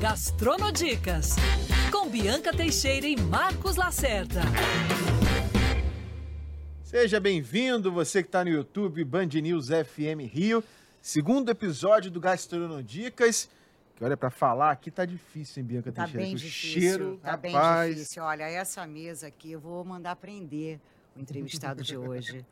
Gastronodicas, 0.00 1.36
com 1.92 2.08
Bianca 2.08 2.52
Teixeira 2.56 3.06
e 3.06 3.20
Marcos 3.20 3.76
Lacerda. 3.76 4.40
Seja 6.82 7.20
bem-vindo, 7.20 7.92
você 7.92 8.22
que 8.22 8.28
está 8.28 8.42
no 8.42 8.48
YouTube 8.50 9.04
Band 9.04 9.26
News 9.26 9.68
FM 9.68 10.24
Rio, 10.32 10.64
segundo 11.02 11.50
episódio 11.50 12.10
do 12.10 12.18
Gastronodicas. 12.18 13.50
Que 13.94 14.02
olha, 14.02 14.16
para 14.16 14.30
falar 14.30 14.70
aqui 14.70 14.90
tá 14.90 15.04
difícil, 15.04 15.60
hein, 15.60 15.66
Bianca 15.66 15.92
Tá 15.92 16.04
Teixeira? 16.04 16.26
bem 16.26 16.34
difícil, 16.34 16.80
cheiro, 16.80 17.20
tá 17.22 17.36
bem 17.36 17.52
rapaz. 17.52 17.94
difícil. 17.96 18.22
Olha, 18.22 18.44
essa 18.44 18.86
mesa 18.86 19.26
aqui, 19.26 19.52
eu 19.52 19.60
vou 19.60 19.84
mandar 19.84 20.16
prender 20.16 20.80
o 21.14 21.20
entrevistado 21.20 21.82
de 21.82 21.94
hoje. 21.98 22.42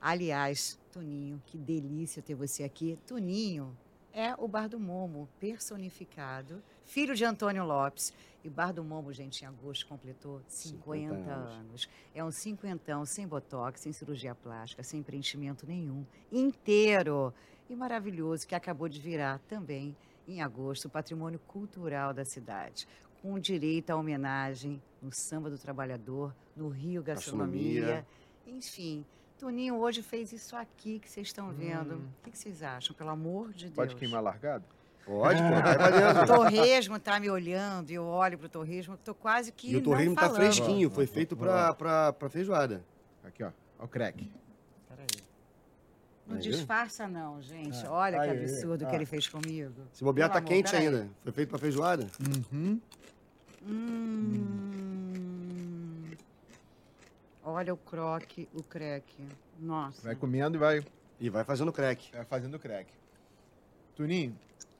Aliás, 0.00 0.78
Toninho, 0.90 1.42
que 1.44 1.58
delícia 1.58 2.22
ter 2.22 2.34
você 2.34 2.64
aqui. 2.64 2.98
Toninho 3.06 3.76
é 4.14 4.32
o 4.38 4.46
Bar 4.46 4.68
do 4.68 4.78
Momo 4.78 5.28
personificado, 5.40 6.62
filho 6.84 7.16
de 7.16 7.24
Antônio 7.24 7.64
Lopes. 7.64 8.12
E 8.44 8.48
Bar 8.48 8.72
do 8.72 8.84
Momo, 8.84 9.12
gente, 9.12 9.42
em 9.42 9.46
agosto 9.46 9.86
completou 9.86 10.40
50, 10.46 11.14
50 11.14 11.30
anos. 11.32 11.54
anos. 11.54 11.88
É 12.14 12.22
um 12.22 12.30
cinquentão 12.30 13.04
sem 13.04 13.26
botox, 13.26 13.80
sem 13.80 13.92
cirurgia 13.92 14.34
plástica, 14.34 14.82
sem 14.82 15.02
preenchimento 15.02 15.66
nenhum, 15.66 16.06
inteiro 16.30 17.34
e 17.68 17.74
maravilhoso, 17.74 18.46
que 18.46 18.54
acabou 18.54 18.88
de 18.88 19.00
virar 19.00 19.40
também 19.48 19.96
em 20.28 20.42
agosto, 20.42 20.86
o 20.86 20.90
patrimônio 20.90 21.38
cultural 21.40 22.14
da 22.14 22.24
cidade, 22.24 22.86
com 23.20 23.38
direito 23.38 23.90
à 23.90 23.96
homenagem 23.96 24.80
no 25.02 25.12
Samba 25.12 25.50
do 25.50 25.58
Trabalhador, 25.58 26.34
no 26.54 26.68
Rio 26.68 27.02
Gastronomia. 27.02 27.80
Gastronomia. 27.80 28.06
Enfim, 28.46 29.04
Toninho 29.38 29.76
hoje 29.76 30.02
fez 30.02 30.32
isso 30.32 30.54
aqui 30.56 30.98
que 30.98 31.10
vocês 31.10 31.26
estão 31.26 31.50
vendo. 31.52 31.96
Hum. 31.96 32.08
O 32.20 32.24
que 32.24 32.30
que 32.30 32.38
vocês 32.38 32.62
acham? 32.62 32.94
Pelo 32.94 33.10
amor 33.10 33.52
de 33.52 33.64
Deus. 33.64 33.74
Pode 33.74 33.96
queimar 33.96 34.22
largado? 34.22 34.64
Pode, 35.04 35.38
pô, 35.42 35.48
vai 35.50 36.14
pra 36.14 36.22
O 36.22 36.26
torresmo 36.26 36.98
tá 36.98 37.20
me 37.20 37.28
olhando 37.28 37.90
e 37.90 37.94
eu 37.94 38.04
olho 38.04 38.38
pro 38.38 38.48
torresmo, 38.48 38.96
tô 38.96 39.14
quase 39.14 39.52
que 39.52 39.70
E 39.72 39.76
o 39.76 39.82
torresmo 39.82 40.14
não 40.14 40.22
tá 40.22 40.30
fresquinho, 40.30 40.88
foi 40.88 41.06
feito 41.06 41.36
pra, 41.36 41.74
pra, 41.74 42.12
pra 42.14 42.30
feijoada. 42.30 42.82
Aqui, 43.22 43.42
ó. 43.44 43.50
Ó 43.78 43.84
o 43.84 43.88
crack. 43.88 44.30
Peraí. 44.88 45.06
Não 46.26 46.36
Aí. 46.36 46.42
disfarça 46.42 47.06
não, 47.06 47.42
gente. 47.42 47.84
Ah, 47.84 47.92
Olha 47.92 48.18
que 48.18 48.30
aí, 48.30 48.38
absurdo 48.44 48.86
ah. 48.86 48.88
que 48.88 48.96
ele 48.96 49.04
fez 49.04 49.28
comigo. 49.28 49.74
Se 49.92 50.02
bobear, 50.02 50.30
Pelo 50.30 50.32
tá 50.32 50.38
amor, 50.38 50.48
quente 50.48 50.70
peraí. 50.70 50.86
ainda. 50.86 51.10
Foi 51.22 51.32
feito 51.32 51.48
pra 51.50 51.58
feijoada? 51.58 52.06
Uhum. 52.50 52.80
Hum. 53.66 54.63
Olha 57.44 57.74
o 57.74 57.76
croque, 57.76 58.48
o 58.54 58.62
creque. 58.62 59.26
Nossa. 59.58 60.02
Vai 60.02 60.14
comendo 60.16 60.56
e 60.56 60.58
vai, 60.58 60.84
E 61.20 61.28
vai 61.28 61.44
fazendo 61.44 61.72
crack. 61.72 62.10
vai 62.12 62.24
fazendo 62.24 62.58
crack. 62.58 62.90
Tuninho, 63.94 64.36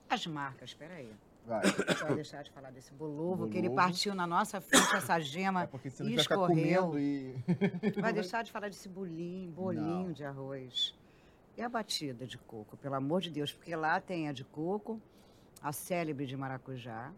As 0.09 0.27
marcas, 0.27 0.75
peraí. 0.75 1.13
vai. 1.47 1.63
Eu 2.09 2.15
deixar 2.17 2.43
de 2.43 2.51
falar 2.51 2.71
desse 2.71 2.93
bolovo, 2.93 3.49
que 3.49 3.57
ele 3.59 3.71
partiu 3.71 4.15
na 4.15 4.27
nossa 4.27 4.61
frente 4.61 4.95
essa 4.97 5.21
gema 5.21 5.65
É 5.65 5.67
porque 5.67 5.91
senão 5.91 6.11
e 6.11 6.15
vai 6.15 6.23
ficar 6.25 6.35
escorreu. 6.37 6.87
comendo 6.87 6.99
e... 6.99 7.35
Vai 8.01 8.13
deixar 8.13 8.43
de 8.43 8.51
falar 8.51 8.69
desse 8.69 8.89
bolinho, 8.89 9.51
bolinho 9.53 10.07
Não. 10.07 10.13
de 10.13 10.25
arroz. 10.25 10.95
E 11.57 11.63
a 11.63 11.69
batida 11.69 12.27
de 12.27 12.37
coco, 12.39 12.77
pelo 12.77 12.95
amor 12.97 13.21
de 13.21 13.31
Deus, 13.31 13.53
porque 13.53 13.77
lá 13.77 14.01
tem 14.01 14.29
a 14.29 14.33
de 14.33 14.43
coco, 14.43 15.01
a 15.63 15.73
célebre 15.73 16.27
de 16.27 16.37
maracujá 16.37 17.13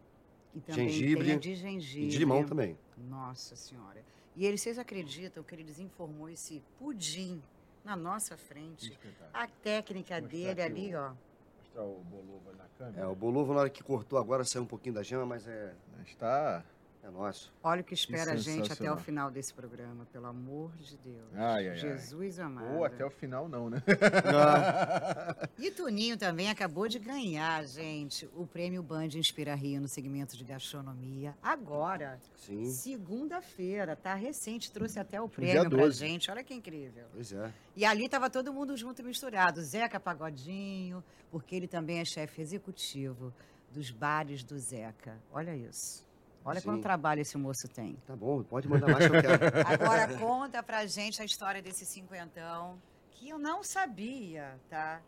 e 0.54 0.60
também 0.60 0.88
Gengibre 0.90 1.24
tem 1.24 1.34
a 1.34 1.38
de 1.38 1.54
gengibre. 1.54 2.06
E 2.06 2.10
de 2.10 2.18
limão 2.18 2.44
também. 2.44 2.76
Nossa 3.08 3.56
Senhora. 3.56 4.04
E 4.36 4.44
ele, 4.44 4.58
vocês 4.58 4.78
acreditam 4.78 5.42
que 5.42 5.54
ele 5.54 5.64
desinformou 5.64 6.28
esse 6.28 6.62
pudim 6.78 7.42
na 7.84 7.96
nossa 7.96 8.36
frente? 8.36 8.96
A 9.32 9.46
técnica 9.46 10.20
dele 10.20 10.60
ali, 10.62 10.94
o- 10.94 10.98
ó. 11.00 11.12
Mostrar 11.58 11.82
o 11.84 12.00
bolovo 12.04 12.42
ali 12.50 12.58
na 12.58 12.64
câmera. 12.78 13.02
É, 13.02 13.06
o 13.06 13.14
bolovo 13.14 13.54
na 13.54 13.60
hora 13.60 13.70
que 13.70 13.82
cortou 13.82 14.18
agora 14.18 14.44
saiu 14.44 14.62
um 14.62 14.66
pouquinho 14.66 14.94
da 14.94 15.02
gema, 15.02 15.24
mas 15.24 15.46
é, 15.46 15.74
Está... 16.06 16.62
é 17.06 17.10
nosso. 17.10 17.52
Olha 17.62 17.80
o 17.80 17.84
que 17.84 17.94
espera 17.94 18.32
a 18.32 18.36
gente 18.36 18.72
até 18.72 18.90
o 18.90 18.96
final 18.96 19.30
desse 19.30 19.54
programa, 19.54 20.06
pelo 20.12 20.26
amor 20.26 20.72
de 20.76 20.96
Deus. 20.98 21.28
Ai, 21.34 21.68
ai, 21.68 21.70
ai. 21.70 21.76
Jesus 21.76 22.38
amado. 22.40 22.74
Ou 22.74 22.84
até 22.84 23.04
o 23.04 23.10
final 23.10 23.48
não, 23.48 23.70
né? 23.70 23.82
E 25.58 25.70
Toninho 25.70 26.16
também 26.16 26.50
acabou 26.50 26.88
de 26.88 26.98
ganhar, 26.98 27.64
gente, 27.64 28.28
o 28.34 28.46
prêmio 28.46 28.82
Band 28.82 29.08
Inspira 29.14 29.54
Rio 29.54 29.80
no 29.80 29.88
segmento 29.88 30.36
de 30.36 30.44
gastronomia. 30.44 31.34
Agora, 31.42 32.18
segunda-feira, 32.64 33.96
tá 33.96 34.14
recente, 34.14 34.70
trouxe 34.72 34.98
até 34.98 35.20
o 35.20 35.26
dia 35.28 35.34
prêmio 35.34 35.70
pra 35.70 35.78
12. 35.78 35.98
gente. 35.98 36.30
Olha 36.30 36.42
que 36.42 36.54
incrível. 36.54 37.04
pois 37.12 37.32
é. 37.32 37.52
E 37.74 37.84
ali 37.84 38.08
tava 38.08 38.28
todo 38.28 38.52
mundo 38.52 38.76
junto 38.76 39.00
e 39.00 39.04
misturado. 39.04 39.62
Zeca 39.62 40.00
Pagodinho, 40.00 41.02
porque 41.30 41.54
ele 41.54 41.68
também 41.68 42.00
é 42.00 42.04
chefe 42.04 42.40
executivo 42.42 43.32
dos 43.70 43.90
bares 43.90 44.42
do 44.42 44.58
Zeca. 44.58 45.16
Olha 45.32 45.54
isso. 45.54 46.04
Olha 46.46 46.60
Sim. 46.60 46.68
quanto 46.68 46.82
trabalho 46.82 47.20
esse 47.20 47.36
moço 47.36 47.66
tem. 47.66 47.96
Tá 48.06 48.14
bom, 48.14 48.40
pode 48.44 48.68
mandar 48.68 48.86
mais 48.86 49.08
que 49.08 49.16
eu 49.16 49.20
quero. 49.20 49.42
Agora 49.66 50.16
conta 50.16 50.62
pra 50.62 50.86
gente 50.86 51.20
a 51.20 51.24
história 51.24 51.60
desse 51.60 51.84
cinquentão, 51.84 52.80
que 53.10 53.28
eu 53.28 53.36
não 53.36 53.64
sabia, 53.64 54.56
tá? 54.70 55.02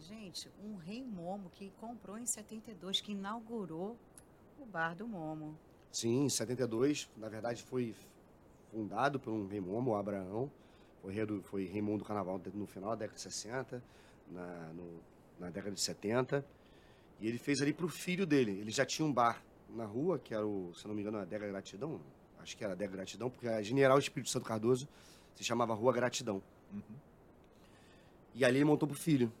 Gente, 0.00 0.50
um 0.64 0.76
rei 0.76 1.04
Momo 1.04 1.50
que 1.50 1.70
comprou 1.78 2.16
em 2.16 2.24
72, 2.24 3.02
que 3.02 3.12
inaugurou 3.12 3.94
o 4.58 4.64
bar 4.64 4.94
do 4.96 5.06
Momo. 5.06 5.54
Sim, 5.92 6.24
em 6.24 6.28
72, 6.30 7.10
na 7.14 7.28
verdade 7.28 7.62
foi 7.62 7.94
fundado 8.70 9.20
por 9.20 9.34
um 9.34 9.46
rei 9.46 9.60
Momo, 9.60 9.90
o 9.90 9.96
Abraão. 9.96 10.50
Foi 11.02 11.12
rei, 11.12 11.26
do, 11.26 11.42
foi 11.42 11.66
rei 11.66 11.82
Momo 11.82 11.98
do 11.98 12.04
carnaval 12.06 12.40
no 12.54 12.66
final 12.66 12.90
da 12.90 12.96
década 12.96 13.16
de 13.16 13.20
60, 13.22 13.82
na, 14.30 14.46
no- 14.72 15.00
na 15.38 15.50
década 15.50 15.74
de 15.74 15.80
70. 15.80 16.42
E 17.20 17.28
ele 17.28 17.36
fez 17.38 17.60
ali 17.60 17.74
pro 17.74 17.86
filho 17.86 18.26
dele. 18.26 18.52
Ele 18.52 18.70
já 18.70 18.86
tinha 18.86 19.04
um 19.06 19.12
bar 19.12 19.42
na 19.74 19.84
rua, 19.84 20.18
que 20.18 20.34
era 20.34 20.46
o, 20.46 20.72
se 20.74 20.86
não 20.86 20.94
me 20.94 21.00
engano, 21.02 21.18
a 21.18 21.22
Adega 21.22 21.46
Gratidão. 21.48 22.00
Acho 22.38 22.56
que 22.56 22.64
era 22.64 22.72
a 22.72 22.76
Adega 22.76 22.92
Gratidão, 22.92 23.30
porque 23.30 23.48
a 23.48 23.62
General 23.62 23.98
Espírito 23.98 24.30
Santo 24.30 24.44
Cardoso 24.46 24.88
se 25.34 25.42
chamava 25.44 25.74
Rua 25.74 25.92
Gratidão. 25.92 26.42
Uhum. 26.72 26.80
E 28.34 28.44
ali 28.44 28.58
ele 28.58 28.64
montou 28.64 28.88
pro 28.88 28.96
filho. 28.96 29.32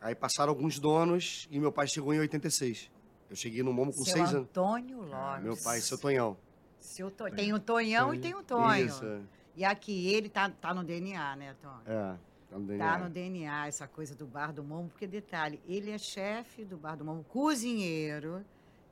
Aí 0.00 0.14
passaram 0.14 0.50
alguns 0.50 0.78
donos 0.78 1.48
e 1.50 1.58
meu 1.58 1.72
pai 1.72 1.86
chegou 1.88 2.14
em 2.14 2.18
86. 2.20 2.90
Eu 3.28 3.34
cheguei 3.36 3.62
no 3.62 3.72
Momo 3.72 3.92
com 3.92 4.04
Seu 4.04 4.12
seis 4.14 4.28
anos. 4.30 4.42
Antônio 4.48 5.00
Lopes. 5.02 5.42
Meu 5.42 5.56
pai, 5.56 5.80
seu 5.80 5.98
Tonhão. 5.98 6.36
Seu 6.78 7.10
To- 7.10 7.30
Tem 7.30 7.52
o 7.52 7.58
Tonhão 7.58 8.14
e 8.14 8.18
tem 8.20 8.34
o 8.34 8.42
Tonho. 8.42 8.86
Isso, 8.86 9.04
é. 9.04 9.20
E 9.56 9.64
aqui 9.64 10.08
ele 10.14 10.28
tá, 10.28 10.48
tá 10.48 10.72
no 10.72 10.84
DNA, 10.84 11.34
né, 11.34 11.56
Tonho? 11.60 11.80
É, 11.86 12.16
tá 12.50 12.58
no 12.58 12.66
DNA. 12.66 12.86
Tá 12.92 12.98
no 12.98 13.10
DNA 13.10 13.66
essa 13.66 13.88
coisa 13.88 14.14
do 14.14 14.26
Bar 14.26 14.52
do 14.52 14.62
Momo, 14.62 14.88
porque 14.90 15.06
detalhe, 15.06 15.60
ele 15.66 15.90
é 15.90 15.98
chefe 15.98 16.64
do 16.64 16.76
Bar 16.76 16.94
do 16.96 17.04
Momo, 17.04 17.24
cozinheiro, 17.24 18.44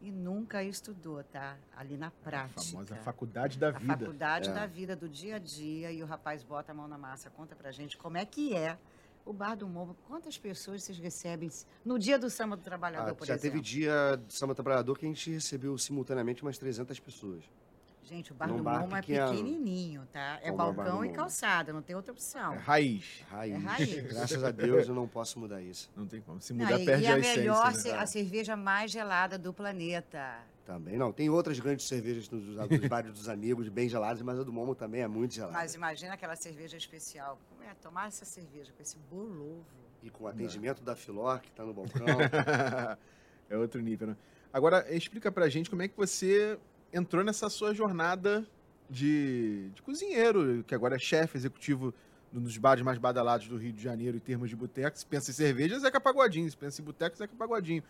e 0.05 0.13
nunca 0.13 0.63
estudou, 0.63 1.25
tá? 1.25 1.57
Ali 1.75 1.97
na 1.97 2.09
A 2.09 2.11
prática. 2.11 2.61
famosa 2.61 2.95
faculdade 2.97 3.59
da 3.59 3.69
A 3.69 3.73
vida. 3.73 3.97
faculdade 3.99 4.51
É. 4.51 4.53
da 4.53 4.67
vida, 4.67 4.95
do 4.95 5.09
dia 5.09 5.37
a 5.37 5.39
dia, 5.39 5.91
e 5.91 6.03
o 6.03 6.07
rapaz 6.07 6.43
bota 6.43 6.73
a 6.73 6.75
mão 6.75 6.87
na 6.87 6.99
massa. 6.99 7.31
Conta 7.31 7.57
pra 7.57 7.73
gente 7.73 7.97
como 7.97 8.19
é 8.19 8.25
que 8.27 8.55
é 8.55 8.77
o 9.25 9.33
Bar 9.33 9.55
do 9.57 9.67
Momo. 9.67 9.97
Quantas 10.07 10.37
pessoas 10.37 10.83
vocês 10.83 10.99
recebem 10.99 11.51
no 11.85 11.99
dia 11.99 12.19
do 12.19 12.29
Samba 12.29 12.55
do 12.57 12.63
Trabalhador, 12.63 13.13
Ah, 13.13 13.15
por 13.15 13.27
já 13.27 13.35
exemplo? 13.35 13.51
teve 13.59 13.63
dia 13.63 14.21
de 14.27 14.35
Samba 14.35 14.55
Trabalhador 14.55 14.99
que 14.99 15.07
a 15.07 15.09
gente 15.09 15.31
recebeu 15.31 15.77
simultaneamente 15.79 16.43
umas 16.43 16.59
300 16.59 17.01
pessoas. 17.01 17.43
Gente, 18.05 18.33
o 18.33 18.35
Bar 18.35 18.49
Num 18.49 18.59
do 18.59 18.63
bar 18.63 18.81
Momo 18.81 18.95
é 18.97 19.01
pequeno. 19.01 19.31
pequenininho, 19.31 20.07
tá? 20.13 20.39
É 20.43 20.51
Como 20.51 20.63
é 20.63 20.65
o 20.67 20.73
Bar 20.73 20.75
balcão 20.75 20.99
do 20.99 21.05
e 21.05 21.09
Momo? 21.09 21.17
calçada, 21.19 21.73
não 21.73 21.81
tem 21.81 21.97
outra 21.97 22.13
opção. 22.13 22.53
É 22.53 22.59
raiz. 22.59 23.25
Raiz. 23.31 23.55
É 23.55 23.59
raiz. 23.59 23.95
Graças 24.13 24.45
a 24.45 24.51
Deus 24.51 24.87
eu 24.89 24.95
não 24.95 25.09
posso 25.09 25.39
mudar 25.39 25.63
isso. 25.63 25.91
Não 25.97 26.07
tem 26.07 26.21
como. 26.21 26.39
Se 26.41 26.53
Não, 26.53 26.65
mudar, 26.67 26.79
e, 26.81 26.85
perde 26.85 27.05
e 27.05 27.07
a, 27.07 27.15
a 27.15 27.19
essência. 27.19 27.39
melhor, 27.41 27.67
né? 27.73 27.79
ce- 27.79 27.91
a 27.91 28.07
cerveja 28.07 28.57
mais 28.57 28.91
gelada 28.91 29.39
do 29.39 29.53
planeta. 29.55 30.37
Também 30.67 30.99
não. 30.99 31.13
Tem 31.13 31.31
outras 31.31 31.59
grandes 31.59 31.87
cervejas 31.87 32.29
nos, 32.29 32.45
nos 32.45 32.89
bares 32.89 33.13
dos 33.13 33.29
amigos, 33.29 33.69
bem 33.69 33.89
geladas, 33.89 34.21
mas 34.23 34.39
a 34.39 34.43
do 34.43 34.53
Momo 34.53 34.75
também 34.75 35.01
é 35.03 35.09
muito 35.09 35.35
gelada. 35.35 35.55
Mas 35.55 35.75
imagina 35.75 36.13
aquela 36.15 36.37
cerveja 36.37 36.77
especial. 36.77 37.39
Como 37.51 37.63
é 37.63 37.73
tomar 37.75 38.09
essa 38.09 38.25
cerveja 38.27 38.71
com 38.77 38.83
esse 38.83 38.97
bolovo? 39.11 39.65
E 40.03 40.11
com 40.11 40.25
o 40.25 40.27
atendimento 40.27 40.83
da 40.83 40.95
Filor, 40.95 41.41
que 41.41 41.51
tá 41.53 41.65
no 41.65 41.73
balcão. 41.73 42.05
é 43.49 43.57
outro 43.57 43.81
nível, 43.81 44.09
né? 44.09 44.17
Agora, 44.53 44.87
explica 44.95 45.33
pra 45.33 45.49
gente 45.49 45.69
como 45.71 45.83
é 45.83 45.89
que 45.89 45.97
você 45.97 46.59
entrou 46.95 47.25
nessa 47.25 47.49
sua 47.51 47.75
jornada 47.75 48.47
de, 48.89 49.71
de 49.75 49.83
cozinheiro, 49.83 50.63
que 50.67 50.75
agora 50.75 50.97
é 50.97 50.99
chefe 50.99 51.37
executivo 51.37 51.93
dos 52.33 52.57
bares 52.59 52.83
mais 52.83 52.99
badalados 52.99 53.47
do 53.49 53.57
Rio 53.57 53.73
de 53.73 53.83
Janeiro 53.83 54.17
em 54.17 54.21
termos 54.21 54.49
de 54.51 54.57
boteco. 54.57 54.99
Se 54.99 55.07
pensa 55.07 55.31
em 55.31 55.35
cerveja, 55.35 55.79
Zeca 55.79 56.01
Pagodinho. 56.01 56.51
Se 56.51 56.57
pensa 56.57 56.81
em 56.81 56.85
boteco, 56.85 57.17
Zeca 57.17 57.35
Pagodinho. 57.37 57.83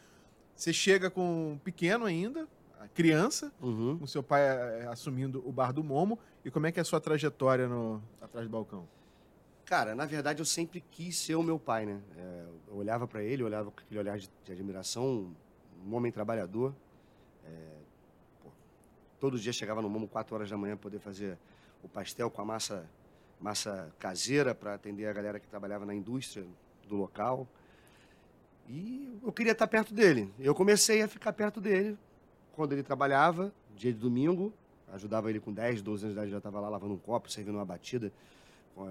Você 0.54 0.72
chega 0.72 1.10
com 1.10 1.58
pequeno 1.64 2.04
ainda, 2.04 2.46
criança, 2.94 3.52
Uhum. 3.60 3.98
com 3.98 4.06
seu 4.06 4.22
pai 4.22 4.42
eh, 4.42 4.86
assumindo 4.90 5.42
o 5.48 5.50
bar 5.50 5.72
do 5.72 5.82
Momo. 5.82 6.18
E 6.44 6.50
como 6.50 6.66
é 6.66 6.72
que 6.72 6.78
é 6.78 6.82
a 6.82 6.84
sua 6.84 7.00
trajetória 7.00 7.66
no, 7.66 8.02
atrás 8.20 8.46
do 8.46 8.50
balcão? 8.50 8.86
Cara, 9.64 9.94
na 9.94 10.04
verdade 10.04 10.40
eu 10.42 10.44
sempre 10.44 10.84
quis 10.90 11.16
ser 11.16 11.34
o 11.36 11.42
meu 11.42 11.58
pai, 11.58 11.86
né? 11.86 11.98
É, 12.16 12.44
eu 12.68 12.76
olhava 12.76 13.08
pra 13.08 13.22
ele, 13.22 13.42
eu 13.42 13.46
olhava 13.46 13.70
com 13.70 13.80
aquele 13.80 13.98
olhar 13.98 14.18
de, 14.18 14.30
de 14.44 14.52
admiração, 14.52 15.34
um 15.86 15.94
homem 15.94 16.12
trabalhador. 16.12 16.74
É, 17.46 17.50
todo 19.24 19.38
dia 19.38 19.54
chegava 19.54 19.80
no 19.80 19.88
Momo 19.88 20.06
4 20.06 20.34
horas 20.34 20.50
da 20.50 20.56
manhã 20.58 20.76
poder 20.76 20.98
fazer 20.98 21.38
o 21.82 21.88
pastel 21.88 22.30
com 22.30 22.42
a 22.42 22.44
massa, 22.44 22.84
massa 23.40 23.90
caseira 23.98 24.54
para 24.54 24.74
atender 24.74 25.06
a 25.06 25.12
galera 25.14 25.40
que 25.40 25.48
trabalhava 25.48 25.86
na 25.86 25.94
indústria 25.94 26.44
do 26.86 26.94
local. 26.94 27.48
E 28.68 29.18
eu 29.24 29.32
queria 29.32 29.52
estar 29.52 29.66
perto 29.66 29.94
dele. 29.94 30.30
Eu 30.38 30.54
comecei 30.54 31.00
a 31.00 31.08
ficar 31.08 31.32
perto 31.32 31.58
dele 31.58 31.96
quando 32.52 32.74
ele 32.74 32.82
trabalhava, 32.82 33.50
dia 33.74 33.90
de 33.94 33.98
domingo, 33.98 34.52
ajudava 34.92 35.30
ele 35.30 35.40
com 35.40 35.54
10, 35.54 35.80
12 35.80 36.04
anos 36.04 36.12
de 36.14 36.18
idade, 36.18 36.30
já 36.30 36.36
estava 36.36 36.60
lá 36.60 36.68
lavando 36.68 36.92
um 36.92 36.98
copo, 36.98 37.32
servindo 37.32 37.54
uma 37.54 37.64
batida, 37.64 38.12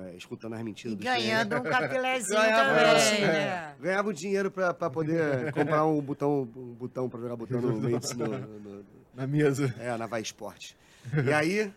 é, 0.07 0.15
escutando 0.15 0.53
as 0.55 0.63
mentiras 0.63 0.93
E 0.93 0.97
clientes. 0.97 1.25
ganhando 1.25 1.57
um 1.57 1.61
capilézinho 1.61 2.41
Ganhava, 2.41 2.79
também, 2.79 3.23
é. 3.23 3.27
né? 3.27 3.75
Ganhava 3.79 4.09
o 4.09 4.13
dinheiro 4.13 4.49
pra, 4.49 4.73
pra 4.73 4.89
poder 4.89 5.51
comprar 5.53 5.85
um 5.85 6.01
botão, 6.01 6.41
um 6.41 6.73
botão 6.73 7.07
pra 7.07 7.19
jogar 7.19 7.35
botão 7.35 7.61
no, 7.61 7.73
no, 7.77 7.89
no- 7.89 8.59
no- 8.59 9.02
Na 9.13 9.27
mesa. 9.27 9.73
é, 9.79 9.95
na 9.97 10.07
Vai 10.07 10.21
Esporte. 10.21 10.75
E 11.25 11.33
aí, 11.33 11.71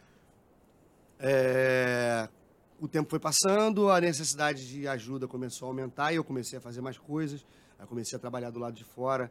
é, 1.18 2.28
o 2.80 2.86
tempo 2.86 3.08
foi 3.08 3.18
passando, 3.18 3.90
a 3.90 4.00
necessidade 4.00 4.68
de 4.68 4.86
ajuda 4.86 5.26
começou 5.26 5.66
a 5.66 5.70
aumentar 5.70 6.12
e 6.12 6.16
eu 6.16 6.24
comecei 6.24 6.58
a 6.58 6.60
fazer 6.60 6.80
mais 6.80 6.98
coisas. 6.98 7.44
Aí 7.78 7.86
comecei 7.86 8.16
a 8.16 8.18
trabalhar 8.18 8.50
do 8.50 8.58
lado 8.58 8.74
de 8.74 8.84
fora, 8.84 9.30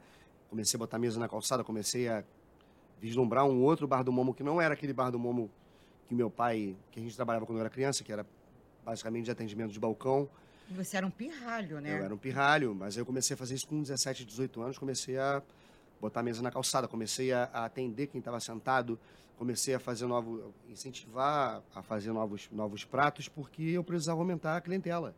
comecei 0.50 0.78
a 0.78 0.80
botar 0.80 1.00
mesa 1.00 1.20
na 1.20 1.28
calçada, 1.28 1.64
comecei 1.64 2.08
a 2.08 2.24
vislumbrar 3.02 3.46
um 3.46 3.62
outro 3.62 3.88
bar 3.88 4.04
do 4.04 4.12
Momo 4.12 4.34
que 4.34 4.44
não 4.44 4.62
era 4.62 4.74
aquele 4.74 4.94
bar 4.94 5.10
do 5.12 5.20
Momo 5.20 5.50
que 6.08 6.14
meu 6.14 6.30
pai, 6.30 6.76
que 6.92 7.00
a 7.00 7.04
gente 7.04 7.16
trabalhava 7.16 7.46
quando 7.46 7.58
eu 7.58 7.62
era 7.62 7.70
criança, 7.70 8.04
que 8.04 8.12
era 8.12 8.26
basicamente 8.86 9.26
de 9.26 9.32
atendimento 9.32 9.72
de 9.72 9.80
balcão. 9.80 10.30
Você 10.72 10.98
era 10.98 11.06
um 11.06 11.12
pirralho, 11.12 11.80
né? 11.80 12.00
Eu 12.00 12.06
era 12.06 12.14
um 12.14 12.18
pirralho, 12.18 12.74
mas 12.74 12.96
aí 12.96 13.02
eu 13.02 13.06
comecei 13.06 13.34
a 13.34 13.38
fazer 13.38 13.56
isso 13.56 13.68
com 13.68 13.82
17, 13.82 14.26
18 14.26 14.62
anos, 14.62 14.78
comecei 14.78 15.18
a 15.18 15.42
botar 16.06 16.20
a 16.22 16.24
mesa 16.24 16.42
na 16.42 16.52
calçada, 16.52 16.88
comecei 16.88 17.32
a, 17.32 17.50
a 17.52 17.66
atender 17.66 18.08
quem 18.08 18.20
estava 18.20 18.40
sentado, 18.40 18.98
comecei 19.38 19.74
a 19.74 19.80
fazer 19.80 20.06
novo, 20.06 20.54
incentivar 20.70 21.62
a 21.74 21.82
fazer 21.82 22.12
novos, 22.12 22.48
novos 22.52 22.84
pratos, 22.86 23.28
porque 23.28 23.64
eu 23.64 23.84
precisava 23.84 24.20
aumentar 24.20 24.58
a 24.58 24.62
clientela. 24.62 25.14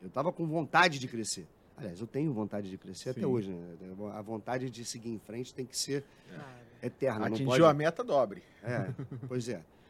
Eu 0.00 0.08
estava 0.08 0.32
com 0.32 0.46
vontade 0.46 0.98
de 0.98 1.08
crescer. 1.08 1.46
Aliás, 1.76 2.00
eu 2.00 2.06
tenho 2.06 2.32
vontade 2.32 2.68
de 2.70 2.76
crescer 2.76 3.10
até 3.10 3.20
Sim. 3.20 3.26
hoje. 3.26 3.50
Né? 3.50 3.76
A 4.14 4.20
vontade 4.22 4.68
de 4.70 4.84
seguir 4.84 5.10
em 5.10 5.18
frente 5.18 5.54
tem 5.54 5.64
que 5.64 5.76
ser 5.76 6.04
Claro. 6.28 6.44
eterna. 6.82 7.18
não 7.20 7.26
Atingiu 7.34 7.46
pode... 7.46 7.64
a 7.64 7.74
meta, 7.74 8.04
dobre. 8.04 8.42
É, 8.62 8.88
pois 9.26 9.48
é. 9.48 9.60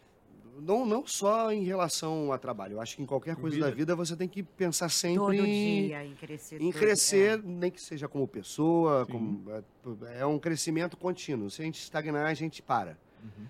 Não, 0.61 0.85
não 0.85 1.07
só 1.07 1.51
em 1.51 1.65
relação 1.65 2.33
a 2.33 2.39
trabalho. 2.39 2.75
Eu 2.75 2.81
acho 2.81 2.97
que 2.97 3.03
em 3.03 3.07
qualquer 3.07 3.35
coisa 3.37 3.57
Vida. 3.57 3.69
da 3.71 3.75
vida 3.75 3.97
você 3.97 4.15
tem 4.17 4.29
que 4.29 4.43
pensar 4.43 4.89
sempre 4.91 5.19
Todo 5.19 5.35
em, 5.35 5.87
dia 5.89 6.05
em 6.05 6.15
crescer. 6.15 6.61
em 6.61 6.71
todo- 6.71 6.81
crescer, 6.81 7.43
nem 7.43 7.71
que 7.71 7.81
seja 7.81 8.07
como 8.07 8.29
pessoa, 8.29 9.07
como, 9.07 9.45
é, 9.51 10.21
é 10.21 10.27
um 10.27 10.39
crescimento 10.39 10.97
contínuo. 10.97 11.51
Se 11.51 11.63
a 11.63 11.65
gente 11.65 11.81
estagnar, 11.81 12.27
a 12.27 12.35
gente 12.35 12.61
para. 12.63 12.99
Uhum. 13.23 13.47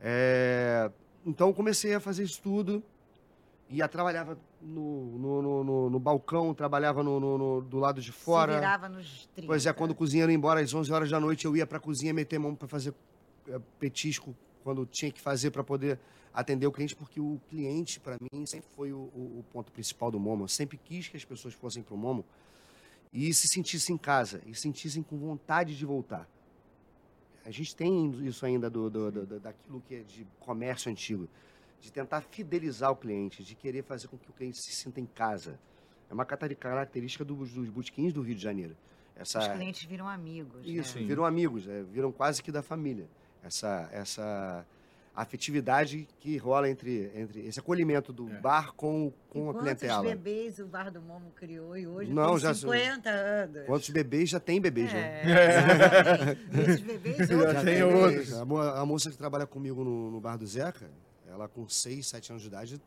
É, 0.00 0.90
então 1.24 1.52
comecei 1.52 1.94
a 1.94 2.00
fazer 2.00 2.24
isso 2.24 2.40
tudo 2.42 2.82
e 3.68 3.80
a 3.82 3.86
trabalhava 3.88 4.36
no, 4.60 5.18
no, 5.18 5.42
no, 5.42 5.64
no- 5.64 5.90
no 5.90 6.00
balcão, 6.00 6.52
trabalhava 6.52 7.02
no, 7.02 7.20
no- 7.20 7.38
no- 7.38 7.60
do 7.62 7.78
lado 7.78 8.00
de 8.00 8.10
É. 8.10 8.12
Se 8.12 8.18
fora. 8.18 8.54
virava 8.54 8.88
nos 8.88 9.26
30. 9.34 9.46
Pois 9.46 9.66
é, 9.66 9.72
quando 9.72 9.92
o 9.92 9.94
cozinheiro 9.94 10.30
ia 10.32 10.36
embora 10.36 10.60
às 10.60 10.74
11 10.74 10.92
horas 10.92 11.10
da 11.10 11.20
noite, 11.20 11.44
eu 11.44 11.56
ia 11.56 11.66
para 11.66 11.78
a 11.78 11.80
cozinha 11.80 12.12
meter 12.12 12.38
mão 12.38 12.54
para 12.54 12.66
fazer 12.66 12.92
é, 13.48 13.58
petisco 13.78 14.34
quando 14.62 14.84
tinha 14.86 15.10
que 15.10 15.20
fazer 15.20 15.50
para 15.50 15.62
poder 15.64 15.98
atender 16.32 16.66
o 16.66 16.72
cliente, 16.72 16.94
porque 16.94 17.20
o 17.20 17.40
cliente, 17.48 17.98
para 17.98 18.16
mim, 18.32 18.46
sempre 18.46 18.68
foi 18.76 18.92
o, 18.92 18.96
o- 18.98 19.44
ponto 19.52 19.72
principal 19.72 20.10
do 20.10 20.20
Momo. 20.20 20.44
Eu 20.44 20.48
sempre 20.48 20.78
quis 20.78 21.08
que 21.08 21.16
as 21.16 21.24
pessoas 21.24 21.54
fossem 21.54 21.82
para 21.82 21.94
o 21.94 21.98
Momo 21.98 22.24
e 23.12 23.32
se 23.34 23.48
sentissem 23.48 23.96
em 23.96 23.98
casa, 23.98 24.40
e 24.46 24.54
sentissem 24.54 25.02
com 25.02 25.18
vontade 25.18 25.76
de 25.76 25.84
voltar. 25.84 26.28
A 27.44 27.50
gente 27.50 27.74
tem 27.74 28.10
isso 28.26 28.44
ainda 28.46 28.68
do, 28.70 28.88
do- 28.90 29.10
do- 29.26 29.40
daquilo 29.40 29.82
que 29.88 29.94
é 29.96 30.00
de 30.02 30.26
comércio 30.38 30.90
antigo, 30.90 31.28
de 31.80 31.90
tentar 31.90 32.20
fidelizar 32.20 32.90
o 32.92 32.96
cliente, 32.96 33.42
de 33.42 33.54
querer 33.54 33.82
fazer 33.82 34.06
com 34.08 34.16
que 34.18 34.28
o 34.30 34.32
cliente 34.32 34.58
se 34.60 34.70
sinta 34.72 35.00
em 35.00 35.06
casa. 35.06 35.58
É 36.08 36.14
uma 36.14 36.24
característica 36.26 37.24
dos, 37.24 37.50
dos 37.52 37.68
botequins 37.70 38.12
do 38.12 38.20
Rio 38.20 38.34
de 38.34 38.42
Janeiro. 38.42 38.76
Essa, 39.16 39.38
Os 39.40 39.48
clientes 39.48 39.84
viram 39.84 40.08
amigos. 40.08 40.60
isso, 40.66 40.98
né? 40.98 41.06
viram 41.06 41.24
amigos, 41.24 41.66
é, 41.68 41.82
viram 41.82 42.12
quase 42.12 42.42
que 42.42 42.52
da 42.52 42.62
família. 42.62 43.08
Essa, 43.42 43.88
essa 43.92 44.66
afetividade 45.14 46.06
que 46.20 46.36
rola 46.36 46.68
entre, 46.70 47.10
entre 47.14 47.40
esse 47.46 47.58
acolhimento 47.58 48.12
do 48.12 48.30
É. 48.30 48.38
bar 48.40 48.72
com, 48.74 49.08
E 49.08 49.32
com 49.32 49.50
a 49.50 49.52
quantos 49.54 49.60
clientela. 49.80 50.02
bebês 50.02 50.58
o 50.58 50.66
Bar 50.66 50.90
do 50.90 51.00
Momo 51.02 51.32
criou 51.34 51.76
e 51.76 51.86
hoje 51.86 52.12
Não, 52.12 52.30
tem 52.32 52.38
já- 52.40 52.54
50 52.54 53.10
anos. 53.10 53.66
Quantos 53.66 53.90
bebês 53.90 54.28
já 54.30 54.38
tem 54.40 54.60
bebês, 54.60 54.92
né? 54.92 55.22
É, 55.24 56.36
esses 56.62 56.80
bebês 56.84 57.16
Já 57.28 57.64
tem 57.64 57.82
outros. 57.82 58.32
A, 58.34 58.44
mo- 58.44 58.58
a 58.60 58.86
moça 58.86 59.10
que 59.10 59.16
trabalha 59.18 59.46
comigo 59.46 59.82
no, 59.82 60.10
no 60.10 60.20
bar 60.20 60.36
do 60.36 60.46
Zeca, 60.46 60.88
ela 61.28 61.48
com 61.48 61.68
6, 61.68 62.06
7 62.06 62.30
anos 62.30 62.42
de 62.42 62.48
idade, 62.48 62.80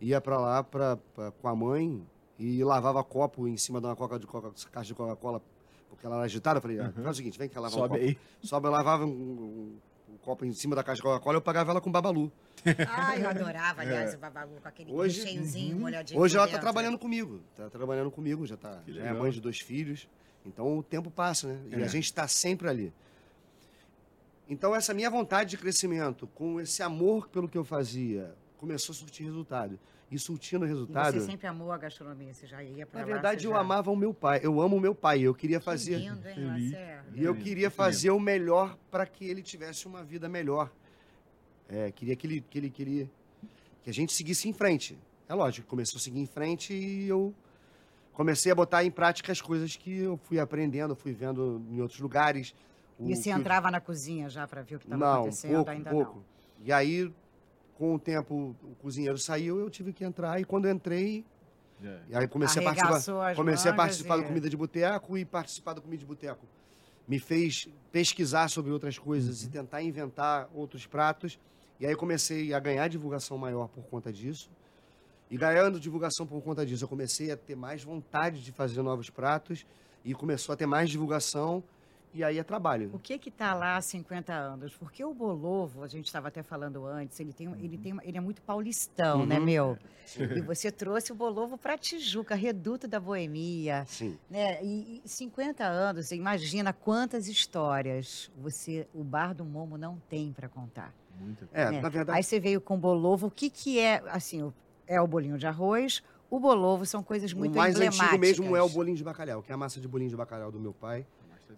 ia 0.00 0.20
pra 0.20 0.38
lá 0.38 0.62
pra, 0.62 0.96
pra- 1.14 1.32
com 1.32 1.48
a 1.48 1.56
mãe 1.56 2.06
e 2.38 2.62
lavava 2.62 3.02
copo 3.02 3.48
em 3.48 3.56
cima 3.56 3.80
de 3.80 3.86
uma 3.86 3.96
coca 3.96 4.18
de 4.18 4.26
coca, 4.26 4.52
caixa 4.70 4.86
de 4.88 4.94
Coca-Cola, 4.94 5.42
porque 5.88 6.06
ela 6.06 6.16
era 6.16 6.24
agitada. 6.24 6.58
Eu 6.58 6.62
falei, 6.62 6.78
ah, 6.80 6.92
faz 6.92 7.08
o 7.08 7.14
seguinte, 7.14 7.38
vem 7.38 7.48
cá 7.48 7.60
lavar 7.60 7.78
um 7.78 7.82
Sobe 7.82 7.94
copo. 7.98 8.04
aí. 8.04 8.18
Sobe, 8.42 8.66
eu 8.66 8.70
lavava 8.70 9.04
um, 9.04 9.08
um- 9.10 9.78
um 10.10 10.16
copo 10.18 10.44
em 10.44 10.52
cima 10.52 10.74
da 10.74 10.82
caixa 10.82 10.96
de 10.96 11.02
Coca-Cola, 11.02 11.36
eu 11.36 11.42
pagava 11.42 11.70
ela 11.70 11.80
com 11.80 11.90
babalu. 11.92 12.30
Ai, 12.88 13.22
eu 13.24 13.28
adorava, 13.28 13.82
aliás, 13.82 14.14
o 14.14 14.18
babalu 14.18 14.52
com 14.62 14.68
aquele 14.68 14.90
É. 14.90 14.94
Hoje- 14.94 15.20
recheiozinho 15.22 15.78
molhadinho. 15.78 16.18
Hoje 16.20 16.34
por 16.34 16.38
ela 16.38 16.46
tá 16.46 16.52
dentro. 16.52 16.62
trabalhando 16.64 16.98
comigo. 16.98 17.40
Tá 17.56 17.68
trabalhando 17.70 18.10
comigo, 18.10 18.46
já, 18.46 18.56
tá, 18.56 18.80
Que 18.84 18.92
já 18.92 19.00
é 19.00 19.04
legal. 19.04 19.18
mãe 19.22 19.30
de 19.30 19.40
dois 19.40 19.60
filhos. 19.60 20.08
Então 20.46 20.78
o 20.78 20.82
tempo 20.82 21.10
passa, 21.10 21.48
né? 21.48 21.58
E 21.70 21.74
É. 21.82 21.84
a 21.84 21.88
gente 21.88 22.04
está 22.04 22.26
sempre 22.26 22.68
ali. 22.68 22.92
Então 24.48 24.74
essa 24.74 24.94
minha 24.94 25.10
vontade 25.10 25.50
de 25.50 25.58
crescimento, 25.58 26.26
com 26.34 26.60
esse 26.60 26.82
amor 26.82 27.28
pelo 27.28 27.48
que 27.48 27.58
eu 27.58 27.64
fazia, 27.64 28.34
começou 28.56 28.92
a 28.92 28.96
surtir 28.96 29.26
resultado. 29.26 29.78
E 30.10 30.18
surtindo 30.18 30.64
E 30.64 30.68
resultado. 30.68 31.12
você 31.20 31.26
sempre 31.26 31.46
amou 31.46 31.70
a 31.70 31.76
gastronomia, 31.76 32.32
você 32.32 32.46
já 32.46 32.62
ia 32.62 32.86
pra 32.86 33.00
Na 33.00 33.06
lá. 33.06 33.12
verdade, 33.12 33.42
você 33.42 33.46
eu 33.48 33.52
já... 33.52 33.58
amava 33.60 33.90
o 33.90 33.96
meu 33.96 34.14
pai. 34.14 34.40
Eu 34.42 34.60
amo 34.60 34.76
o 34.76 34.80
meu 34.80 34.94
pai. 34.94 35.20
Eu 35.20 35.34
queria 35.34 35.58
Que 35.58 35.64
fazer. 35.64 35.98
lindo, 35.98 36.26
hein? 36.26 36.74
E 37.14 37.22
eu 37.22 37.34
queria 37.34 37.70
fazer 37.70 38.10
o 38.10 38.18
melhor 38.18 38.76
para 38.90 39.04
que 39.04 39.26
ele 39.26 39.42
tivesse 39.42 39.86
uma 39.86 40.02
vida 40.02 40.26
melhor. 40.28 40.70
É, 41.68 41.92
queria 41.92 42.16
que 42.16 42.26
ele, 42.26 42.40
que 42.40 42.58
ele 42.58 42.70
queria 42.70 43.10
que 43.82 43.90
a 43.90 43.92
gente 43.92 44.12
seguisse 44.14 44.48
em 44.48 44.52
frente. 44.54 44.98
É 45.28 45.34
lógico, 45.34 45.66
começou 45.68 45.98
a 45.98 46.00
seguir 46.00 46.20
em 46.20 46.26
frente 46.26 46.72
e 46.72 47.06
eu 47.06 47.34
comecei 48.14 48.50
a 48.50 48.54
botar 48.54 48.82
em 48.84 48.90
prática 48.90 49.30
as 49.30 49.42
coisas 49.42 49.76
que 49.76 49.98
eu 49.98 50.16
fui 50.24 50.40
aprendendo, 50.40 50.96
fui 50.96 51.12
vendo 51.12 51.62
em 51.70 51.80
outros 51.82 52.00
lugares. 52.00 52.54
O 52.98 53.06
E 53.10 53.14
você 53.14 53.24
que 53.24 53.28
eu- 53.28 53.36
entrava 53.38 53.70
na 53.70 53.78
cozinha 53.80 54.30
já 54.30 54.48
pra 54.48 54.62
ver 54.62 54.76
o 54.76 54.78
que 54.78 54.86
estava 54.86 55.04
Não, 55.04 55.20
acontecendo? 55.20 55.54
pouco, 55.56 55.70
Ainda 55.70 55.90
pouco. 55.90 56.24
E 56.64 56.72
aí, 56.72 57.12
com 57.78 57.94
o 57.94 57.98
tempo, 57.98 58.56
o 58.62 58.74
cozinheiro 58.82 59.16
saiu, 59.18 59.58
eu 59.60 59.70
tive 59.70 59.92
que 59.92 60.04
entrar. 60.04 60.40
E 60.40 60.44
quando 60.44 60.66
eu 60.66 60.72
entrei, 60.74 61.24
É. 61.82 61.98
e 62.10 62.16
aí 62.16 62.26
comecei 62.26 62.60
a 62.60 62.64
participar. 62.64 62.88
Arregaçou 62.96 63.36
Comecei 63.36 63.70
a 63.70 63.74
participar 63.74 64.18
e- 64.18 64.22
do 64.22 64.26
Comida 64.26 64.50
de 64.50 64.56
Boteco 64.56 65.16
e 65.16 65.24
participar 65.24 65.74
do 65.74 65.80
Comida 65.80 66.00
de 66.00 66.06
Boteco. 66.06 66.44
Me 67.06 67.18
fez 67.20 67.68
pesquisar 67.92 68.48
sobre 68.50 68.72
outras 68.72 68.98
coisas 68.98 69.44
e 69.44 69.48
tentar 69.48 69.80
inventar 69.82 70.48
outros 70.52 70.86
pratos. 70.86 71.38
E 71.80 71.86
aí 71.86 71.94
comecei 71.94 72.52
a 72.52 72.58
ganhar 72.58 72.88
divulgação 72.88 73.38
maior 73.38 73.68
por 73.68 73.84
conta 73.84 74.12
disso. 74.12 74.50
E 75.30 75.36
ganhando 75.36 75.78
divulgação 75.78 76.26
por 76.26 76.42
conta 76.42 76.66
disso, 76.66 76.84
eu 76.84 76.88
comecei 76.88 77.30
a 77.30 77.36
ter 77.36 77.54
mais 77.54 77.84
vontade 77.84 78.42
de 78.42 78.50
fazer 78.50 78.82
novos 78.82 79.08
pratos 79.08 79.64
e 80.04 80.12
começou 80.14 80.52
a 80.52 80.56
ter 80.56 80.66
mais 80.66 80.90
divulgação. 80.90 81.62
E 82.14 82.24
aí 82.24 82.38
é 82.38 82.42
trabalho. 82.42 82.90
O 82.92 82.98
que 82.98 83.18
que 83.18 83.30
tá 83.30 83.52
lá 83.54 83.76
há 83.76 83.80
50 83.82 84.32
anos? 84.32 84.74
Porque 84.74 85.04
o 85.04 85.12
Bolovo, 85.12 85.82
a 85.82 85.88
gente 85.88 86.06
estava 86.06 86.28
até 86.28 86.42
falando 86.42 86.86
antes, 86.86 87.20
ele, 87.20 87.32
tem, 87.32 87.46
um- 87.48 87.54
ele, 87.56 87.76
tem, 87.76 87.94
ele 88.02 88.16
é 88.16 88.20
muito 88.20 88.40
paulistão, 88.42 89.26
né, 89.26 89.38
Uhum. 89.38 89.44
meu? 89.44 89.78
E 90.34 90.40
você 90.40 90.72
trouxe 90.72 91.12
o 91.12 91.14
Bolovo 91.14 91.58
para 91.58 91.76
Tijuca, 91.76 92.34
reduto 92.34 92.88
da 92.88 92.98
boemia, 92.98 93.84
Sim. 93.86 94.18
né? 94.30 94.62
E, 94.64 95.02
e 95.04 95.08
50 95.08 95.64
anos, 95.64 96.10
imagina 96.10 96.72
quantas 96.72 97.28
histórias 97.28 98.30
você, 98.38 98.88
o 98.94 99.04
Bar 99.04 99.34
do 99.34 99.44
Momo 99.44 99.76
não 99.76 99.98
tem 100.08 100.32
para 100.32 100.48
contar. 100.48 100.94
Muita 101.20 101.48
É, 101.52 101.70
né? 101.70 101.80
na 101.82 101.88
verdade, 101.88 102.16
Aí 102.16 102.22
você 102.22 102.40
veio 102.40 102.60
com 102.60 102.74
o 102.76 102.78
Bolovo, 102.78 103.26
o 103.26 103.30
que 103.30 103.50
que 103.50 103.78
é, 103.78 104.02
assim, 104.06 104.50
é 104.86 105.00
o 105.00 105.06
bolinho 105.06 105.36
de 105.36 105.46
arroz, 105.46 106.02
o 106.30 106.40
Bolovo 106.40 106.86
são 106.86 107.02
coisas 107.02 107.32
muito 107.34 107.52
o 107.54 107.56
mais 107.58 107.74
emblemáticas. 107.74 108.06
antigo 108.12 108.18
mesmo 108.20 108.56
é 108.56 108.62
o 108.62 108.68
bolinho 108.68 108.96
de 108.96 109.04
bacalhau, 109.04 109.42
que 109.42 109.50
é 109.50 109.54
a 109.54 109.58
massa 109.58 109.78
de 109.80 109.86
bolinho 109.88 110.10
de 110.10 110.16
bacalhau 110.16 110.50
do 110.50 110.58
meu 110.60 110.72
pai. 110.72 111.04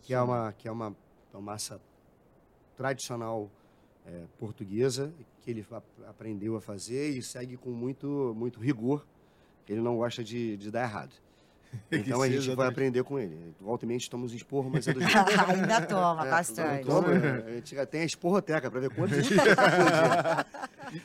Que 0.03 0.15
é 0.15 0.21
uma, 0.21 0.53
que 0.57 0.69
é 0.69 0.71
uma, 0.73 0.95
uma 1.33 1.41
massa 1.43 1.81
tradicional 2.77 3.51
é, 4.07 4.23
portuguesa, 4.39 5.13
que 5.41 5.51
ele 5.51 5.67
ap- 5.71 5.85
aprendeu 6.09 6.57
a 6.57 6.61
fazer 6.61 7.11
e 7.11 7.23
segue 7.23 7.57
com 7.57 7.71
muito, 7.71 8.33
muito 8.37 8.59
rigor. 8.61 9.07
Ele 9.69 9.81
não 9.81 9.97
gosta 9.97 10.25
de, 10.25 10.57
de 10.57 10.71
dar 10.71 10.83
errado. 10.83 11.13
Então 11.93 12.21
a 12.21 12.27
sim, 12.27 12.33
gente 12.41 12.57
vai 12.57 12.67
aprender 12.67 13.05
com 13.05 13.17
ele. 13.17 13.55
Volta 13.61 13.85
e 13.85 13.89
meia 13.89 14.01
tomamos 14.11 14.33
esporro, 14.35 14.69
mas 14.69 14.89
é 14.89 14.93
do 14.93 14.99
jeito. 15.07 15.17
Ainda 15.49 15.81
toma 15.83 16.27
É, 16.27 16.31
bastante. 16.31 16.85
toma, 16.85 17.13
é, 17.15 17.45
a 17.47 17.51
gente 17.55 17.87
tem 17.87 18.01
a 18.01 18.05
esporroteca 18.05 18.69
para 18.69 18.81
ver 18.81 18.91
quantos. 18.91 19.19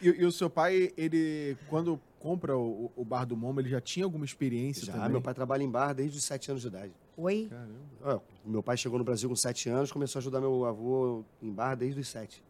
E, 0.01 0.07
e 0.07 0.25
o 0.25 0.31
seu 0.31 0.49
pai, 0.49 0.91
ele, 0.97 1.57
quando 1.69 1.99
compra 2.19 2.57
o, 2.57 2.91
o 2.95 3.05
bar 3.05 3.25
do 3.25 3.37
Momo, 3.37 3.59
ele 3.59 3.69
já 3.69 3.79
tinha 3.79 4.05
alguma 4.05 4.25
experiência 4.25 4.85
Já, 4.85 4.93
também? 4.93 5.09
meu 5.09 5.21
pai 5.21 5.33
trabalha 5.33 5.61
em 5.63 5.69
bar 5.69 5.93
desde 5.93 6.17
os 6.17 6.23
sete 6.23 6.49
anos 6.49 6.61
de 6.63 6.67
idade. 6.69 6.91
Oi? 7.17 7.47
Caramba. 7.49 7.73
Ó, 8.03 8.19
meu 8.45 8.63
pai 8.63 8.75
chegou 8.77 8.97
no 8.97 9.05
Brasil 9.05 9.29
com 9.29 9.35
sete 9.35 9.69
anos, 9.69 9.91
começou 9.91 10.19
a 10.19 10.21
ajudar 10.21 10.41
meu 10.41 10.65
avô 10.65 11.23
em 11.41 11.51
bar 11.51 11.75
desde 11.75 11.99
os 11.99 12.07
sete. 12.07 12.43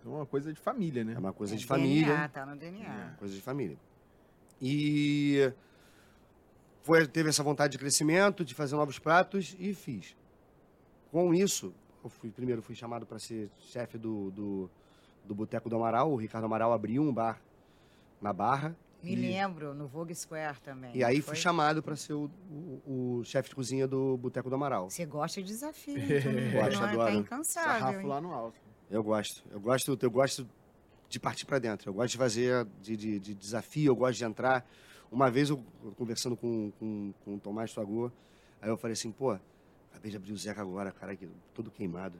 Então 0.00 0.12
é 0.12 0.16
uma 0.16 0.26
coisa 0.26 0.52
de 0.52 0.60
família, 0.60 1.02
né? 1.02 1.14
É 1.14 1.18
uma 1.18 1.32
coisa 1.32 1.54
É 1.54 1.56
de 1.56 1.64
família. 1.64 2.06
DNA, 2.06 2.28
tá 2.28 2.44
no 2.46 2.56
DNA. 2.56 3.14
Coisa 3.18 3.34
de 3.34 3.40
família. 3.40 3.78
E 4.60 5.50
foi, 6.82 7.06
teve 7.06 7.30
essa 7.30 7.42
vontade 7.42 7.72
de 7.72 7.78
crescimento, 7.78 8.44
de 8.44 8.54
fazer 8.54 8.76
novos 8.76 8.98
pratos 8.98 9.56
e 9.58 9.72
fiz. 9.74 10.14
Com 11.10 11.32
isso, 11.32 11.72
Eu 12.04 12.10
fui, 12.10 12.30
primeiro 12.30 12.60
fui 12.60 12.74
chamado 12.74 13.06
para 13.06 13.18
ser 13.18 13.50
chefe 13.58 13.96
do, 13.96 14.30
do, 14.30 14.70
do 15.24 15.34
Boteco 15.34 15.68
do 15.68 15.76
Amaral. 15.76 16.12
O 16.12 16.16
Ricardo 16.16 16.44
Amaral 16.44 16.72
abriu 16.72 17.02
um 17.02 17.12
bar 17.12 17.40
na 18.20 18.32
Barra. 18.32 18.76
Me 19.02 19.12
e, 19.12 19.16
lembro, 19.16 19.74
no 19.74 19.86
Vogue 19.86 20.14
Square 20.14 20.60
também. 20.62 20.96
E 20.96 21.04
aí 21.04 21.16
não 21.16 21.22
fui 21.22 21.34
foi? 21.34 21.42
chamado 21.42 21.82
para 21.82 21.94
ser 21.94 22.14
o, 22.14 22.30
o, 22.50 23.18
o 23.18 23.24
chefe 23.24 23.50
de 23.50 23.54
cozinha 23.54 23.86
do 23.86 24.16
Boteco 24.16 24.48
do 24.48 24.54
Amaral. 24.54 24.88
Você 24.88 25.04
gosta 25.04 25.42
de 25.42 25.48
desafio, 25.48 25.94
Gosto, 26.52 26.80
não 26.80 26.86
é? 26.86 26.90
adoro. 26.90 27.12
Tá 27.12 27.12
incansável. 27.12 27.78
Sarrafo 27.80 28.00
hein? 28.00 28.06
lá 28.06 28.20
no 28.20 28.32
alto. 28.32 28.58
Eu 28.90 29.02
gosto. 29.02 29.44
Eu 29.50 29.60
gosto, 29.60 29.98
eu 30.00 30.10
gosto 30.10 30.48
de 31.08 31.20
partir 31.20 31.44
para 31.44 31.58
dentro. 31.58 31.90
Eu 31.90 31.94
gosto 31.94 32.12
de 32.12 32.18
fazer 32.18 32.66
de, 32.80 32.96
de, 32.96 33.20
de 33.20 33.34
desafio, 33.34 33.90
eu 33.90 33.96
gosto 33.96 34.16
de 34.18 34.24
entrar. 34.24 34.66
Uma 35.12 35.30
vez 35.30 35.50
eu 35.50 35.62
conversando 35.96 36.36
com, 36.36 36.72
com, 36.78 37.12
com 37.24 37.34
o 37.34 37.38
Tomás 37.38 37.72
Tuagô, 37.72 38.10
aí 38.60 38.68
eu 38.70 38.76
falei 38.76 38.94
assim, 38.94 39.12
pô, 39.12 39.38
acabei 39.90 40.10
de 40.10 40.16
abrir 40.16 40.32
o 40.32 40.36
Zeca 40.36 40.62
agora, 40.62 40.90
cara, 40.90 41.12
aqui, 41.12 41.28
todo 41.52 41.70
queimado. 41.70 42.18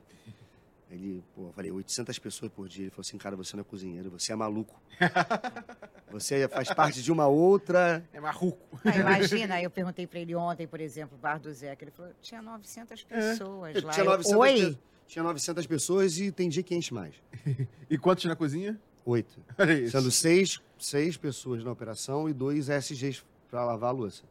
Ele, 0.95 1.23
pô, 1.35 1.47
eu 1.47 1.53
falei, 1.53 1.71
800 1.71 2.17
pessoas 2.19 2.51
por 2.51 2.67
dia. 2.67 2.83
Ele 2.85 2.89
falou 2.89 3.01
assim, 3.01 3.17
cara, 3.17 3.35
você 3.35 3.55
não 3.55 3.61
é 3.61 3.63
cozinheiro, 3.63 4.09
você 4.09 4.31
é 4.33 4.35
maluco. 4.35 4.81
Você 6.11 6.47
faz 6.47 6.73
parte 6.73 7.01
de 7.03 7.11
uma 7.11 7.27
outra... 7.27 8.01
É 8.13 8.19
marruco. 8.21 8.79
Ah, 8.85 8.95
imagina, 8.97 9.61
eu 9.61 9.69
perguntei 9.69 10.07
para 10.07 10.19
ele 10.19 10.33
ontem, 10.35 10.65
por 10.65 10.79
exemplo, 10.79 11.17
o 11.17 11.19
bar 11.19 11.37
do 11.39 11.51
Zeca. 11.53 11.83
Ele 11.83 11.91
falou, 11.91 12.11
tinha 12.21 12.41
900 12.41 13.03
pessoas 13.03 13.83
lá. 13.83 13.91
É. 13.91 13.93
Tinha 13.93 14.05
Eu, 14.05 14.11
900, 14.11 14.31
Oi? 14.39 14.53
pe- 14.75 14.77
tinha 15.07 15.23
900 15.23 15.67
pessoas 15.67 16.17
e 16.17 16.31
tem 16.31 16.47
dia 16.47 16.63
que 16.63 16.73
enche 16.73 16.93
mais. 16.93 17.15
E 17.89 17.97
quantos 17.97 18.23
na 18.25 18.35
cozinha? 18.35 18.79
Oito. 19.05 19.39
Isso. 19.83 19.91
Sendo 19.97 20.09
seis, 20.11 20.61
seis 20.79 21.17
pessoas 21.17 21.63
na 21.63 21.71
operação 21.71 22.29
e 22.29 22.33
dois 22.33 22.69
SGs 22.69 23.23
para 23.51 23.65
lavar 23.65 23.89
a 23.89 23.93
louça. 23.93 24.23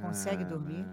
Consegue 0.00 0.44
dormir? 0.44 0.84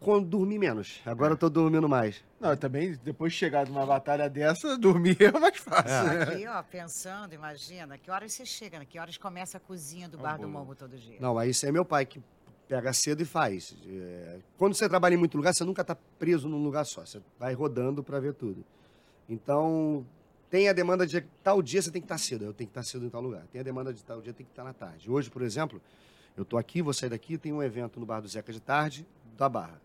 Quando 0.00 0.26
dormi 0.26 0.58
menos. 0.58 1.00
Agora 1.04 1.34
eu 1.34 1.36
tô 1.36 1.50
dormindo 1.50 1.88
mais. 1.88 2.24
Não, 2.40 2.56
também, 2.56 2.98
depois 3.04 3.32
de 3.32 3.38
chegar 3.38 3.66
numa 3.66 3.84
batalha 3.84 4.28
dessa, 4.28 4.76
dormir 4.78 5.16
é 5.20 5.30
mais 5.30 5.56
fácil. 5.58 6.04
né? 6.04 6.22
Aqui, 6.22 6.46
ó, 6.46 6.62
pensando, 6.62 7.34
imagina, 7.34 7.98
que 7.98 8.10
horas 8.10 8.32
você 8.32 8.46
chega, 8.46 8.78
né? 8.78 8.86
Que 8.88 8.98
horas 8.98 9.16
começa 9.18 9.58
a 9.58 9.60
cozinha 9.60 10.08
do 10.08 10.16
Tá 10.16 10.22
bar 10.22 10.36
do 10.38 10.42
bom. 10.46 10.60
Momo 10.60 10.74
todo 10.74 10.96
dia? 10.96 11.18
Não, 11.20 11.38
aí 11.38 11.50
isso 11.50 11.66
é 11.66 11.72
meu 11.72 11.84
pai 11.84 12.06
que 12.06 12.22
pega 12.66 12.92
cedo 12.92 13.20
e 13.20 13.26
faz. 13.26 13.76
É, 13.86 14.38
Quando 14.56 14.74
você 14.74 14.88
trabalha 14.88 15.14
em 15.14 15.18
muito 15.18 15.36
lugar, 15.36 15.52
você 15.52 15.64
nunca 15.64 15.84
tá 15.84 15.94
preso 16.18 16.48
num 16.48 16.62
lugar 16.62 16.84
só. 16.86 17.04
Você 17.04 17.20
vai 17.38 17.52
rodando 17.52 18.02
para 18.02 18.18
ver 18.18 18.32
tudo. 18.32 18.64
Então, 19.28 20.06
tem 20.48 20.68
a 20.68 20.72
demanda 20.72 21.06
de 21.06 21.20
tal 21.42 21.62
dia 21.62 21.82
você 21.82 21.90
tem 21.90 22.00
que 22.00 22.06
estar 22.06 22.18
cedo. 22.18 22.44
Eu 22.46 22.54
tenho 22.54 22.68
que 22.68 22.78
estar 22.78 22.82
cedo 22.90 23.04
em 23.04 23.10
tal 23.10 23.20
lugar. 23.20 23.42
Tem 23.52 23.60
a 23.60 23.64
demanda 23.64 23.92
de 23.92 24.02
tal 24.02 24.20
dia 24.22 24.32
tem 24.32 24.46
que 24.46 24.52
estar 24.52 24.64
na 24.64 24.72
tarde. 24.72 25.10
Hoje, 25.10 25.30
por 25.30 25.42
exemplo, 25.42 25.80
eu 26.36 26.44
tô 26.44 26.56
aqui, 26.56 26.80
vou 26.80 26.94
sair 26.94 27.10
daqui, 27.10 27.36
tem 27.36 27.52
um 27.52 27.62
evento 27.62 28.00
no 28.00 28.06
bar 28.06 28.20
do 28.20 28.28
Zeca 28.28 28.50
de 28.52 28.60
tarde, 28.60 29.06
da 29.36 29.48
Barra, 29.48 29.80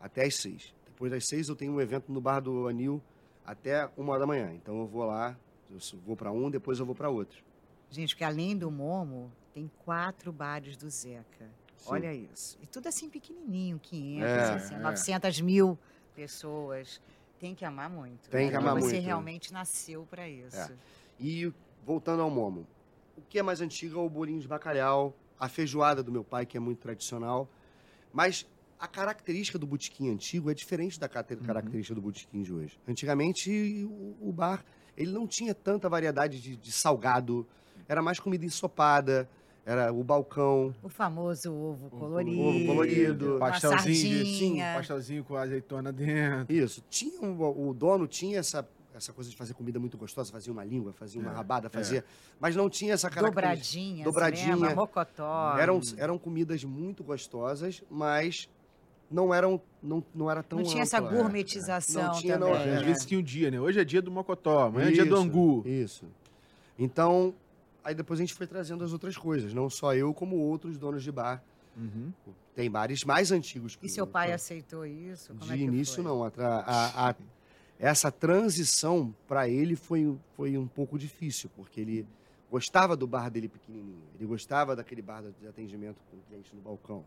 até 0.00 0.24
às 0.24 0.36
seis. 0.36 0.74
Depois 0.86 1.10
das 1.10 1.26
seis 1.26 1.48
eu 1.48 1.56
tenho 1.56 1.72
um 1.72 1.80
evento 1.80 2.12
no 2.12 2.20
bar 2.20 2.40
do 2.40 2.68
Anil 2.68 3.00
até 3.44 3.88
uma 3.96 4.12
hora 4.12 4.20
da 4.20 4.26
manhã. 4.26 4.52
Então 4.54 4.78
eu 4.80 4.86
vou 4.86 5.04
lá, 5.04 5.36
eu 5.70 5.78
vou 6.04 6.16
para 6.16 6.30
um, 6.30 6.50
depois 6.50 6.78
eu 6.78 6.86
vou 6.86 6.94
para 6.94 7.08
outro. 7.08 7.42
Gente, 7.90 8.14
porque 8.14 8.24
além 8.24 8.56
do 8.56 8.70
Momo, 8.70 9.32
tem 9.52 9.70
quatro 9.84 10.32
bares 10.32 10.76
do 10.76 10.88
Zeca. 10.88 11.50
Sim. 11.76 11.86
Olha 11.86 12.14
isso. 12.14 12.58
E 12.62 12.66
tudo 12.66 12.88
assim 12.88 13.08
pequenininho, 13.08 13.78
500, 13.78 14.28
É, 14.28 14.54
assim, 14.54 14.74
é. 14.74 14.78
900 14.78 15.40
mil 15.40 15.78
pessoas. 16.14 17.00
Tem 17.38 17.54
que 17.54 17.64
amar 17.64 17.88
muito. 17.88 18.28
Tem 18.28 18.46
né? 18.46 18.50
que 18.50 18.56
amar 18.56 18.74
Você 18.74 18.92
muito. 18.92 19.04
realmente 19.04 19.52
nasceu 19.52 20.06
para 20.10 20.28
isso. 20.28 20.56
É. 20.56 20.70
E 21.18 21.52
voltando 21.84 22.22
ao 22.22 22.30
Momo, 22.30 22.66
o 23.16 23.22
que 23.22 23.38
é 23.38 23.42
mais 23.42 23.60
antigo 23.60 23.98
é 23.98 24.02
o 24.02 24.08
bolinho 24.08 24.40
de 24.40 24.46
bacalhau, 24.46 25.14
a 25.38 25.48
feijoada 25.48 26.02
do 26.02 26.12
meu 26.12 26.22
pai, 26.22 26.44
que 26.44 26.56
é 26.56 26.60
muito 26.60 26.78
tradicional. 26.80 27.48
Mas 28.12 28.46
a 28.80 28.88
característica 28.88 29.58
do 29.58 29.66
botequim 29.66 30.10
antigo 30.10 30.50
é 30.50 30.54
diferente 30.54 30.98
da 30.98 31.08
cate- 31.08 31.36
característica 31.36 31.94
do 31.94 32.00
botequim 32.00 32.42
de 32.42 32.52
hoje. 32.52 32.78
Antigamente, 32.88 33.84
o, 33.84 34.16
o 34.28 34.32
bar 34.32 34.64
ele 34.96 35.12
não 35.12 35.26
tinha 35.26 35.54
tanta 35.54 35.88
variedade 35.88 36.40
de, 36.40 36.56
de 36.56 36.72
salgado, 36.72 37.46
era 37.88 38.00
mais 38.02 38.18
comida 38.18 38.44
ensopada, 38.44 39.28
era 39.66 39.92
o 39.92 40.02
balcão. 40.02 40.74
O 40.82 40.88
famoso 40.88 41.52
ovo 41.52 41.86
O 41.86 41.90
colorido. 41.90 42.40
ovo 42.40 42.66
colorido. 42.66 43.30
uma 43.36 43.38
Pastelzinho 43.50 44.24
de 44.24 44.24
sardinha. 44.30 44.74
pastelzinho 44.76 45.24
com 45.24 45.36
azeitona 45.36 45.92
dentro. 45.92 46.52
Isso. 46.52 46.82
Tinha 46.88 47.20
um- 47.20 47.68
o 47.68 47.74
dono 47.74 48.06
tinha 48.06 48.38
essa, 48.38 48.66
essa 48.94 49.12
coisa 49.12 49.28
de 49.30 49.36
fazer 49.36 49.54
comida 49.54 49.78
muito 49.78 49.96
gostosa, 49.98 50.32
fazia 50.32 50.52
uma 50.52 50.64
língua, 50.64 50.92
fazia 50.92 51.20
uma 51.20 51.30
É, 51.30 51.34
rabada, 51.34 51.66
é. 51.66 51.70
fazia. 51.70 52.04
Mas 52.40 52.56
não 52.56 52.68
tinha 52.70 52.94
essa 52.94 53.08
característica. 53.10 54.04
Dobradinha. 54.04 54.04
Dobradinha. 54.04 54.74
Mocotó. 54.74 55.56
Eram, 55.58 55.80
eram 55.98 56.18
comidas 56.18 56.64
muito 56.64 57.04
gostosas, 57.04 57.82
mas 57.90 58.48
não 59.10 59.32
eram 59.34 59.60
não, 59.82 60.04
não 60.14 60.30
era 60.30 60.42
tão 60.42 60.58
Não 60.60 60.64
tinha 60.66 60.82
essa 60.82 60.98
ampla. 60.98 61.10
gourmetização 61.16 62.02
Não 62.02 62.12
tinha, 62.20 62.38
não, 62.38 62.48
é. 62.54 62.76
Às 62.76 62.84
vezes 62.84 63.04
tinha 63.06 63.18
um 63.18 63.22
dia, 63.22 63.50
né? 63.50 63.58
Hoje 63.60 63.80
é 63.80 63.84
dia 63.84 64.00
do 64.02 64.10
mocotó, 64.10 64.66
amanhã 64.66 64.88
é 64.88 64.92
dia 64.92 65.04
do 65.04 65.14
Isso, 65.14 65.22
angu. 65.22 65.62
Isso. 65.66 66.04
Então, 66.78 67.34
aí 67.82 67.94
depois 67.94 68.20
a 68.20 68.22
gente 68.22 68.34
foi 68.34 68.46
trazendo 68.46 68.84
as 68.84 68.92
outras 68.92 69.16
coisas, 69.16 69.52
não 69.54 69.68
só 69.70 69.94
eu, 69.94 70.12
como 70.14 70.36
outros 70.36 70.76
donos 70.78 71.02
de 71.02 71.10
bar. 71.12 71.42
Uhum. 71.76 72.12
Tem 72.54 72.70
bares 72.70 73.04
mais 73.04 73.30
antigos 73.32 73.76
que 73.76 73.86
E 73.86 73.88
seu 73.88 74.06
pai 74.06 74.32
aceitou 74.32 74.84
isso? 74.84 75.28
Como 75.28 75.40
De 75.40 75.52
é 75.52 75.56
que 75.56 75.62
início, 75.62 75.96
foi? 75.96 76.04
não. 76.04 76.24
A 76.24 76.28
a- 76.36 77.10
a- 77.10 77.14
essa 77.78 78.10
transição, 78.10 79.14
para 79.26 79.48
ele, 79.48 79.76
foi, 79.76 80.14
foi 80.36 80.58
um 80.58 80.66
pouco 80.66 80.98
difícil, 80.98 81.48
porque 81.56 81.80
ele 81.80 82.06
gostava 82.50 82.94
do 82.96 83.06
bar 83.06 83.30
dele 83.30 83.48
pequenininho. 83.48 84.02
Ele 84.18 84.26
gostava 84.26 84.76
daquele 84.76 85.00
bar 85.00 85.22
de 85.40 85.46
atendimento 85.46 85.96
com 86.10 86.16
o 86.16 86.20
cliente 86.28 86.54
no 86.54 86.60
balcão. 86.60 87.02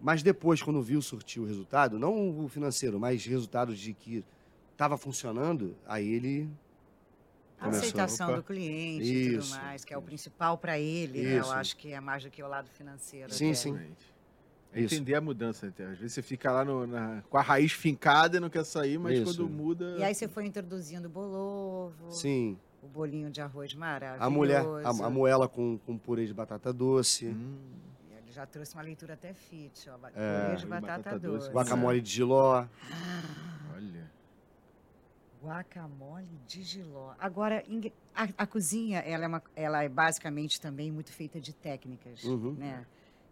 Mas 0.00 0.22
depois, 0.22 0.62
quando 0.62 0.80
viu 0.82 1.00
surtir 1.00 1.40
o 1.40 1.46
resultado, 1.46 1.98
não 1.98 2.44
o 2.44 2.48
financeiro, 2.48 2.98
mas 2.98 3.24
resultados 3.24 3.78
de 3.78 3.92
que 3.94 4.24
estava 4.72 4.96
funcionando, 4.96 5.76
aí 5.86 6.08
ele 6.08 6.48
A 7.60 7.68
aceitação 7.68 8.28
Opa. 8.30 8.36
do 8.38 8.42
cliente 8.42 9.04
e 9.04 9.36
Isso, 9.36 9.52
tudo 9.52 9.60
mais, 9.62 9.84
que 9.84 9.94
é 9.94 9.98
o 9.98 10.02
principal 10.02 10.58
para 10.58 10.78
ele, 10.78 11.22
né? 11.22 11.38
Eu 11.38 11.52
acho 11.52 11.76
que 11.76 11.92
é 11.92 12.00
mais 12.00 12.24
do 12.24 12.30
que 12.30 12.42
o 12.42 12.48
lado 12.48 12.68
financeiro. 12.70 13.32
Sim, 13.32 13.46
até. 13.50 13.54
sim. 13.54 13.78
É 14.74 14.80
Isso. 14.80 14.94
entender 14.94 15.14
a 15.14 15.20
mudança, 15.20 15.66
né? 15.66 15.72
Às 15.92 15.98
vezes 15.98 16.14
você 16.14 16.22
fica 16.22 16.50
lá 16.50 16.64
no- 16.64 16.86
na- 16.86 17.22
com 17.28 17.36
a 17.36 17.42
raiz 17.42 17.72
fincada 17.72 18.38
e 18.38 18.40
não 18.40 18.48
quer 18.48 18.64
sair, 18.64 18.98
mas 18.98 19.14
Isso. 19.18 19.24
quando 19.24 19.48
muda. 19.48 19.96
E 19.98 20.02
aí 20.02 20.14
você 20.14 20.26
foi 20.26 20.46
introduzindo 20.46 21.06
o 21.08 21.10
bolovo, 21.10 22.10
Sim. 22.10 22.56
o 22.82 22.88
bolinho 22.88 23.30
de 23.30 23.40
arroz 23.42 23.74
maravilhoso. 23.74 24.24
A 24.26 24.30
mulher, 24.30 24.64
a, 24.82 24.88
a 24.88 25.10
moela 25.10 25.46
com, 25.46 25.78
com 25.84 25.96
purê 25.98 26.26
de 26.26 26.32
batata 26.34 26.72
doce, 26.72 27.26
Hum, 27.26 27.58
E 27.90 27.91
Ele 28.32 28.36
já 28.36 28.46
trouxe 28.46 28.72
uma 28.74 28.82
leitura 28.82 29.12
até 29.12 29.34
fit, 29.34 29.90
ó. 29.90 29.98
É. 30.14 30.54
De 30.54 30.64
batata, 30.66 30.86
batata 30.96 31.18
doce. 31.18 31.38
doce. 31.48 31.50
guacamole 31.52 32.00
de 32.00 32.10
giló. 32.10 32.64
olha. 33.74 34.10
Guacamole 35.42 36.40
de 36.46 36.62
giló. 36.62 37.12
Agora, 37.18 37.62
a, 38.14 38.28
a 38.38 38.46
cozinha, 38.46 39.00
ela 39.00 39.24
é, 39.24 39.28
uma- 39.28 39.42
ela 39.54 39.84
é 39.84 39.88
basicamente 39.88 40.58
também 40.60 40.90
muito 40.90 41.12
feita 41.12 41.38
de 41.38 41.52
técnicas, 41.52 42.24
Uhum. 42.24 42.52
né? 42.54 42.86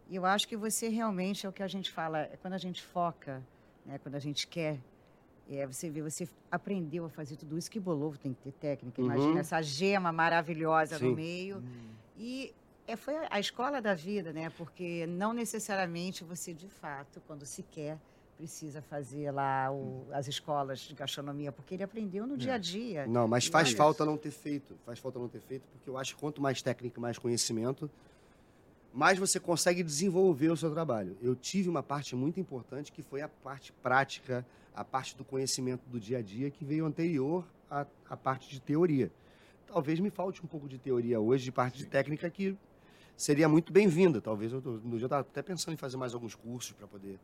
E 0.09 0.16
eu 0.16 0.26
acho 0.26 0.47
que 0.47 0.57
você 0.57 0.88
realmente, 0.88 1.47
é 1.47 1.49
o 1.49 1.52
que 1.52 1.62
a 1.62 1.69
gente 1.69 1.90
fala, 1.90 2.19
é 2.23 2.37
quando 2.37 2.54
a 2.54 2.59
gente 2.59 2.83
foca, 2.83 3.42
né, 3.87 3.97
quando 3.99 4.16
a 4.16 4.19
gente 4.19 4.47
quer, 4.47 4.78
é, 5.49 5.66
você 5.66 5.88
vê, 5.88 6.02
você 6.02 6.28
aprendeu 6.50 7.07
a 7.07 7.09
fazer 7.09 7.37
tudo 7.37 7.57
isso, 7.57 7.71
que 7.71 7.80
bolovo 7.80 8.19
tem 8.19 8.35
que 8.35 8.42
ter 8.42 8.52
técnica, 8.52 9.00
Uhum. 9.00 9.07
imagina 9.07 9.40
essa 9.40 9.62
gema 9.62 10.12
maravilhosa 10.12 10.99
Sim. 10.99 11.09
no 11.11 11.14
meio. 11.16 11.62
E 12.19 12.52
é, 12.92 12.97
foi 12.97 13.14
a 13.30 13.38
escola 13.40 13.80
da 13.80 13.94
vida, 13.94 14.32
né? 14.32 14.50
Porque 14.56 15.06
não 15.06 15.32
necessariamente 15.32 16.25
você, 16.25 16.52
de 16.52 16.68
fato, 16.68 17.20
quando 17.26 17.44
se 17.47 17.62
quer, 17.62 17.99
precisa 18.37 18.80
fazer 18.80 19.30
lá 19.30 19.70
o- 19.70 20.06
as 20.12 20.26
escolas 20.26 20.80
de 20.80 20.94
gastronomia, 20.94 21.52
porque 21.52 21.75
ele 21.75 21.82
aprendeu 21.82 22.26
no 22.26 22.37
dia 22.37 22.54
a 22.54 22.59
dia. 22.59 23.06
Não, 23.06 23.28
mas 23.28 23.47
faz 23.47 23.68
olha 23.68 23.76
falta 23.76 24.04
não 24.04 24.16
ter 24.16 24.30
feito. 24.30 24.75
Faz 24.87 24.99
falta 24.99 25.18
não 25.18 25.28
ter 25.28 25.40
feito, 25.40 25.62
porque 25.73 25.88
eu 25.90 25.97
acho 25.99 26.14
que 26.14 26.20
quanto 26.20 26.40
mais 26.40 26.62
técnica, 26.62 26.99
mais 27.00 27.18
conhecimento, 27.18 27.90
mais 28.92 29.18
você 29.18 29.38
consegue 29.38 29.82
desenvolver 29.82 30.50
o 30.50 30.56
seu 30.56 30.70
trabalho. 30.73 31.16
Eu 31.23 31.37
tive 31.37 31.68
uma 31.68 31.82
parte 31.82 32.16
muito 32.16 32.40
importante 32.40 32.90
que 32.90 33.02
foi 33.02 33.20
a 33.20 33.28
parte 33.28 33.73
prática, 33.75 34.44
a 34.75 34.85
parte 34.85 35.16
do 35.16 35.25
conhecimento 35.25 35.82
do 35.87 36.00
dia 36.00 36.18
a 36.18 36.23
dia, 36.23 36.50
que 36.50 36.64
veio 36.64 36.87
anterior 36.87 37.44
à, 37.70 37.87
à 38.09 38.16
parte 38.16 38.49
de 38.49 38.59
teoria. 38.61 39.11
Talvez 39.66 40.00
me 40.00 40.11
falte 40.11 40.42
um 40.42 40.49
pouco 40.49 40.66
de 40.68 40.78
teoria 40.78 41.20
hoje, 41.20 41.44
de 41.44 41.52
parte 41.52 41.78
de 41.78 41.87
técnica, 41.87 42.28
que 42.28 42.56
seria 43.20 43.48
muito 43.48 43.72
bem-vinda. 43.72 44.20
Talvez 44.20 44.50
eu, 44.52 44.60
no 44.60 44.96
dia 44.96 45.02
eu 45.02 45.06
estava 45.06 45.20
até 45.22 45.42
pensando 45.42 45.74
em 45.74 45.76
fazer 45.76 45.96
mais 45.96 46.14
alguns 46.14 46.34
cursos 46.34 46.72
para 46.72 46.86
poder 46.86 47.18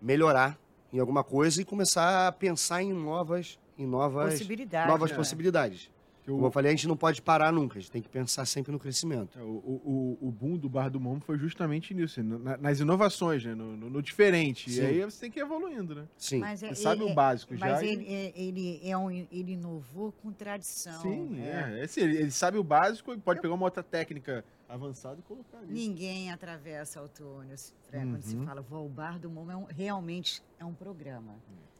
melhorar 0.00 0.58
em 0.92 0.98
alguma 0.98 1.24
coisa 1.24 1.60
e 1.60 1.64
começar 1.64 2.28
a 2.28 2.32
pensar 2.32 2.82
em 2.82 2.92
novas, 2.92 3.58
em 3.78 3.86
novas 3.86 4.32
Possibilidade. 4.34 4.88
novas 4.88 5.10
né? 5.10 5.16
possibilidades. 5.16 5.90
Que 6.22 6.30
Como 6.32 6.44
eu 6.46 6.50
falei, 6.50 6.72
a 6.72 6.74
gente 6.74 6.88
não 6.88 6.96
pode 6.96 7.22
parar 7.22 7.52
nunca, 7.52 7.78
a 7.78 7.80
gente 7.80 7.90
tem 7.90 8.02
que 8.02 8.08
pensar 8.08 8.44
sempre 8.46 8.72
no 8.72 8.80
crescimento. 8.80 9.38
é, 9.38 9.42
o, 9.42 9.46
o, 9.46 10.18
o 10.20 10.30
boom 10.32 10.56
do 10.56 10.68
Bar 10.68 10.90
do 10.90 10.98
Momo 10.98 11.20
foi 11.20 11.38
justamente 11.38 11.94
nisso, 11.94 12.20
na- 12.22 12.56
nas 12.56 12.80
inovações, 12.80 13.44
né? 13.44 13.54
No, 13.54 13.76
no- 13.76 13.88
no 13.88 14.02
diferente. 14.02 14.68
Sim. 14.70 14.80
E 14.82 14.86
aí 14.86 15.04
você 15.04 15.20
tem 15.20 15.30
que 15.30 15.38
ir 15.38 15.42
evoluindo, 15.42 15.94
né? 15.94 16.04
Sim. 16.18 16.40
Mas 16.40 16.64
é- 16.64 16.68
Você 16.74 16.82
sabe 16.82 17.02
é- 17.02 17.04
o 17.10 17.14
básico 17.14 17.56
já. 17.56 17.64
Mas 17.66 17.80
e- 17.82 17.86
ele, 17.86 18.06
é- 18.12 18.32
ele, 18.34 18.80
é 18.82 18.98
um, 18.98 19.08
ele 19.10 19.52
inovou 19.52 20.10
com 20.20 20.32
tradição. 20.32 21.00
Sim, 21.00 21.40
é. 21.40 21.78
é. 21.78 21.84
Esse, 21.84 22.00
ele, 22.00 22.16
ele 22.18 22.30
sabe 22.32 22.58
o 22.58 22.64
básico 22.64 23.14
e 23.14 23.18
pode 23.18 23.40
pegar 23.40 23.54
uma 23.54 23.64
outra 23.64 23.82
técnica 23.84 24.44
avançada 24.68 25.18
e 25.20 25.22
colocar 25.22 25.58
ali. 25.58 25.72
Ninguém 25.72 26.30
atravessa 26.32 27.02
o 27.02 27.08
túnel. 27.08 27.56
se- 27.56 27.72
né, 27.92 28.00
Quando 28.04 28.22
se 28.22 28.36
Uhum. 28.36 28.44
fala, 28.46 28.60
vou 28.62 28.78
ao 28.80 28.88
bar 28.88 29.18
do 29.18 29.30
Momo, 29.30 29.50
é 29.50 29.56
um- 29.56 29.64
realmente 29.64 30.42
é 30.58 30.64
um 30.64 30.74
programa. 30.74 31.34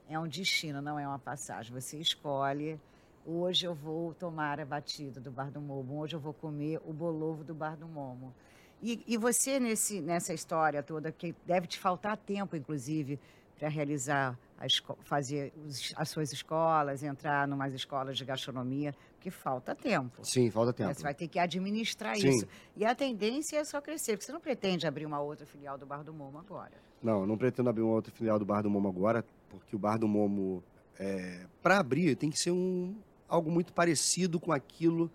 é 0.08 0.16
um 0.18 0.28
destino, 0.28 0.80
não 0.80 0.96
é 0.98 1.06
uma 1.08 1.18
passagem. 1.18 1.72
Você 1.72 1.98
escolhe. 1.98 2.80
Hoje 3.26 3.66
eu 3.66 3.74
vou 3.74 4.14
tomar 4.14 4.60
a 4.60 4.64
batida 4.64 5.20
do 5.20 5.32
Bar 5.32 5.50
do 5.50 5.60
Momo. 5.60 5.98
Hoje 5.98 6.14
eu 6.14 6.20
vou 6.20 6.32
comer 6.32 6.80
o 6.86 6.92
bolovo 6.92 7.42
do 7.42 7.52
Bar 7.52 7.76
do 7.76 7.88
Momo. 7.88 8.32
E, 8.80 9.02
e 9.04 9.16
você, 9.16 9.58
nesse, 9.58 10.00
nessa 10.00 10.32
história 10.32 10.80
toda, 10.80 11.10
que 11.10 11.34
deve 11.44 11.66
te 11.66 11.76
faltar 11.76 12.16
tempo, 12.16 12.54
inclusive, 12.54 13.18
para 13.58 13.68
realizar, 13.68 14.38
a 14.58 14.66
esco- 14.66 14.96
fazer 15.02 15.52
as 15.96 16.08
suas 16.10 16.32
escolas, 16.32 17.02
entrar 17.02 17.48
em 17.48 17.52
umas 17.52 17.72
escolas 17.74 18.16
de 18.16 18.24
gastronomia, 18.24 18.94
porque 19.14 19.30
falta 19.30 19.74
tempo. 19.74 20.22
Sim, 20.24 20.50
falta 20.50 20.70
né? 20.72 20.76
tempo. 20.88 20.94
Você 20.94 21.02
vai 21.02 21.14
ter 21.14 21.28
que 21.28 21.38
administrar 21.38 22.16
Sim. 22.16 22.28
isso. 22.28 22.46
E 22.76 22.84
a 22.84 22.94
tendência 22.94 23.58
é 23.58 23.64
só 23.64 23.80
crescer, 23.80 24.12
porque 24.12 24.26
você 24.26 24.32
não 24.32 24.40
pretende 24.40 24.86
abrir 24.86 25.06
uma 25.06 25.20
outra 25.20 25.46
filial 25.46 25.76
do 25.78 25.86
Bar 25.86 26.02
do 26.02 26.12
Momo 26.12 26.38
agora. 26.38 26.72
Não, 27.02 27.20
eu 27.20 27.26
não 27.26 27.36
pretendo 27.36 27.68
abrir 27.70 27.82
uma 27.82 27.94
outra 27.94 28.12
filial 28.12 28.38
do 28.38 28.44
Bar 28.44 28.62
do 28.62 28.70
Momo 28.70 28.88
agora, 28.88 29.24
porque 29.48 29.74
o 29.74 29.78
Bar 29.78 29.98
do 29.98 30.08
Momo, 30.08 30.62
é, 30.98 31.46
para 31.62 31.78
abrir, 31.78 32.14
tem 32.16 32.30
que 32.30 32.38
ser 32.38 32.50
um, 32.50 32.94
algo 33.28 33.50
muito 33.50 33.72
parecido 33.72 34.38
com 34.40 34.52
aquilo 34.52 35.10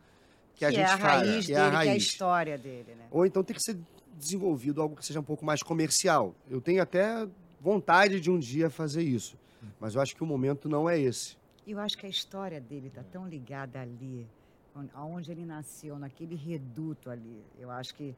que 0.55 0.65
a 0.65 0.69
que 0.69 0.75
gente 0.75 0.87
é 0.89 0.93
a 0.93 0.97
faz. 0.97 1.27
raiz 1.27 1.45
que 1.45 1.53
dele, 1.53 1.59
é 1.59 1.63
a 1.63 1.69
que 1.69 1.75
é 1.75 1.79
a 1.79 1.83
raiz. 1.83 2.03
história 2.03 2.57
dele, 2.57 2.95
né? 2.95 3.07
Ou 3.11 3.25
então 3.25 3.43
tem 3.43 3.55
que 3.55 3.61
ser 3.63 3.77
desenvolvido 4.13 4.81
algo 4.81 4.95
que 4.95 5.05
seja 5.05 5.19
um 5.19 5.23
pouco 5.23 5.43
mais 5.45 5.63
comercial. 5.63 6.35
Eu 6.49 6.61
tenho 6.61 6.81
até 6.83 7.27
vontade 7.61 8.19
de 8.19 8.29
um 8.31 8.39
dia 8.39 8.69
fazer 8.69 9.03
isso, 9.03 9.37
mas 9.79 9.95
eu 9.95 10.01
acho 10.01 10.15
que 10.15 10.23
o 10.23 10.25
momento 10.25 10.67
não 10.67 10.89
é 10.89 10.99
esse. 10.99 11.37
E 11.65 11.71
eu 11.71 11.79
acho 11.79 11.97
que 11.97 12.05
a 12.05 12.09
história 12.09 12.59
dele 12.59 12.87
está 12.87 13.03
tão 13.03 13.27
ligada 13.27 13.79
ali, 13.79 14.27
on- 14.75 14.87
aonde 14.95 15.31
ele 15.31 15.45
nasceu, 15.45 15.99
naquele 15.99 16.35
reduto 16.35 17.09
ali. 17.09 17.43
Eu 17.59 17.69
acho 17.69 17.93
que 17.93 18.15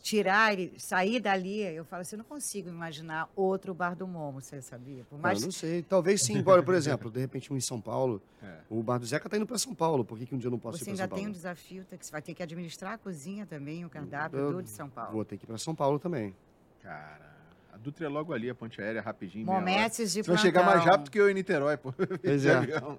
tirar 0.00 0.52
ele, 0.54 0.72
sair 0.78 1.20
dali, 1.20 1.60
eu 1.60 1.84
falo 1.84 2.00
assim, 2.02 2.14
eu 2.14 2.18
não 2.18 2.24
consigo 2.24 2.68
imaginar 2.68 3.28
outro 3.36 3.74
bar 3.74 3.94
do 3.94 4.06
Momo, 4.06 4.40
você 4.40 4.62
sabia? 4.62 5.04
Por 5.04 5.16
Ah, 5.16 5.22
mais 5.22 5.42
não 5.42 5.50
sei, 5.50 5.82
talvez 5.82 6.22
sim, 6.22 6.38
embora, 6.38 6.62
por 6.62 6.72
exemplo, 6.74 7.10
de 7.10 7.18
repente 7.20 7.52
um 7.52 7.56
em 7.56 7.60
São 7.60 7.80
Paulo, 7.80 8.22
É. 8.42 8.58
o 8.70 8.80
Bar 8.82 8.98
do 8.98 9.04
Zeca 9.04 9.28
tá 9.28 9.36
indo 9.36 9.44
para 9.46 9.58
São 9.58 9.74
Paulo, 9.74 10.04
por 10.04 10.16
que, 10.16 10.24
que 10.24 10.34
um 10.34 10.38
dia 10.38 10.46
eu 10.46 10.52
não 10.52 10.58
posso 10.58 10.78
você 10.78 10.84
ir 10.84 10.86
para 10.86 10.92
ainda 10.92 11.02
São 11.02 11.08
Paulo? 11.10 11.20
tem 11.22 11.28
um 11.28 11.32
desafio, 11.32 11.84
tá, 11.84 11.96
que 11.96 12.06
você 12.06 12.12
vai 12.12 12.22
ter 12.22 12.32
que 12.32 12.42
administrar 12.42 12.92
a 12.94 12.98
cozinha 12.98 13.44
também, 13.44 13.84
o 13.84 13.90
cardápio 13.90 14.38
Eu 14.38 14.52
do 14.52 14.62
de 14.62 14.70
São 14.70 14.88
Paulo. 14.88 15.12
Vou 15.12 15.24
ter 15.24 15.36
que 15.36 15.44
ir 15.44 15.48
para 15.48 15.58
São 15.58 15.74
Paulo 15.74 15.98
também. 15.98 16.34
Cara, 16.80 17.36
a 17.78 17.82
Dutra 17.82 18.06
é 18.06 18.08
logo 18.08 18.32
ali, 18.32 18.50
a 18.50 18.54
ponte 18.54 18.80
aérea, 18.80 19.00
rapidinho. 19.00 19.46
Momentos 19.46 20.12
de 20.12 20.22
Você 20.22 20.30
vai 20.30 20.38
chegar 20.38 20.64
mais 20.64 20.84
rápido 20.84 21.10
que 21.10 21.18
eu 21.20 21.30
em 21.30 21.34
Niterói, 21.34 21.76
pô. 21.76 21.92
Pois 22.22 22.44
é. 22.44 22.54
avião. 22.54 22.98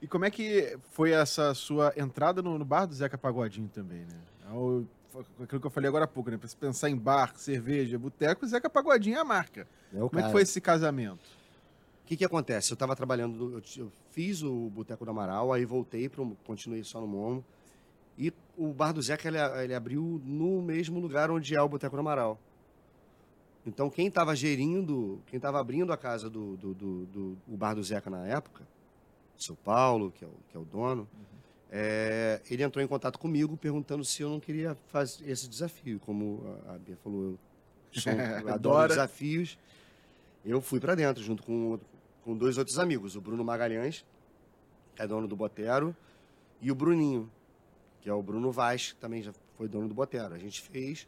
E 0.00 0.06
como 0.06 0.24
é 0.24 0.30
que 0.30 0.76
foi 0.90 1.12
essa 1.12 1.54
sua 1.54 1.92
entrada 1.96 2.42
no, 2.42 2.58
no 2.58 2.64
bar 2.64 2.86
do 2.86 2.94
Zeca 2.94 3.16
Pagodinho 3.16 3.68
também, 3.68 4.00
né? 4.00 4.18
Ao- 4.48 4.84
Aquilo 5.42 5.60
que 5.60 5.66
eu 5.66 5.70
falei 5.70 5.88
agora 5.88 6.06
há 6.06 6.08
pouco, 6.08 6.30
né? 6.30 6.38
Pra 6.38 6.48
se 6.48 6.56
pensar 6.56 6.88
em 6.88 6.96
bar, 6.96 7.34
cerveja, 7.36 7.98
boteco, 7.98 8.46
Zeca 8.46 8.70
Pagodinho 8.70 9.16
é 9.18 9.20
a 9.20 9.24
marca. 9.24 9.68
É 9.94 10.02
o 10.02 10.08
Como 10.08 10.18
é 10.18 10.22
cara. 10.22 10.26
que 10.26 10.32
foi 10.32 10.40
esse 10.42 10.58
casamento? 10.58 11.20
O 12.02 12.06
que, 12.06 12.16
que 12.16 12.24
acontece? 12.24 12.72
Eu 12.72 12.74
estava 12.74 12.96
trabalhando, 12.96 13.52
eu, 13.52 13.62
eu 13.84 13.92
fiz 14.10 14.42
o 14.42 14.70
Boteco 14.70 15.04
do 15.04 15.10
Amaral, 15.10 15.52
aí 15.52 15.64
voltei, 15.66 16.08
pro, 16.08 16.34
continuei 16.44 16.82
só 16.82 16.98
no 17.00 17.06
Momo. 17.06 17.44
E 18.18 18.32
o 18.56 18.72
Bar 18.72 18.92
do 18.92 19.02
Zeca, 19.02 19.28
ele, 19.28 19.36
ele 19.62 19.74
abriu 19.74 20.20
no 20.24 20.60
mesmo 20.62 20.98
lugar 20.98 21.30
onde 21.30 21.54
é 21.54 21.60
o 21.60 21.68
Boteco 21.68 21.94
do 21.94 22.00
Amaral. 22.00 22.38
Então, 23.64 23.88
quem 23.88 24.08
estava 24.08 24.34
gerindo, 24.34 25.22
quem 25.26 25.36
estava 25.36 25.60
abrindo 25.60 25.92
a 25.92 25.96
casa 25.96 26.28
do, 26.28 26.56
do, 26.56 26.74
do, 26.74 27.06
do- 27.06 27.38
o 27.46 27.56
Bar 27.56 27.74
do 27.74 27.82
Zeca 27.82 28.10
na 28.10 28.26
época, 28.26 28.64
o 29.38 29.42
seu 29.42 29.54
Paulo, 29.54 30.10
que 30.10 30.24
é 30.24 30.28
o, 30.28 30.34
que 30.50 30.56
é 30.56 30.60
o 30.60 30.64
dono, 30.64 31.08
é, 31.70 32.40
ele 32.50 32.62
entrou 32.62 32.84
em 32.84 32.88
contato 32.88 33.18
comigo 33.18 33.56
perguntando 33.56 34.04
se 34.04 34.20
eu 34.22 34.28
não 34.28 34.40
queria 34.40 34.76
fazer 34.88 35.28
esse 35.30 35.48
desafio. 35.48 36.00
Como 36.00 36.58
a, 36.68 36.76
Bia 36.76 36.96
falou, 36.96 37.38
eu, 37.94 38.00
sou, 38.00 38.12
adoro 38.52 38.88
desafios. 38.88 39.56
Eu 40.44 40.60
fui 40.60 40.80
para 40.80 40.94
dentro, 40.96 41.22
junto 41.22 41.42
com, 41.44 41.78
com 42.24 42.36
dois 42.36 42.58
outros 42.58 42.78
amigos, 42.78 43.14
o 43.14 43.20
Bruno 43.20 43.44
Magalhães, 43.44 44.04
que 44.96 45.02
é 45.02 45.06
dono 45.06 45.28
do 45.28 45.36
Botero, 45.36 45.96
e 46.60 46.70
o 46.70 46.74
Bruninho, 46.74 47.30
que 48.00 48.08
é 48.10 48.12
o 48.12 48.22
Bruno 48.22 48.50
Vaz, 48.50 48.92
que 48.92 48.98
também 48.98 49.22
já 49.22 49.32
foi 49.56 49.68
dono 49.68 49.86
do 49.88 49.94
Botero. 49.94 50.34
A 50.34 50.38
gente 50.38 50.60
fez, 50.60 51.06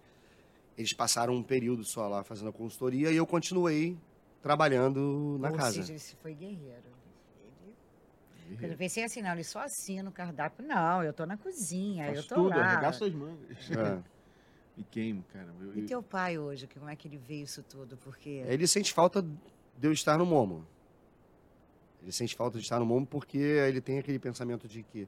eles 0.77 0.93
passaram 0.93 1.35
um 1.35 1.43
período 1.43 1.85
só 1.85 2.09
lá 2.09 2.23
fazendo 2.25 2.49
a 2.49 2.53
consultoria 2.53 3.11
e 3.11 3.17
eu 3.17 3.27
continuei 3.27 3.97
trabalhando 4.43 5.39
na 5.41 5.51
Ou 5.51 5.57
casa. 5.57 5.83
seja, 5.83 5.93
ele 5.93 6.01
foi 6.21 6.35
guerreiro. 6.35 6.95
Ele... 8.47 8.57
Quando 8.59 8.73
eu 8.73 8.77
pensei 8.79 9.05
assim, 9.05 9.23
não, 9.23 9.33
ele 9.33 9.45
só 9.45 9.61
assina 9.61 10.09
o 10.09 10.13
cardápio. 10.13 10.67
Não, 10.67 11.03
eu 11.03 11.13
tô 11.13 11.25
na 11.25 11.37
cozinha, 11.37 12.07
Faz 12.07 12.19
eu 12.19 12.25
tô 12.27 12.35
tudo, 12.35 12.49
lá. 12.51 12.65
arregaça 12.73 12.99
suas 12.99 13.13
mangas. 13.15 13.71
É. 13.71 14.03
E 14.77 14.83
queimo, 14.83 15.23
cara. 15.33 15.55
Eu- 15.61 15.77
E 15.77 15.81
eu- 15.83 15.87
teu 15.87 16.03
pai 16.03 16.37
hoje, 16.37 16.67
como 16.67 16.89
é 16.91 16.97
que 16.97 17.07
ele 17.07 17.17
vê 17.17 17.37
isso 17.37 17.63
tudo? 17.63 17.97
Porque 17.99 18.43
Ele 18.45 18.67
sente 18.67 18.93
falta 18.93 19.23
de 19.23 19.87
eu 19.87 19.93
estar 19.93 20.19
no 20.19 20.27
Momo. 20.27 20.67
Ele 22.03 22.11
sente 22.11 22.35
falta 22.35 22.59
de 22.59 22.65
estar 22.65 22.81
no 22.81 22.85
Momo 22.85 23.07
porque 23.07 23.39
ele 23.39 23.81
tem 23.81 24.01
aquele 24.01 24.19
pensamento 24.19 24.67
de 24.67 24.83
que 24.83 25.07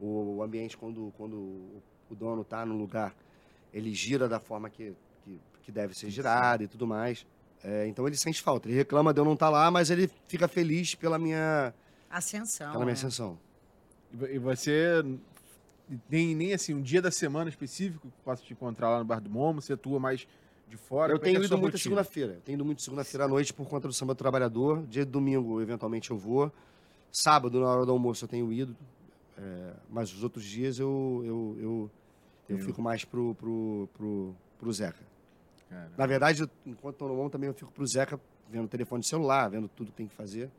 o 0.00 0.40
ambiente, 0.40 0.76
quando, 0.76 1.12
quando 1.16 1.34
o 2.08 2.14
dono 2.14 2.42
está 2.42 2.64
no 2.64 2.76
lugar, 2.78 3.12
ele 3.72 3.92
gira 3.94 4.28
da 4.28 4.38
forma 4.40 4.68
que, 4.70 4.94
que, 5.24 5.40
que 5.62 5.72
deve 5.72 5.94
ser 5.94 6.10
girado 6.10 6.62
e 6.62 6.68
tudo 6.68 6.86
mais. 6.86 7.26
É, 7.64 7.86
então 7.86 8.06
ele 8.06 8.16
sente 8.16 8.40
falta. 8.42 8.68
Ele 8.68 8.76
reclama 8.76 9.12
de 9.12 9.20
eu 9.20 9.24
não 9.24 9.32
estar 9.34 9.48
lá, 9.50 9.70
mas 9.70 9.90
ele 9.90 10.10
fica 10.28 10.46
feliz 10.46 10.94
pela 10.94 11.18
minha, 11.18 11.74
ascensão. 12.10 12.66
pela 12.72 12.84
minha 12.84 12.86
né? 12.86 12.92
ascensão. 12.92 13.38
E 14.12 14.38
vo- 14.38 14.54
você 14.54 15.02
nem, 16.10 16.34
nem 16.34 16.52
assim, 16.52 16.74
um 16.74 16.82
dia 16.82 17.00
da 17.02 17.10
semana 17.10 17.48
específico 17.50 18.08
que 18.08 18.22
possa 18.24 18.42
te 18.42 18.52
encontrar 18.52 18.90
lá 18.90 18.98
no 18.98 19.04
Bar 19.04 19.20
do 19.20 19.30
Momo, 19.30 19.60
você 19.60 19.72
atua 19.72 19.98
mais 19.98 20.26
de 20.68 20.76
fora? 20.76 21.12
Eu 21.12 21.18
Como 21.18 21.28
é 21.28 21.30
que 21.32 21.36
é 21.36 21.40
tenho 21.40 21.42
a 21.42 21.46
ido 21.46 21.58
muito 21.58 21.78
segunda-feira. 21.78 22.32
Eu 22.34 22.40
tenho 22.40 22.56
ido 22.56 22.64
muito 22.64 22.82
segunda-feira 22.82 23.24
à 23.24 23.28
noite 23.28 23.52
por 23.52 23.66
conta 23.68 23.86
do 23.88 23.94
samba 23.94 24.14
do 24.14 24.18
trabalhador. 24.18 24.84
Dia 24.86 25.04
de 25.04 25.10
domingo, 25.10 25.60
eventualmente, 25.60 26.10
eu 26.10 26.16
vou. 26.18 26.52
Sábado, 27.12 27.60
na 27.60 27.66
hora 27.66 27.86
do 27.86 27.92
almoço, 27.92 28.24
eu 28.24 28.28
tenho 28.28 28.52
ido. 28.52 28.76
É, 29.38 29.72
mas 29.90 30.12
os 30.12 30.22
outros 30.22 30.44
dias 30.44 30.78
eu, 30.78 31.22
eu, 31.24 31.56
eu, 31.60 31.90
eu 32.48 32.58
fico 32.58 32.80
mais 32.82 33.04
pro, 33.04 33.34
pro, 33.34 33.88
pro, 33.94 34.34
pro 34.58 34.72
Zeca. 34.72 35.00
Cara, 35.68 35.90
Na 35.96 36.06
verdade, 36.06 36.42
eu- 36.42 36.50
enquanto 36.64 36.94
estou 36.94 37.08
no 37.08 37.16
mão, 37.16 37.28
também 37.28 37.48
eu 37.48 37.54
fico 37.54 37.72
pro 37.72 37.86
Zeca, 37.86 38.20
vendo 38.48 38.64
o 38.66 38.68
telefone 38.68 39.02
celular, 39.02 39.48
vendo 39.50 39.68
tudo 39.68 39.90
que 39.90 39.96
tem 39.96 40.06
que 40.06 40.14
fazer. 40.14 40.50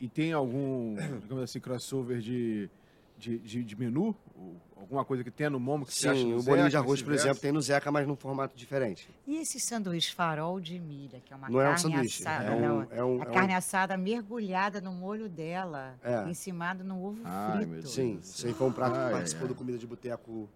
E 0.00 0.08
tem 0.08 0.32
algum, 0.32 0.94
digamos 1.22 1.42
assim, 1.44 1.58
crossover 1.58 2.18
de, 2.20 2.68
de, 3.16 3.38
de, 3.38 3.64
de 3.64 3.76
menu? 3.78 4.14
Ou 4.38 4.54
alguma 4.76 5.02
coisa 5.06 5.24
que 5.24 5.30
tenha 5.30 5.48
no 5.48 5.58
Momo 5.58 5.86
que 5.86 5.94
você 5.94 6.10
acha 6.10 6.20
Sim, 6.20 6.32
no 6.32 6.40
o 6.40 6.42
bolinho 6.42 6.66
de 6.66 6.72
Zeca, 6.72 6.84
arroz, 6.84 7.00
por 7.00 7.14
exemplo, 7.14 7.40
tem 7.40 7.50
no 7.50 7.62
Zeca, 7.62 7.90
mas 7.90 8.06
num 8.06 8.14
formato 8.14 8.54
diferente. 8.54 9.08
E 9.26 9.38
esse 9.38 9.58
sanduíche 9.58 10.14
farol 10.14 10.60
de 10.60 10.78
milha, 10.78 11.18
que 11.24 11.32
é 11.32 11.36
uma 11.36 11.48
Não 11.48 11.58
é 11.58 11.64
um 11.64 11.66
carne 11.68 11.80
sanduíche. 11.80 12.22
assada. 12.28 12.44
É 12.44 12.60
não, 12.60 12.78
um, 12.80 12.82
é 12.90 13.02
um, 13.04 13.22
a 13.22 13.24
é 13.24 13.28
um- 13.30 13.32
carne 13.32 13.54
assada 13.54 13.96
mergulhada 13.96 14.82
no 14.82 14.92
molho 14.92 15.30
dela, 15.30 15.94
É. 16.04 16.28
encimada 16.28 16.84
no 16.84 17.02
ovo 17.02 17.22
Ai, 17.24 17.60
meu 17.64 17.68
frito. 17.76 17.88
Sim, 17.88 18.18
isso 18.22 18.46
aí 18.46 18.52
foi 18.52 18.66
um 18.68 18.72
prato 18.72 18.94
Ai, 18.96 19.06
que 19.06 19.12
participou 19.12 19.44
ai. 19.44 19.48
do 19.48 19.54
Comida 19.54 19.78
de 19.78 19.86
Boteco 19.86 20.46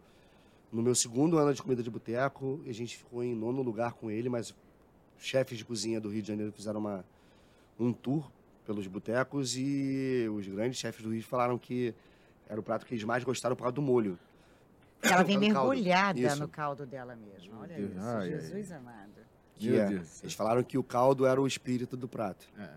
no 0.72 0.82
meu 0.82 0.94
segundo 0.94 1.38
ano 1.38 1.52
de 1.54 1.62
Comida 1.62 1.82
de 1.82 1.90
Boteco. 1.90 2.60
A 2.66 2.72
gente 2.72 2.96
ficou 2.96 3.22
em 3.22 3.34
nono 3.34 3.62
lugar 3.62 3.92
com 3.94 4.10
ele, 4.10 4.28
mas 4.28 4.54
chefes 5.18 5.58
de 5.58 5.64
cozinha 5.64 6.00
do 6.00 6.08
Rio 6.08 6.22
de 6.22 6.28
Janeiro 6.28 6.52
fizeram 6.52 6.80
uma, 6.80 7.04
um 7.78 7.92
tour 7.92 8.30
pelos 8.64 8.86
botecos 8.86 9.56
e 9.56 10.26
os 10.34 10.46
grandes 10.46 10.78
chefes 10.78 11.02
do 11.02 11.10
Rio 11.12 11.22
falaram 11.22 11.58
que 11.58 11.94
era 12.48 12.58
o 12.58 12.62
prato 12.62 12.86
que 12.86 12.94
eles 12.94 13.04
mais 13.04 13.24
gostaram 13.24 13.56
por 13.56 13.62
causa 13.62 13.74
do 13.74 13.82
molho. 13.82 14.18
Ela 15.02 15.22
vem 15.22 15.38
caldo. 15.52 15.70
mergulhada 15.70 16.20
Isso. 16.20 16.40
no 16.40 16.48
caldo 16.48 16.84
dela 16.86 17.16
mesmo. 17.16 17.58
Olha 17.58 17.74
Deus. 17.74 17.90
isso, 17.92 18.00
Ai, 18.00 18.16
ai, 18.34 18.40
Jesus 18.40 18.72
amado. 18.72 19.10
Que 19.56 19.70
Meu 19.70 19.80
é-. 19.82 19.92
Eles 20.22 20.34
falaram 20.34 20.62
que 20.62 20.76
o 20.78 20.82
caldo 20.82 21.26
era 21.26 21.40
o 21.40 21.46
espírito 21.46 21.96
do 21.96 22.06
prato. 22.06 22.46
É. 22.58 22.68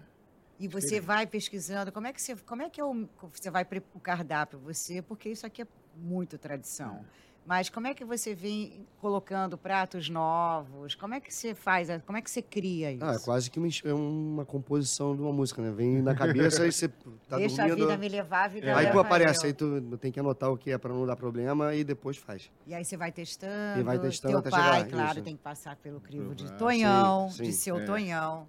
E 0.60 0.67
você 0.67 1.01
vai 1.01 1.27
pesquisando, 1.27 1.91
como 1.91 2.08
é 2.08 2.13
que 2.13 2.21
você, 2.21 2.36
como 2.38 2.62
é 2.62 2.69
que 2.69 2.79
é 2.79 2.86
o, 2.86 3.08
você 3.32 3.49
vai 3.51 3.65
pre- 3.65 3.84
o 3.93 3.99
cardápio 3.99 4.58
você, 4.60 5.01
porque 5.01 5.29
isso 5.29 5.45
aqui 5.45 5.63
é 5.63 5.67
muito 5.97 6.38
tradição. 6.38 7.03
Mas 7.45 7.69
como 7.69 7.88
é 7.88 7.93
que 7.93 8.06
você 8.06 8.34
vem 8.34 8.88
colocando 9.01 9.58
pratos 9.58 10.08
novos? 10.10 10.95
Como 10.95 11.13
é 11.13 11.19
que 11.19 11.34
você 11.34 11.53
faz? 11.53 11.89
Como 12.06 12.17
é 12.17 12.21
que 12.21 12.32
você 12.32 12.41
cria 12.41 12.91
isso? 12.93 13.03
Ah, 13.03 13.15
é 13.15 13.19
quase 13.19 13.51
que 13.51 13.60
é 13.84 13.93
uma 13.93 14.45
composição 14.45 15.13
de 15.13 15.21
uma 15.21 15.34
música, 15.34 15.62
né? 15.62 15.69
Vem 15.69 16.01
na 16.01 16.15
cabeça 16.15 16.65
e 16.65 16.71
você 16.71 16.88
tá 17.27 17.36
Deixa 17.36 17.63
a 17.63 17.67
dormindo. 17.67 17.86
vida 17.88 17.97
me 17.97 18.08
levar, 18.08 18.45
a 18.45 18.47
vida 18.47 18.67
É. 18.67 18.73
Aí, 18.73 18.91
pô, 18.91 18.99
aparece, 18.99 19.43
eu. 19.43 19.47
aí 19.47 19.53
tu 19.53 19.97
tem 19.97 20.10
que 20.10 20.19
anotar 20.21 20.49
o 20.51 20.58
que 20.58 20.71
é 20.71 20.77
pra 20.77 20.93
não 20.93 21.06
dar 21.06 21.17
problema 21.17 21.75
e 21.75 21.84
depois 21.84 22.15
faz. 22.15 22.49
E 22.65 22.73
aí 22.73 22.86
você 22.86 22.95
vai 22.95 23.12
testando. 23.12 23.82
E 23.82 23.84
vai 23.84 23.99
testando 23.99 24.32
Teu 24.32 24.39
até 24.39 24.49
pai, 24.49 24.79
chegar, 24.86 24.89
claro, 24.91 25.12
isso. 25.17 25.21
tem 25.23 25.36
que 25.36 25.43
passar 25.43 25.75
pelo 25.75 25.99
crivo 25.99 26.34
de. 26.34 26.49
Tonhão, 26.53 27.29
Sim, 27.29 27.43
de 27.43 27.51
sim, 27.51 27.60
seu 27.62 27.77
é. 27.77 27.84
Tonhão. 27.86 28.47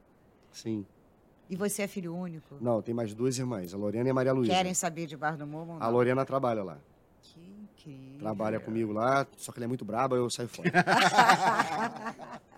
Sim. 0.53 0.87
E 1.51 1.57
você 1.57 1.83
é 1.83 1.89
filho 1.89 2.15
único? 2.15 2.57
Não, 2.61 2.81
tem 2.81 2.95
mais 2.95 3.13
duas 3.13 3.37
irmãs, 3.39 3.75
a 3.75 3.77
Lorena 3.77 4.09
e 4.09 4.11
a 4.11 4.15
Maria 4.15 4.33
Luísa. 4.33 4.53
Querem 4.55 4.73
saber 4.73 5.07
de 5.07 5.17
Bar 5.17 5.37
do 5.37 5.47
Momo? 5.47 5.73
ou 5.75 5.83
A? 5.83 5.89
Lorena 5.89 6.25
trabalha 6.25 6.63
lá. 6.63 6.79
Incrível. 7.87 8.19
Trabalha 8.19 8.61
comigo 8.61 8.93
lá, 8.93 9.27
só 9.37 9.53
que 9.53 9.59
ela 9.59 9.65
é 9.65 9.69
muito 9.69 9.85
braba, 9.85 10.17
eu 10.17 10.31
saio 10.31 10.49
fora. 10.49 10.71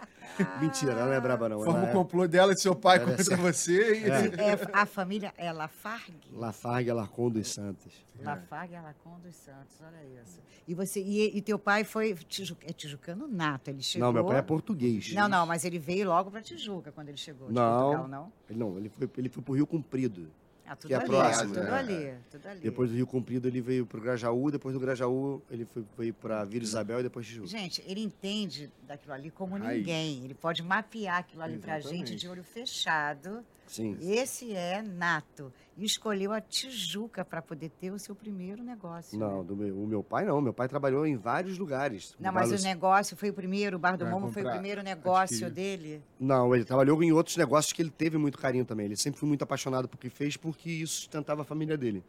Mentira, 0.61 0.93
ela 0.93 1.07
não 1.07 1.13
é 1.15 1.21
braba, 1.21 1.49
não. 1.49 1.65
Forma 1.65 1.85
o 1.85 1.89
é 1.89 1.93
complô 1.93 2.29
dela 2.29 2.53
e 2.53 2.59
seu 2.59 2.75
pai 2.75 2.97
Ela 2.97 3.05
é 3.05 3.09
contra 3.09 3.25
certa. 3.25 3.43
você. 3.43 4.01
E... 4.01 4.05
É, 4.07 4.69
a 4.73 4.85
família 4.85 5.33
é 5.37 5.51
Lafargue? 5.51 6.29
Lafargue 6.33 6.91
Alarcon 6.91 7.31
dos 7.31 7.49
Santos. 7.49 8.07
Lafargue 8.23 8.77
Alacon 8.77 9.19
dos 9.23 9.37
Santos, 9.37 9.77
olha 9.81 10.23
isso. 10.23 10.41
E 10.67 10.75
você 10.75 11.01
e, 11.01 11.37
e 11.37 11.43
teu 11.43 11.59
pai 11.59 11.85
foi 11.85 12.15
tiju, 12.15 12.57
é 12.63 12.73
tijucano 12.73 13.29
nato, 13.29 13.69
ele 13.69 13.83
chegou. 13.83 14.07
Não, 14.07 14.13
meu 14.13 14.25
pai 14.25 14.39
é 14.39 14.43
português. 14.43 15.13
Não, 15.13 15.29
não, 15.29 15.47
mas 15.47 15.65
ele 15.65 15.79
veio 15.79 16.09
logo 16.09 16.31
para 16.31 16.43
Tijuca 16.43 16.91
quando 16.93 17.09
ele 17.09 17.19
chegou. 17.19 17.49
de 17.49 17.55
Não. 17.55 17.83
Portugal, 17.83 18.09
não? 18.09 18.33
Ele 18.49 18.59
não, 18.59 18.79
ele 18.79 18.89
foi, 18.89 19.11
ele 19.19 19.29
foi 19.29 19.43
pro 19.43 19.55
Rio 19.55 19.67
Comprido. 19.67 20.29
Ah, 20.69 20.75
tudo 20.77 20.89
Que 20.89 20.95
é 20.95 20.97
ali, 20.97 21.07
próximo, 21.07 21.55
tudo 21.55 21.67
é. 21.67 21.71
ali, 21.73 22.15
tudo 22.31 22.47
ali. 22.49 22.61
Depois 22.61 22.91
do 22.91 22.97
Rio 22.97 23.07
Comprido 23.07 23.47
ele 23.47 23.61
veio 23.61 23.87
pro 23.87 24.01
Grajaú, 24.01 24.51
depois 24.51 24.75
do 24.75 24.81
Grajaú 24.81 25.41
ele 25.51 25.65
foi, 25.73 25.85
veio 25.97 26.15
pra 26.15 26.45
Vila 26.45 26.65
Isabel 26.65 27.01
e 27.01 27.03
depois 27.05 27.27
Tijuca. 27.27 27.47
Gente, 27.49 27.83
ele 27.87 28.01
entende 28.03 28.71
daquilo 28.87 29.13
ali 29.15 29.31
como 29.31 29.57
Raiz. 29.57 29.79
ninguém. 29.79 30.25
Ele 30.25 30.35
pode 30.35 30.63
mapear 30.63 31.19
aquilo 31.19 31.43
ali 31.43 31.59
pra 31.59 31.79
Exatamente. 31.79 32.11
gente 32.11 32.21
de 32.21 32.29
olho 32.29 32.43
fechado. 32.43 33.45
Sim. 33.67 33.97
Esse 34.01 34.53
é 34.55 34.81
nato. 34.83 35.53
E 35.77 35.85
escolheu 35.85 36.33
a 36.33 36.41
Tijuca 36.41 37.25
para 37.25 37.43
poder 37.43 37.69
ter 37.71 37.91
o 37.91 37.99
seu 37.99 38.15
primeiro 38.15 38.63
negócio. 38.63 39.19
Não, 39.19 39.39
né? 39.41 39.45
do 39.45 39.57
meu, 39.57 39.77
o 39.83 39.87
meu 39.87 40.03
pai 40.03 40.25
não. 40.25 40.41
Meu 40.41 40.53
pai 40.55 40.69
trabalhou 40.69 41.07
em 41.07 41.17
vários 41.17 41.59
lugares. 41.59 42.15
Não, 42.19 42.33
mas 42.33 42.49
Balos- 42.49 42.63
o 42.63 42.65
negócio 42.65 43.17
foi 43.17 43.31
o 43.31 43.35
primeiro, 43.35 43.77
o 43.77 43.79
Bar 43.79 43.93
do 43.97 44.05
Pra 44.05 44.11
Momo 44.11 44.31
foi 44.33 44.43
o 44.43 44.51
primeiro 44.51 44.83
negócio 44.83 45.47
adquirir. 45.47 45.79
dele. 45.79 46.03
Não, 46.19 46.55
ele 46.55 46.65
trabalhou 46.65 47.03
em 47.03 47.13
outros 47.13 47.37
negócios 47.37 47.73
que 47.73 47.83
ele 47.83 47.91
teve 47.91 48.17
muito 48.17 48.39
carinho 48.39 48.65
também. 48.65 48.87
Ele 48.87 48.97
sempre 48.97 49.21
foi 49.21 49.29
muito 49.29 49.43
apaixonado 49.43 49.87
por 49.89 49.99
que 49.99 50.09
fez, 50.09 50.37
porque 50.37 50.71
isso 50.71 50.95
sustentava 50.95 51.43
a 51.43 51.45
família 51.45 51.77
dele. 51.77 52.03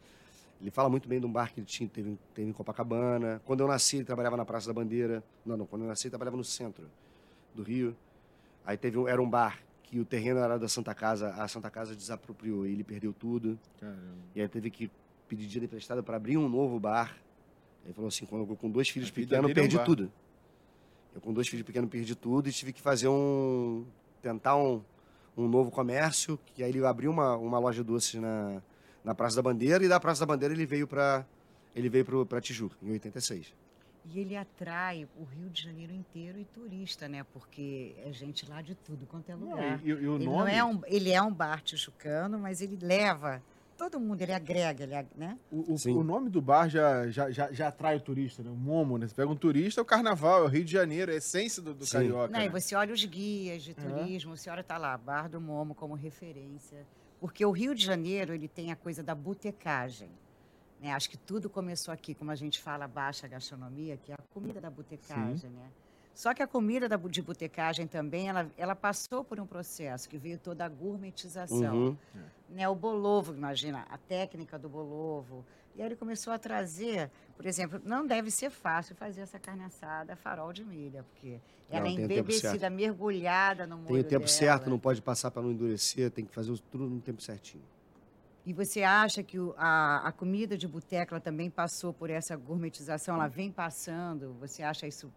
Ele 0.60 0.70
fala 0.70 0.88
muito 0.88 1.08
bem 1.08 1.20
de 1.20 1.26
um 1.26 1.30
bar 1.30 1.52
que 1.52 1.60
ele 1.60 1.66
tinha, 1.66 1.88
teve, 1.88 2.18
teve 2.34 2.48
em 2.48 2.52
Copacabana. 2.52 3.40
Quando 3.44 3.60
eu 3.60 3.68
nasci, 3.68 3.96
ele 3.96 4.04
trabalhava 4.04 4.36
na 4.36 4.44
Praça 4.44 4.66
da 4.66 4.72
Bandeira. 4.72 5.22
Não, 5.44 5.56
não, 5.56 5.66
quando 5.66 5.82
eu 5.82 5.88
nasci, 5.88 6.06
ele 6.06 6.10
trabalhava 6.10 6.36
no 6.36 6.42
centro 6.44 6.88
do 7.54 7.62
Rio. 7.62 7.94
Aí 8.64 8.76
teve 8.76 8.98
um, 8.98 9.06
era 9.06 9.20
um 9.22 9.28
bar 9.28 9.58
que 9.88 9.98
o 9.98 10.04
terreno 10.04 10.40
era 10.40 10.58
da 10.58 10.68
Santa 10.68 10.94
Casa, 10.94 11.30
a 11.30 11.48
Santa 11.48 11.70
Casa 11.70 11.96
desapropriou 11.96 12.66
e 12.66 12.72
ele 12.72 12.84
perdeu 12.84 13.10
tudo. 13.10 13.58
Caramba. 13.80 14.18
E 14.34 14.40
aí 14.40 14.46
teve 14.46 14.70
que 14.70 14.90
pedir 15.26 15.46
dinheiro 15.46 15.64
emprestado 15.64 16.02
para 16.02 16.16
abrir 16.16 16.36
um 16.36 16.46
novo 16.46 16.78
bar. 16.78 17.16
Ele 17.84 17.94
falou 17.94 18.08
assim, 18.08 18.26
quando 18.26 18.50
eu 18.50 18.56
com 18.56 18.70
dois 18.70 18.90
filhos 18.90 19.10
pequenos, 19.10 19.48
é 19.48 19.50
um 19.50 19.54
perdi 19.54 19.76
bar. 19.78 19.84
tudo. 19.86 20.12
Eu 21.14 21.22
com 21.22 21.32
dois 21.32 21.48
filhos 21.48 21.64
pequenos 21.64 21.88
perdi 21.88 22.14
tudo 22.14 22.50
e 22.50 22.52
tive 22.52 22.74
que 22.74 22.82
fazer 22.82 23.08
um... 23.08 23.86
tentar 24.20 24.56
um, 24.56 24.82
um 25.34 25.48
novo 25.48 25.70
comércio, 25.70 26.38
que 26.44 26.62
aí 26.62 26.68
ele 26.68 26.84
abriu 26.84 27.10
uma, 27.10 27.34
uma 27.36 27.58
loja 27.58 27.82
de 27.82 27.88
doces 27.88 28.20
na, 28.20 28.60
na 29.02 29.14
Praça 29.14 29.36
da 29.36 29.42
Bandeira 29.42 29.82
e 29.82 29.88
da 29.88 29.98
Praça 29.98 30.20
da 30.20 30.26
Bandeira 30.26 30.52
ele 30.52 30.66
veio 30.66 30.86
para 30.86 31.24
ele 31.74 31.88
veio 31.88 32.26
para 32.26 32.40
Tijuca, 32.40 32.76
em 32.82 32.90
86. 32.90 33.54
E 34.04 34.20
ele 34.20 34.36
atrai 34.36 35.06
o 35.16 35.24
Rio 35.24 35.50
de 35.50 35.62
Janeiro 35.62 35.92
inteiro 35.92 36.38
e 36.38 36.44
turista, 36.44 37.08
né? 37.08 37.24
Porque 37.32 37.94
é 37.98 38.12
gente 38.12 38.48
lá 38.48 38.62
de 38.62 38.74
tudo 38.74 39.06
quanto 39.06 39.30
é 39.30 39.36
Não, 39.36 39.50
lugar. 39.50 39.80
e, 39.84 39.88
e 39.88 39.92
o 39.92 40.16
ele, 40.16 40.24
nome... 40.24 40.24
não 40.26 40.48
é 40.48 40.64
um, 40.64 40.80
ele 40.86 41.10
é 41.10 41.22
um 41.22 41.32
bar 41.32 41.60
tijucano, 41.62 42.38
mas 42.38 42.60
ele 42.60 42.78
leva 42.80 43.42
todo 43.76 44.00
mundo, 44.00 44.20
ele 44.20 44.32
agrega, 44.32 44.82
ele, 44.82 45.08
né? 45.14 45.38
O, 45.52 45.74
o- 45.74 45.98
o 45.98 46.02
nome 46.02 46.28
do 46.28 46.42
bar 46.42 46.68
já, 46.68 47.08
já, 47.08 47.30
já, 47.30 47.52
já 47.52 47.68
atrai 47.68 47.96
o 47.96 48.00
turista, 48.00 48.42
né? 48.42 48.50
O 48.50 48.56
Momo, 48.56 48.98
né? 48.98 49.06
Você 49.06 49.14
pega 49.14 49.30
um 49.30 49.36
turista, 49.36 49.80
é 49.80 49.82
o 49.82 49.84
carnaval, 49.84 50.42
é 50.42 50.44
o 50.46 50.48
Rio 50.48 50.64
de 50.64 50.72
Janeiro, 50.72 51.12
é 51.12 51.14
a 51.14 51.18
essência 51.18 51.62
do, 51.62 51.72
do 51.72 51.86
Sim. 51.86 51.92
carioca. 51.92 52.32
Não, 52.32 52.40
e 52.40 52.48
né? 52.48 52.50
você 52.50 52.74
olha 52.74 52.92
os 52.92 53.04
guias 53.04 53.62
de 53.62 53.74
turismo, 53.74 54.36
você 54.36 54.50
olha, 54.50 54.64
tá 54.64 54.76
lá, 54.76 54.98
Bar 54.98 55.28
do 55.28 55.40
Momo 55.40 55.74
como 55.74 55.94
referência. 55.94 56.84
Porque 57.20 57.44
o 57.44 57.52
Rio 57.52 57.74
de 57.74 57.84
Janeiro, 57.84 58.34
ele 58.34 58.48
tem 58.48 58.72
a 58.72 58.76
coisa 58.76 59.02
da 59.02 59.14
botecagem. 59.14 60.10
Né? 60.80 60.92
Acho 60.92 61.10
que 61.10 61.16
tudo 61.16 61.50
começou 61.50 61.92
aqui, 61.92 62.14
como 62.14 62.30
a 62.30 62.34
gente 62.34 62.60
fala, 62.60 62.86
baixa 62.86 63.26
gastronomia, 63.26 63.96
que 63.96 64.12
é 64.12 64.14
a 64.14 64.22
comida 64.32 64.60
da 64.60 64.70
botecagem, 64.70 65.50
né? 65.50 65.70
Só 66.14 66.34
que 66.34 66.42
a 66.42 66.48
comida 66.48 66.88
da, 66.88 66.96
de 66.96 67.22
botecagem 67.22 67.86
também, 67.86 68.28
ela, 68.28 68.50
ela 68.56 68.74
passou 68.74 69.22
por 69.22 69.38
um 69.38 69.46
processo 69.46 70.08
que 70.08 70.18
veio 70.18 70.36
toda 70.36 70.64
a 70.64 70.68
gourmetização. 70.68 71.76
Uhum. 71.76 71.96
né, 72.48 72.68
o 72.68 72.74
bolovo, 72.74 73.32
imagina, 73.32 73.86
a 73.88 73.96
técnica 73.96 74.58
do 74.58 74.68
bolovo. 74.68 75.44
E 75.76 75.80
aí 75.80 75.86
ele 75.86 75.94
começou 75.94 76.32
a 76.32 76.38
trazer, 76.38 77.08
por 77.36 77.46
exemplo, 77.46 77.80
não 77.84 78.04
deve 78.04 78.32
ser 78.32 78.50
fácil 78.50 78.96
fazer 78.96 79.20
essa 79.20 79.38
carne 79.38 79.62
assada 79.62 80.16
farol 80.16 80.52
de 80.52 80.64
milha, 80.64 81.04
porque 81.04 81.38
ela 81.70 81.84
Não, 81.84 81.96
é 81.96 82.02
embebecida, 82.02 82.68
mergulhada 82.68 83.64
no 83.64 83.76
molho 83.76 83.86
Tem 83.86 84.00
o 84.00 84.04
tempo 84.04 84.26
dela. 84.26 84.28
certo, 84.28 84.68
não 84.68 84.78
pode 84.78 85.00
passar 85.00 85.30
para 85.30 85.40
não 85.40 85.52
endurecer, 85.52 86.10
tem 86.10 86.24
que 86.24 86.34
fazer 86.34 86.58
tudo 86.68 86.88
no 86.88 87.00
tempo 87.00 87.22
certinho. 87.22 87.62
E 88.48 88.52
você 88.54 88.82
acha 88.82 89.22
que 89.22 89.38
o- 89.38 89.54
a, 89.58 90.08
a 90.08 90.10
comida 90.10 90.56
de 90.56 90.66
boteca 90.66 91.20
também 91.20 91.50
passou 91.50 91.92
por 91.92 92.08
essa 92.08 92.34
gourmetização? 92.34 93.16
Ela 93.16 93.28
vem 93.28 93.52
passando? 93.52 94.34
Você 94.40 94.62
acha 94.62 94.86
isso 94.86 95.12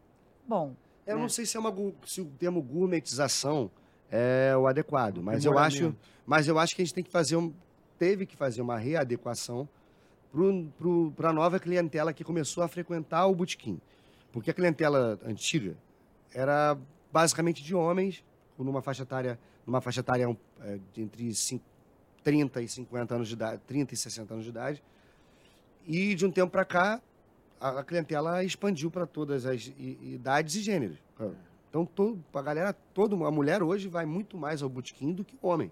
bom? 0.46 0.76
Eu 1.08 1.16
né? 1.16 1.22
não 1.22 1.30
sei 1.30 1.46
se, 1.46 1.56
é 1.56 1.60
uma, 1.62 1.74
se 2.06 2.20
o 2.20 2.26
termo 2.26 2.62
gourmetização 2.62 3.72
é 4.12 4.54
o 4.58 4.68
adequado, 4.68 5.20
mas 5.24 5.46
eu 5.46 5.58
acho, 5.58 5.96
mas 6.26 6.46
eu 6.46 6.60
acho 6.60 6.76
que 6.76 6.82
a 6.82 6.86
gente 6.86 6.94
tem 6.94 7.06
que 7.06 7.10
fazer 7.10 7.38
um, 7.38 7.54
teve 7.98 8.26
que 8.26 8.36
fazer 8.36 8.62
uma 8.62 8.78
readequação 8.78 9.66
para 11.16 11.30
a 11.30 11.34
nova 11.34 11.58
clientela 11.58 12.12
que 12.12 12.26
começou 12.26 12.66
a 12.66 12.68
frequentar 12.68 13.28
o 13.28 13.34
botequim. 13.34 13.80
Porque 14.34 14.52
a 14.52 14.54
clientela 14.54 15.18
antiga 15.26 15.78
era 16.34 16.78
basicamente 17.10 17.64
de 17.64 17.74
homens, 17.74 18.26
numa 18.58 18.82
faixa 18.82 19.04
etária, 19.04 19.40
numa 19.66 19.80
faixa 19.80 20.02
etária 20.02 20.38
é, 20.60 20.80
de 20.92 21.02
entre 21.02 21.34
30 22.24 22.62
e 22.62 22.68
50 22.68 23.16
anos 23.16 23.28
de 23.28 23.34
idade, 23.34 23.62
30 23.68 23.94
e 23.94 23.98
60 23.98 24.34
anos 24.34 24.44
de 24.44 24.50
idade. 24.50 24.84
E 25.88 26.14
de 26.16 26.26
um 26.26 26.32
tempo 26.32 26.52
para 26.52 26.66
cá, 26.66 27.02
a, 27.60 27.84
clientela 27.84 28.44
expandiu 28.44 28.90
para 28.90 29.06
todas 29.06 29.46
as 29.46 29.72
idades 29.78 30.56
e 30.56 30.62
gêneros. 30.62 30.98
Então, 31.70 31.86
todo, 31.86 32.24
a 32.34 32.42
galera, 32.42 32.74
todo, 32.94 33.24
a 33.26 33.32
mulher 33.32 33.64
hoje 33.64 33.88
vai 33.88 34.06
muito 34.06 34.38
mais 34.38 34.62
ao 34.62 34.70
botequim 34.70 35.14
do 35.14 35.24
que 35.24 35.38
o 35.42 35.48
homem. 35.48 35.72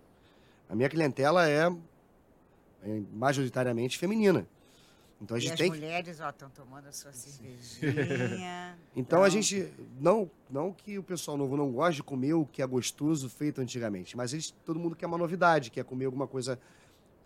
A 0.69 0.75
minha 0.75 0.87
clientela 0.87 1.49
é, 1.49 1.67
é 2.83 3.01
majoritariamente 3.11 3.97
feminina. 3.97 4.47
Então 5.21 5.35
a 5.35 5.37
E 5.37 5.41
gente 5.41 5.53
as 5.53 5.59
tem 5.59 5.71
que 5.71 5.77
mulheres, 5.77 6.19
ó, 6.19 6.29
estão 6.29 6.49
tomando 6.49 6.87
a 6.87 6.91
sua 6.91 7.11
cervejinha. 7.11 8.77
Então 8.95 9.23
a 9.23 9.29
gente 9.29 9.71
não 9.99 10.29
não 10.49 10.73
que 10.73 10.97
o 10.97 11.03
pessoal 11.03 11.37
novo 11.37 11.55
não 11.55 11.71
goste 11.71 11.97
de 11.97 12.03
comer 12.03 12.33
o 12.33 12.45
que 12.45 12.61
é 12.61 12.67
gostoso 12.67 13.29
feito 13.29 13.61
antigamente, 13.61 14.15
mas 14.15 14.33
eles, 14.33 14.51
todo 14.65 14.79
mundo 14.79 14.95
quer 14.95 15.05
uma 15.05 15.17
novidade, 15.17 15.69
quer 15.69 15.83
comer 15.83 16.05
alguma 16.05 16.27
coisa 16.27 16.59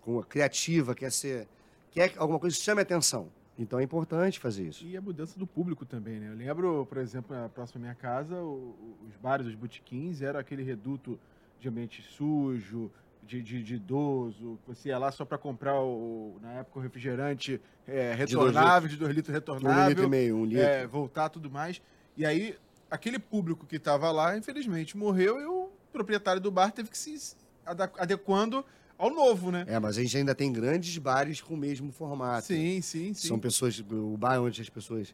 com 0.02 0.22
criativa, 0.24 0.94
quer 0.96 1.12
ser 1.12 1.48
quer 1.92 2.14
alguma 2.18 2.40
coisa 2.40 2.56
que 2.56 2.64
chame 2.64 2.80
a 2.80 2.84
atenção. 2.84 3.30
Então 3.58 3.80
é 3.80 3.84
importante 3.84 4.40
fazer 4.40 4.68
isso. 4.68 4.84
E 4.84 4.98
a 4.98 5.02
mudança 5.02 5.38
do 5.38 5.46
público 5.46 5.86
também, 5.86 6.20
né? 6.20 6.30
Eu 6.30 6.36
lembro, 6.36 6.86
por 6.88 6.98
exemplo, 6.98 7.36
na 7.36 7.48
próxima 7.48 7.82
minha 7.82 7.94
casa, 7.94 8.42
os 8.42 9.16
bares, 9.22 9.46
os 9.46 9.54
botequins, 9.54 10.22
era 10.22 10.40
aquele 10.40 10.64
reduto 10.64 11.20
de 11.60 11.70
ambiente 11.70 12.02
sujo, 12.02 12.92
de, 13.26 13.42
de, 13.42 13.64
de 13.64 13.76
idoso, 13.76 14.60
você 14.68 14.90
ia 14.90 14.98
lá 14.98 15.12
só 15.12 15.26
para 15.26 15.38
comprar, 15.38 15.80
o, 15.80 16.38
na 16.42 16.54
época, 16.54 16.80
o 16.80 16.82
refrigerante 16.82 17.60
é, 17.88 18.16
dois 18.16 18.20
retornável, 18.20 18.90
de 18.90 18.98
dois 18.98 19.16
litros 19.16 19.36
Um 19.36 19.40
litro 19.40 19.54
e 19.54 19.56
retornável, 19.56 20.10
meio, 20.10 20.36
um 20.36 20.46
litro. 20.46 20.64
é, 20.64 20.86
voltar 20.86 21.30
tudo 21.30 21.50
mais. 21.50 21.82
E 22.16 22.26
aí, 22.26 22.56
aquele 22.92 23.18
público 23.18 23.66
que 23.66 23.78
estava 23.78 24.12
lá, 24.12 24.38
infelizmente, 24.38 24.98
morreu 24.98 25.42
e 25.42 25.46
o 25.46 25.70
proprietário 25.92 26.42
do 26.42 26.52
bar 26.52 26.72
teve 26.72 26.90
que 26.90 26.98
se 26.98 27.36
adequando 27.98 28.64
ao 28.98 29.10
novo, 29.10 29.52
né? 29.52 29.66
É, 29.68 29.80
mas 29.80 29.98
a 29.98 30.02
gente 30.02 30.18
ainda 30.18 30.36
tem 30.36 30.52
grandes 30.52 30.98
bares 30.98 31.42
com 31.42 31.54
o 31.54 31.58
mesmo 31.58 31.92
formato. 31.92 32.48
Sim, 32.48 32.82
sim, 32.82 33.14
sim. 33.14 33.28
São 33.28 33.40
pessoas, 33.40 33.80
o 33.80 34.18
bar 34.18 34.40
onde 34.42 34.62
as 34.62 34.70
pessoas, 34.70 35.14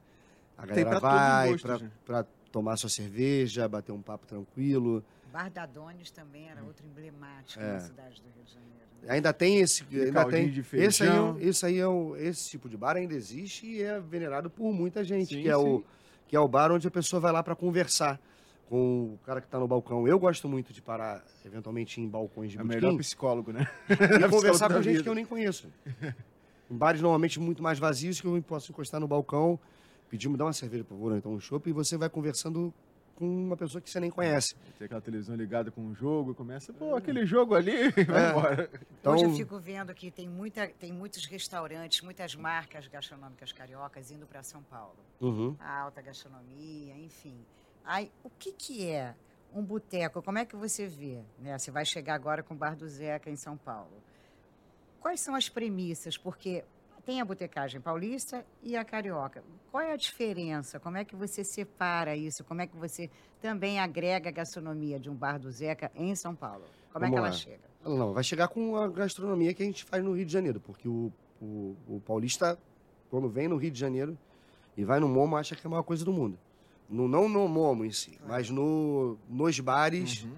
a 0.57 0.65
galera 0.65 0.99
vai 0.99 1.57
pra 2.05 2.19
né? 2.19 2.25
tomar 2.51 2.75
sua 2.77 2.89
cerveja, 2.89 3.67
bater 3.67 3.91
um 3.91 4.01
papo 4.01 4.25
tranquilo. 4.25 5.03
Bar 5.31 5.49
da 5.49 5.65
Donis 5.65 6.11
também 6.11 6.49
era 6.49 6.63
outro 6.63 6.85
emblemático 6.85 7.61
É. 7.63 7.73
na 7.73 7.79
cidade 7.79 8.21
do 8.21 8.27
Rio 8.35 8.43
de 8.45 8.53
Janeiro. 8.53 8.73
né? 9.03 9.13
Ainda 9.13 9.31
tem 9.33 9.59
esse, 9.59 9.83
ainda 9.91 10.25
tem 10.25 10.49
de 10.49 10.59
esse 10.73 11.03
aí, 11.03 11.09
é 11.09 11.19
o- 11.21 11.39
esse 11.39 11.65
aí 11.65 11.77
é 11.79 11.87
o, 11.87 12.15
esse 12.17 12.49
tipo 12.49 12.67
de 12.67 12.75
bar 12.75 12.97
ainda 12.97 13.13
existe 13.13 13.65
e 13.65 13.81
é 13.81 13.99
venerado 13.99 14.49
por 14.49 14.73
muita 14.73 15.03
gente, 15.03 15.35
Sim, 15.35 15.41
que 15.43 15.49
é 15.49 15.55
o 15.57 15.83
que 16.27 16.35
é 16.35 16.39
o 16.39 16.47
bar 16.47 16.71
onde 16.71 16.87
a 16.87 16.91
pessoa 16.91 17.19
vai 17.19 17.31
lá 17.31 17.41
para 17.41 17.55
conversar 17.55 18.19
com 18.67 19.15
o 19.15 19.19
cara 19.25 19.41
que 19.41 19.47
está 19.47 19.57
no 19.57 19.67
balcão. 19.67 20.07
Eu 20.07 20.19
gosto 20.19 20.47
muito 20.47 20.71
de 20.71 20.79
parar 20.79 21.23
eventualmente 21.43 21.99
em 21.99 22.07
balcões 22.07 22.51
de 22.51 22.59
É 22.59 22.63
melhor 22.63 22.95
psicólogo, 22.97 23.51
né? 23.51 23.67
e 23.89 24.29
conversar 24.29 24.67
com 24.71 24.75
gente 24.81 24.91
vida. 24.91 25.03
que 25.03 25.09
eu 25.09 25.15
nem 25.15 25.25
conheço. 25.25 25.67
Em 26.69 26.75
bares 26.77 27.01
normalmente 27.01 27.39
muito 27.39 27.63
mais 27.63 27.79
vazios 27.79 28.21
que 28.21 28.27
eu 28.27 28.39
posso 28.43 28.71
encostar 28.71 28.99
no 29.01 29.07
balcão, 29.07 29.59
pedir 30.07 30.29
me 30.29 30.37
dar 30.37 30.45
uma 30.45 30.53
cerveja, 30.53 30.83
por 30.83 30.89
favor, 30.95 31.17
então 31.17 31.33
um 31.33 31.39
chopp 31.39 31.67
e 31.67 31.73
você 31.73 31.97
vai 31.97 32.09
conversando 32.09 32.71
com 33.19 33.25
uma 33.45 33.57
pessoa 33.57 33.81
que 33.81 33.89
você 33.89 33.99
nem 33.99 34.09
conhece. 34.09 34.55
Tem 34.77 34.85
aquela 34.85 35.01
televisão 35.01 35.35
ligada 35.35 35.69
com 35.69 35.81
um 35.81 35.93
jogo, 35.93 36.33
começa, 36.33 36.71
pô, 36.73 36.95
aquele 36.95 37.25
jogo 37.25 37.53
ali, 37.53 37.87
e 37.95 38.03
vai 38.05 38.25
É. 38.25 38.29
embora. 38.31 38.69
Então, 38.99 39.13
Hoje 39.13 39.25
eu 39.25 39.33
fico 39.35 39.59
vendo 39.59 39.93
que 39.93 40.09
tem, 40.09 40.27
muita, 40.27 40.67
tem 40.67 40.91
muitos 40.93 41.25
restaurantes, 41.25 42.01
muitas 42.01 42.33
marcas 42.33 42.87
gastronômicas 42.87 43.51
cariocas 43.51 44.09
indo 44.09 44.25
para 44.25 44.41
São 44.41 44.63
Paulo. 44.63 44.95
uhum. 45.19 45.55
A 45.59 45.81
alta 45.81 46.01
gastronomia, 46.01 46.95
enfim. 46.97 47.35
Aí, 47.83 48.09
o 48.23 48.29
que, 48.29 48.53
que 48.53 48.89
é 48.89 49.13
um 49.53 49.63
boteco? 49.63 50.21
Como 50.21 50.37
é 50.37 50.45
que 50.45 50.55
você 50.55 50.87
vê? 50.87 51.21
Né? 51.39 51.57
Você 51.57 51.71
vai 51.71 51.83
chegar 51.85 52.13
agora 52.15 52.41
com 52.41 52.53
o 52.53 52.57
Bar 52.57 52.75
do 52.75 52.87
Zeca 52.87 53.29
em 53.29 53.35
São 53.35 53.57
Paulo. 53.57 53.91
Quais 55.01 55.19
são 55.21 55.35
as 55.35 55.49
premissas? 55.49 56.17
Porque 56.17 56.63
tem 57.05 57.21
a 57.21 57.25
botecagem 57.25 57.79
paulista 57.81 58.45
e 58.61 58.75
a 58.75 58.83
carioca. 58.83 59.43
Qual 59.71 59.81
é 59.81 59.93
a 59.93 59.95
diferença? 59.95 60.79
Como 60.79 60.97
é 60.97 61.05
que 61.05 61.15
você 61.15 61.43
separa 61.43 62.15
isso? 62.15 62.43
Como 62.43 62.61
é 62.61 62.67
que 62.67 62.75
você 62.75 63.09
também 63.41 63.79
agrega 63.79 64.29
a 64.29 64.31
gastronomia 64.31 64.99
de 64.99 65.09
um 65.09 65.15
bar 65.15 65.37
do 65.39 65.51
Zeca 65.51 65.91
em 65.95 66.15
São 66.15 66.35
Paulo? 66.35 66.63
Como 66.91 67.05
é 67.05 67.09
que 67.09 67.15
Vamos 67.15 67.17
ela 67.17 67.27
lá. 67.27 67.33
chega? 67.33 67.69
Não, 67.83 67.97
não, 67.97 68.13
vai 68.13 68.23
chegar 68.23 68.47
com 68.49 68.75
a 68.75 68.87
gastronomia 68.87 69.53
que 69.53 69.63
a 69.63 69.65
gente 69.65 69.83
faz 69.83 70.03
no 70.03 70.13
Rio 70.13 70.25
de 70.25 70.33
Janeiro, 70.33 70.59
porque 70.59 70.87
o, 70.87 71.11
o, 71.41 71.75
o 71.87 72.01
paulista, 72.05 72.57
quando 73.09 73.29
vem 73.29 73.47
no 73.47 73.55
Rio 73.57 73.71
de 73.71 73.79
Janeiro 73.79 74.17
e 74.75 74.83
vai 74.83 74.99
no 74.99 75.07
Momo, 75.07 75.37
acha 75.37 75.55
que 75.55 75.65
é 75.65 75.67
a 75.67 75.69
maior 75.69 75.83
coisa 75.83 76.03
do 76.03 76.11
mundo. 76.11 76.37
No, 76.89 77.07
não 77.07 77.29
no 77.29 77.47
Momo 77.47 77.85
em 77.85 77.91
si, 77.91 78.19
mas 78.27 78.49
no, 78.49 79.17
nos 79.29 79.59
bares 79.59 80.23
Uhum. 80.23 80.35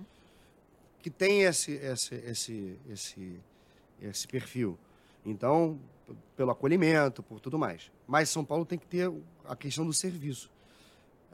que 1.02 1.10
tem 1.10 1.42
esse, 1.44 1.72
esse, 1.74 2.16
esse, 2.16 2.80
esse, 2.90 3.40
esse 4.02 4.28
perfil. 4.28 4.78
Então, 5.26 5.80
pelo 6.36 6.52
acolhimento, 6.52 7.22
por 7.24 7.40
tudo 7.40 7.58
mais. 7.60 7.92
Mas 8.08 8.30
São 8.30 8.44
Paulo 8.46 8.66
tem 8.66 8.78
que 8.80 8.88
ter 8.88 9.12
a 9.46 9.56
questão 9.56 9.86
do 9.86 9.94
serviço. 9.94 10.50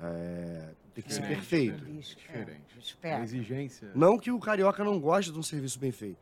É, 0.02 0.70
tem 0.94 1.04
que 1.04 1.14
ser 1.14 1.22
Diferente, 1.22 1.40
perfeito. 1.48 1.84
né? 1.86 1.90
Bicho, 1.92 2.16
Diferente. 2.18 2.98
É, 3.02 3.14
A 3.16 3.24
exigência. 3.24 3.92
Não 3.96 4.18
que 4.18 4.32
o 4.32 4.40
carioca 4.40 4.84
não 4.84 5.00
goste 5.00 5.32
de 5.32 5.40
um 5.40 5.44
serviço 5.44 5.80
bem 5.80 5.92
feito. 5.92 6.18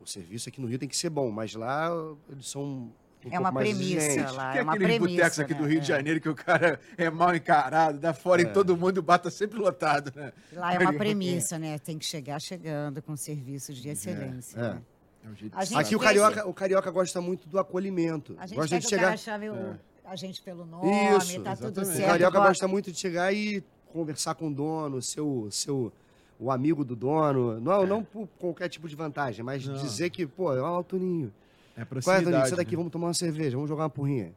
O 0.00 0.06
serviço 0.06 0.48
aqui 0.48 0.60
no 0.60 0.68
Rio 0.68 0.78
tem 0.78 0.88
que 0.88 0.96
ser 0.96 1.10
bom, 1.10 1.30
mas 1.30 1.54
lá 1.54 1.88
eles 2.30 2.48
são 2.48 2.62
um 2.62 2.92
É 3.30 3.38
uma 3.38 3.50
mais 3.50 3.68
premissa 3.68 4.30
lá, 4.30 4.56
é 4.56 4.62
uma 4.62 4.74
aqueles 4.74 4.98
botecos 4.98 5.16
premissa. 5.16 5.42
aqui 5.42 5.54
do 5.54 5.62
né? 5.64 5.68
Rio 5.70 5.80
de 5.80 5.92
É. 5.92 5.96
Janeiro 5.96 6.20
que 6.20 6.28
o 6.28 6.34
cara 6.36 6.80
é 6.96 7.10
mal 7.10 7.34
encarado, 7.34 7.98
dá 7.98 8.14
fora 8.14 8.40
É. 8.40 8.44
em 8.44 8.52
todo 8.52 8.76
mundo 8.76 8.96
e 8.98 9.00
o 9.00 9.02
bar 9.02 9.18
tá 9.18 9.30
sempre 9.30 9.58
lotado, 9.58 10.12
né? 10.14 10.32
Lá 10.52 10.74
é 10.74 10.78
uma 10.78 10.92
premissa, 10.94 11.58
né? 11.58 11.78
Tem 11.80 11.98
que 11.98 12.06
chegar 12.06 12.40
chegando 12.40 13.02
com 13.02 13.16
serviços 13.16 13.76
de 13.76 13.88
excelência. 13.88 14.56
é. 14.58 14.74
né? 14.74 14.82
É 15.24 15.28
um 15.28 15.34
jeito 15.34 15.56
A 15.56 15.64
de 15.64 15.70
gente 15.70 15.78
Aqui 15.80 15.96
o 15.96 15.98
carioca, 15.98 16.48
o 16.48 16.54
carioca 16.54 16.90
gosta 16.90 17.20
muito 17.20 17.48
do 17.48 17.58
acolhimento. 17.58 18.34
A 18.38 18.46
gente 18.46 18.56
gosta 18.56 18.76
quer 18.76 18.80
de 18.80 18.86
que 18.86 18.94
o 18.94 18.98
chegar. 18.98 19.18
cara 19.18 19.52
o- 19.52 19.76
a 20.04 20.16
gente 20.16 20.40
pelo 20.42 20.64
nome, 20.64 20.90
Isso, 21.18 21.40
tá 21.42 21.54
tudo 21.54 21.66
exatamente. 21.68 21.80
O 21.80 21.96
certo. 21.96 22.06
carioca 22.08 22.38
bota- 22.38 22.48
gosta 22.48 22.68
muito 22.68 22.90
de 22.92 22.98
chegar 22.98 23.32
e 23.32 23.62
conversar 23.92 24.34
com 24.34 24.48
o 24.48 24.54
dono, 24.54 25.02
seu, 25.02 25.48
seu, 25.50 25.92
o 26.40 26.50
amigo 26.50 26.84
do 26.84 26.96
dono. 26.96 27.60
Não, 27.60 27.86
não 27.86 28.02
por 28.04 28.26
qualquer 28.38 28.68
tipo 28.68 28.88
de 28.88 28.96
vantagem, 28.96 29.44
mas 29.44 29.66
Não. 29.66 29.74
dizer 29.76 30.08
que, 30.10 30.26
pô, 30.26 30.52
ó, 30.54 30.78
o 30.80 30.84
Toninho. 30.84 31.32
É 31.76 31.80
Qual 31.80 31.82
é, 31.82 31.84
proximidade. 31.84 32.24
Toninho? 32.24 32.46
Sai 32.48 32.56
daqui, 32.56 32.70
né? 32.72 32.76
vamos 32.78 32.92
tomar 32.92 33.06
uma 33.08 33.14
cerveja, 33.14 33.56
vamos 33.56 33.68
jogar 33.68 33.84
uma 33.84 33.90
porrinha. 33.90 34.32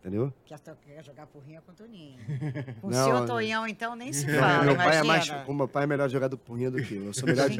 Entendeu? 0.00 0.32
Quer, 0.46 0.58
quer 0.58 1.04
jogar 1.04 1.26
porrinha 1.26 1.60
com 1.66 1.72
o 1.72 1.74
Toninho. 1.74 2.18
Com 2.80 2.88
o 2.88 2.92
seu? 2.92 3.26
Tonhão, 3.26 3.66
então, 3.68 3.94
nem 3.94 4.12
se 4.14 4.24
fala, 4.34 4.64
meu 4.64 4.76
pai 4.76 4.96
é 4.96 5.02
mais. 5.02 5.28
O 5.46 5.52
meu 5.52 5.68
pai 5.68 5.84
é 5.84 5.86
melhor 5.86 6.08
jogador 6.08 6.36
de 6.36 6.42
porrinha 6.42 6.70
do 6.70 6.82
que 6.82 6.94
eu. 6.94 7.04
Eu 7.06 7.12
sou 7.12 7.26
melhor 7.28 7.50
de, 7.50 7.58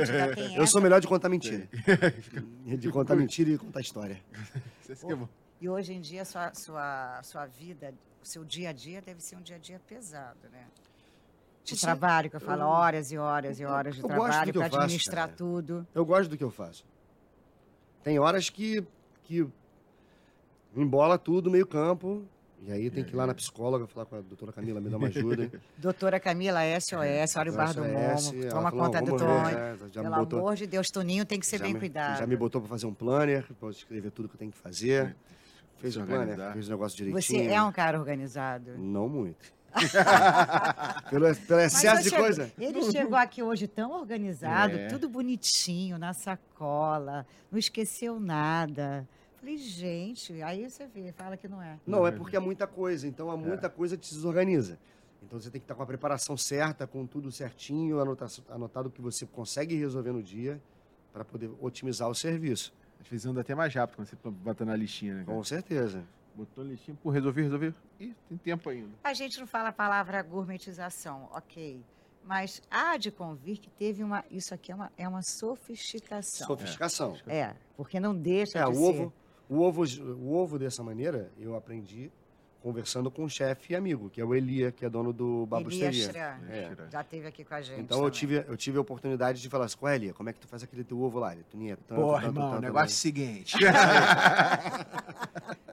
eu 0.57 0.67
sou 0.67 0.81
melhor 0.81 1.01
de 1.01 1.07
contar 1.07 1.29
mentira. 1.29 1.69
De 2.79 2.91
contar 2.91 3.15
mentira 3.17 3.51
e 3.51 3.59
contar 3.59 3.81
história. 3.81 4.19
E 5.61 5.69
hoje 5.69 5.93
em 5.93 6.01
dia, 6.01 6.25
sua, 6.25 6.55
sua, 6.55 7.23
sua 7.23 7.45
vida, 7.47 7.93
o 8.23 8.27
seu 8.27 8.43
dia 8.45 8.71
a 8.71 8.73
dia 8.73 9.03
deve 9.03 9.21
ser 9.21 9.37
um 9.37 9.43
dia 9.43 9.57
a 9.57 9.59
dia 9.59 9.79
pesado, 9.87 10.39
né? 10.51 10.65
De 11.63 11.77
Sim. 11.77 11.85
trabalho, 11.85 12.31
que 12.31 12.37
eu 12.37 12.41
falo 12.41 12.63
Eu- 12.63 12.69
horas 12.69 13.13
e 13.13 13.19
horas 13.19 13.61
e 13.61 13.65
horas 13.67 13.95
de 13.97 14.01
do 14.01 14.09
trabalho 14.09 14.53
para 14.53 14.63
faço, 14.63 14.77
administrar 14.77 15.27
cara. 15.27 15.37
tudo. 15.37 15.87
Eu 15.95 16.07
gosto 16.07 16.31
do 16.31 16.39
que 16.39 16.43
eu 16.45 16.51
faço. 16.51 16.85
Tem 18.03 18.19
horas 18.19 18.49
que, 18.49 18.83
que 19.25 19.47
embola 20.77 21.19
tudo, 21.19 21.51
meio 21.51 21.67
campo. 21.67 22.23
E 22.63 22.71
aí 22.71 22.91
tem 22.91 23.03
que 23.03 23.13
ir 23.15 23.17
lá 23.17 23.27
na 23.27 23.35
psicóloga, 23.35 23.87
falar 23.87 24.05
com 24.05 24.17
a 24.17 24.21
doutora 24.21 24.53
Camila, 24.53 24.83
me 24.83 24.91
dá 24.91 24.99
uma 24.99 25.07
ajuda. 25.09 25.51
Doutora 25.79 26.21
Camila 26.21 26.61
SOS, 26.79 27.37
olha 27.37 27.51
o 27.51 27.57
bar 27.57 27.73
do 27.73 27.83
Momo, 27.83 28.49
toma 28.51 28.71
falou, 28.71 28.85
conta 28.85 29.01
do 29.01 29.17
Tonho. 29.17 29.49
é, 29.59 29.75
Pelo 29.95 30.15
botou- 30.17 30.39
amor 30.41 30.57
de 30.57 30.67
Deus, 30.67 30.91
Toninho 30.91 31.25
tem 31.25 31.41
que 31.41 31.47
ser 31.47 31.59
bem 31.59 31.73
me- 31.73 31.81
cuidado. 31.81 32.19
Já 32.19 32.27
me 32.27 32.37
botou 32.37 32.61
pra 32.61 32.69
fazer 32.69 32.85
um 32.85 32.93
planner, 32.93 33.47
pra 33.59 33.71
escrever 33.71 34.11
tudo 34.11 34.29
que 34.29 34.35
eu 34.35 34.39
tenho 34.39 34.53
que 34.53 34.59
fazer. 34.59 35.17
Fez 35.79 35.95
Se 35.95 36.01
o 36.01 36.05
planner, 36.05 36.29
organizar. 36.29 36.53
fez 36.53 36.69
o 36.69 36.71
negócio 36.71 36.99
Você 36.99 37.05
direitinho. 37.05 37.51
é 37.51 37.63
um 37.63 37.73
cara 37.73 37.99
organizado. 37.99 38.73
Não 38.77 39.09
muito. 39.09 39.59
pelo, 41.09 41.35
pelo 41.35 41.61
excesso 41.61 42.03
você 42.03 42.11
de 42.11 42.11
coisa. 42.17 42.53
Ele 42.59 42.83
chegou 42.93 43.17
aqui 43.17 43.43
hoje 43.43 43.67
tão 43.67 43.93
organizado, 43.93 44.77
É. 44.77 44.89
tudo 44.89 45.09
bonitinho, 45.09 45.97
na 45.99 46.13
sacola, 46.13 47.27
não 47.51 47.59
esqueceu 47.59 48.21
nada. 48.21 49.09
Falei, 49.41 49.57
gente, 49.57 50.43
aí 50.43 50.69
você 50.69 50.87
vê, 50.87 51.13
fala 51.13 51.37
que 51.37 51.49
não 51.49 51.63
é. 51.63 51.79
Não, 51.87 52.07
é 52.07 52.11
porque 52.13 52.37
é 52.37 52.41
muita 52.41 52.67
coisa. 52.67 53.09
Então, 53.09 53.31
há 53.31 53.37
muita 53.37 53.67
É. 53.67 53.71
coisa 53.71 53.97
te 53.97 54.13
desorganiza. 54.15 54.79
Então, 55.23 55.41
você 55.41 55.51
tem 55.51 55.61
que 55.61 55.65
estar 55.65 55.75
com 55.75 55.83
a 55.83 55.87
preparação 55.87 56.37
certa, 56.37 56.87
com 56.87 57.07
tudo 57.07 57.31
certinho, 57.33 58.01
anota- 58.01 58.27
anotado 58.51 58.89
o 58.89 58.93
que 58.93 59.01
você 59.01 59.27
consegue 59.27 59.75
resolver 59.77 60.13
no 60.13 60.23
dia 60.23 60.61
para 61.13 61.25
poder 61.25 61.51
otimizar 61.61 62.09
o 62.09 62.15
serviço. 62.15 62.73
Às 63.01 63.09
vezes 63.09 63.25
anda 63.27 63.41
até 63.41 63.55
mais 63.55 63.75
rápido 63.75 63.97
quando 63.97 64.09
você 64.09 64.17
bota 64.31 64.65
na 64.65 64.77
listinha, 64.77 65.15
né? 65.15 65.25
cara? 65.25 65.37
Com 65.37 65.43
certeza. 65.45 66.05
Botou 66.35 66.63
na 66.63 66.71
listinha, 66.71 66.97
pô, 67.03 67.11
resolvi, 67.11 67.43
resolvi. 67.43 67.75
Ih, 67.99 68.15
tem 68.29 68.39
tempo 68.39 68.69
ainda. 68.69 68.91
A 69.03 69.13
gente 69.15 69.41
não 69.41 69.47
fala 69.47 69.71
a 69.71 69.73
palavra 69.73 70.23
gourmetização, 70.23 71.29
ok. 71.33 71.83
Mas 72.25 72.61
há 72.71 72.97
de 72.99 73.11
convir 73.11 73.59
que 73.59 73.71
teve 73.71 74.05
uma. 74.05 74.23
Isso 74.31 74.53
aqui 74.55 74.71
é 74.71 74.75
uma, 74.75 74.93
é 74.97 75.09
uma 75.09 75.23
sofisticação. 75.23 76.47
Sofisticação. 76.47 77.17
É, 77.27 77.55
porque 77.77 77.99
não 77.99 78.15
deixa 78.15 78.59
É, 78.59 78.65
de 78.65 78.71
o 78.71 78.75
ser. 78.75 78.81
ovo, 78.81 79.13
o 79.51 79.61
ovo, 79.61 79.83
o 79.85 80.33
ovo 80.35 80.59
dessa 80.59 80.83
maneira, 80.83 81.31
eu 81.39 81.55
aprendi 81.57 82.11
conversando 82.63 83.11
com 83.11 83.25
um 83.25 83.29
chefe 83.29 83.73
e 83.73 83.77
amigo, 83.77 84.11
que 84.11 84.21
é 84.21 84.25
o 84.25 84.35
Elia, 84.35 84.71
que 84.71 84.85
é 84.85 84.91
dono 84.91 85.15
do 85.15 85.47
Babusteria. 85.47 86.13
Schran, 86.13 86.39
É. 86.51 86.77
já 86.93 87.03
teve 87.03 87.27
aqui 87.27 87.43
com 87.43 87.55
a 87.55 87.63
gente. 87.63 87.81
Então 87.81 88.05
eu 88.05 88.11
tive, 88.11 88.45
eu 88.47 88.55
tive 88.55 88.77
a 88.77 88.83
oportunidade 88.83 89.41
de 89.41 89.49
falar 89.49 89.65
assim, 89.65 89.79
"Ué, 89.81 89.95
Elia, 89.97 90.13
como 90.13 90.29
é 90.29 90.33
que 90.35 90.41
tu 90.41 90.47
faz 90.47 90.63
aquele 90.63 90.85
teu 90.85 91.01
ovo 91.01 91.19
lá? 91.19 91.33
Ele, 91.33 91.43
Toninho, 91.51 91.73
é 91.73 91.77
tanto, 91.77 91.99
Pô, 92.03 92.13
tanto, 92.13 92.27
irmão, 92.27 92.49
o 92.49 92.51
tanto, 92.53 92.63
negócio 92.63 93.09
é 93.09 93.11
o 93.11 93.13
tanto." 93.15 93.33
seguinte. 93.49 93.57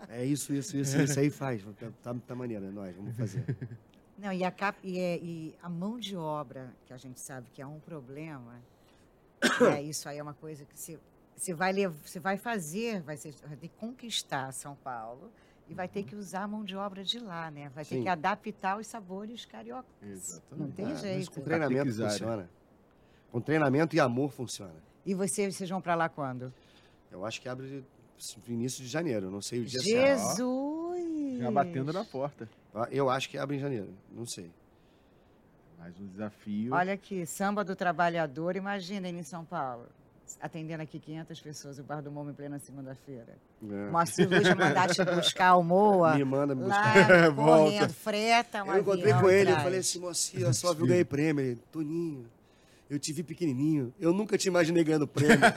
É 0.10 0.26
isso, 0.26 0.54
isso, 0.54 0.76
isso, 0.78 1.00
isso 1.00 1.20
aí 1.20 1.30
faz. 1.30 1.64
Tá, 2.02 2.16
tá, 2.26 2.36
maneiro, 2.36 2.66
é 2.66 2.72
nóis, 2.72 2.96
vamos 2.96 3.16
fazer. 3.16 3.44
Não, 4.18 4.32
e 4.34 4.44
a, 4.44 4.50
cap, 4.50 4.78
e, 4.84 4.98
é- 4.98 5.18
e 5.18 5.54
a 5.62 5.70
mão 5.70 6.00
de 6.00 6.16
obra, 6.16 6.74
que 6.88 6.94
a 6.94 6.98
gente 6.98 7.20
sabe 7.20 7.48
que 7.54 7.62
é 7.62 7.68
um 7.68 7.80
problema, 7.80 8.56
é, 9.72 9.82
isso 9.82 10.10
aí 10.10 10.18
é 10.18 10.24
uma 10.24 10.34
coisa 10.34 10.66
que 10.66 10.80
você, 10.80 10.98
você, 11.38 11.54
vai, 11.54 11.72
você 11.88 12.20
vai 12.20 12.36
fazer, 12.36 13.02
vai, 13.02 13.16
ser, 13.16 13.34
vai 13.46 13.56
ter 13.56 13.68
que 13.68 13.76
conquistar 13.76 14.52
São 14.52 14.76
Paulo 14.76 15.32
e 15.70 15.74
vai 15.74 15.88
ter 15.88 16.04
que 16.04 16.16
usar 16.16 16.44
a 16.44 16.48
mão 16.48 16.64
de 16.64 16.76
obra 16.76 17.04
de 17.04 17.20
lá, 17.20 17.52
né? 17.52 17.70
Vai 17.70 17.86
ter 17.86 17.96
Sim. 17.98 18.04
que 18.04 18.10
adaptar 18.10 18.78
os 18.80 18.88
sabores 18.88 19.46
cariocas. 19.46 19.92
Exatamente. 20.02 20.60
Não 20.60 20.72
tem 20.72 20.86
Ah, 20.86 20.96
jeito. 20.96 21.32
com 21.32 21.42
treinamento 21.42 21.94
funciona. 21.94 22.50
Com 23.32 23.40
treinamento 23.42 23.96
e 23.96 24.00
amor 24.00 24.32
funciona. 24.32 24.74
E 25.06 25.14
você, 25.14 25.50
vocês 25.52 25.70
vão 25.70 25.80
para 25.80 25.94
lá 25.94 26.10
quando? 26.10 26.52
Eu 27.12 27.24
acho 27.24 27.40
que 27.40 27.48
abre 27.48 27.86
no 28.48 28.54
início 28.54 28.84
de 28.84 28.90
janeiro, 28.90 29.30
não 29.30 29.42
sei 29.42 29.62
o 29.62 29.66
dia 29.66 29.80
certo. 29.80 30.20
Jesus! 30.36 31.40
Já 31.40 31.52
batendo 31.52 31.94
na 31.94 32.04
porta. 32.04 32.50
Eu 32.90 33.10
acho 33.10 33.30
que 33.30 33.38
abre 33.38 33.58
em 33.58 33.60
janeiro, 33.60 33.94
não 34.12 34.26
sei. 34.26 34.52
Mais 35.78 35.98
um 36.00 36.08
desafio. 36.08 36.74
Olha 36.74 36.94
aqui, 36.94 37.26
samba 37.26 37.64
do 37.64 37.76
trabalhador, 37.76 38.56
imagina 38.56 39.08
ele 39.08 39.20
em 39.20 39.24
São 39.24 39.46
Paulo. 39.46 39.86
Atendendo 40.42 40.84
aqui 40.84 41.00
500 41.00 41.42
pessoas, 41.42 41.80
o 41.80 41.84
Bar 41.84 42.02
do 42.02 42.12
Momo 42.12 42.32
em 42.32 42.34
plena 42.34 42.60
segunda-feira. 42.60 43.38
É. 43.64 43.90
Moacir 43.90 44.30
Luz 44.30 44.44
vai 44.44 44.56
mandar 44.56 44.90
te 44.90 45.04
buscar 45.04 45.56
o 45.56 45.64
Moa. 45.64 46.16
Me 46.16 46.24
manda 46.24 46.54
me 46.54 46.64
buscar. 46.64 47.10
Lá, 47.10 47.30
Volta. 47.32 47.64
correndo, 47.64 47.94
freta 47.94 48.64
um 48.64 48.72
eu 48.74 48.82
encontrei 48.82 49.14
com 49.14 49.30
ele, 49.30 49.52
eu 49.52 49.58
falei 49.58 49.80
assim, 49.80 50.00
mocinha, 50.00 50.46
olha 50.46 50.54
só, 50.54 50.74
viu, 50.74 50.86
ganhei 50.86 51.06
prêmio. 51.06 51.44
Ele, 51.44 51.60
Toninho, 51.72 52.26
eu 52.90 53.00
te 53.00 53.12
vi 53.14 53.24
pequenininho, 53.24 53.94
eu 54.00 54.14
nunca 54.14 54.38
te 54.38 54.48
imaginei 54.48 54.84
ganhando 54.84 55.08
prêmio. 55.08 55.40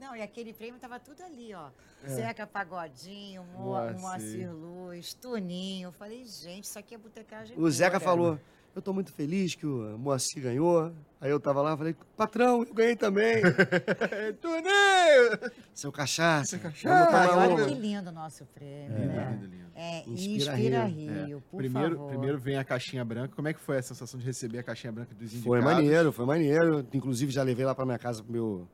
Não, 0.00 0.16
e 0.16 0.22
aquele 0.22 0.52
prêmio 0.52 0.80
tava 0.80 0.98
tudo 0.98 1.22
ali, 1.22 1.54
ó. 1.54 1.68
É. 2.02 2.08
Zeca 2.08 2.46
Pagodinho, 2.46 3.44
Moa, 3.56 3.92
Moacir. 3.92 4.00
Moacir 4.00 4.52
Luz, 4.52 5.14
Toninho. 5.14 5.88
Eu 5.88 5.92
falei, 5.92 6.24
gente, 6.26 6.64
isso 6.64 6.78
aqui 6.78 6.94
é 6.94 6.98
botecagem 6.98 7.54
o 7.56 7.70
Zeca 7.70 8.00
pura. 8.00 8.10
falou, 8.10 8.40
eu 8.74 8.80
tô 8.82 8.92
muito 8.92 9.12
feliz 9.12 9.54
que 9.54 9.66
o 9.66 9.98
Moacir 9.98 10.42
ganhou. 10.42 10.92
Aí 11.20 11.30
eu 11.30 11.38
tava 11.38 11.60
lá, 11.60 11.76
falei, 11.76 11.94
patrão, 12.16 12.62
eu 12.64 12.72
ganhei 12.72 12.96
também. 12.96 13.42
Toninho! 14.40 15.52
Seu 15.74 15.92
cachaça. 15.92 16.58
cachaça. 16.58 17.16
Ai, 17.16 17.28
tomar 17.28 17.38
olha 17.42 17.54
uma. 17.56 17.66
que 17.66 17.74
lindo 17.74 18.08
o 18.08 18.12
nosso 18.12 18.44
prêmio, 18.46 18.96
Lindo, 18.98 19.06
né? 19.12 19.30
lindo, 19.32 19.46
lindo. 19.46 19.70
É, 19.74 19.98
Inspira 20.08 20.52
Inspira, 20.52 20.84
Rio. 20.84 21.26
Rio, 21.26 21.38
É. 21.38 21.40
por 21.50 21.56
primeiro, 21.58 21.96
favor. 21.96 22.08
primeiro 22.08 22.38
vem 22.38 22.56
a 22.56 22.64
caixinha 22.64 23.04
branca. 23.04 23.34
Como 23.34 23.48
é 23.48 23.52
que 23.52 23.60
foi 23.60 23.78
a 23.78 23.82
sensação 23.82 24.18
de 24.18 24.26
receber 24.26 24.58
a 24.58 24.62
caixinha 24.62 24.92
branca 24.92 25.14
dos 25.14 25.32
indicados? 25.34 25.44
Foi 25.44 25.60
maneiro, 25.60 26.12
foi 26.12 26.24
maneiro. 26.26 26.86
Inclusive 26.92 27.32
já 27.32 27.42
levei 27.42 27.64
lá 27.66 27.74
pra 27.74 27.84
minha 27.84 27.98
casa 27.98 28.22
pro 28.22 28.32
meu. 28.32 28.68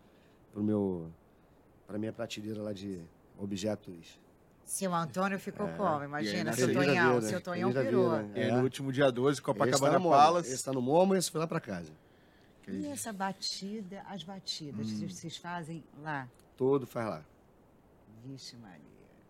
pro 0.52 0.62
meu. 0.62 1.11
pra 1.87 1.98
minha 1.98 2.12
prateleira 2.12 2.62
lá 2.62 2.72
de 2.72 3.00
objetos. 3.38 4.20
Seu 4.66 4.92
Antônio 4.92 5.38
ficou 5.38 5.68
É, 5.68 5.72
como? 5.76 6.05
Imagina, 6.05 6.52
seu 6.52 6.72
Tonhão, 6.74 7.20
seu 7.22 7.40
Tonhão 7.40 7.72
pirou. 7.72 8.18
vida. 8.18 8.38
E 8.38 8.42
É. 8.42 8.50
no 8.52 8.62
último 8.64 8.92
dia 8.92 9.11
12, 9.12 9.35
esse 9.35 9.40
tá 9.40 9.46
Copacabana 9.46 9.92
no 9.94 10.00
Momo, 10.00 10.14
Palace. 10.14 10.52
Esse 10.52 10.64
tá 10.64 10.72
no 10.72 10.83
Momo 10.83 11.14
e 11.14 11.18
esse 11.18 11.31
foi 11.31 11.40
lá 11.40 11.46
pra 11.46 11.61
casa. 11.61 11.92
Que 12.62 12.72
E 12.72 12.87
essa 12.88 13.12
batida, 13.12 14.02
as 14.11 14.24
batidas 14.24 14.90
Hum. 14.90 14.98
que 14.98 15.07
vocês 15.14 15.37
fazem 15.37 15.85
lá? 16.02 16.29
Todo 16.57 16.85
faz 16.85 17.07
lá. 17.09 17.22
Vixe 18.24 18.57
Maria. 18.57 18.81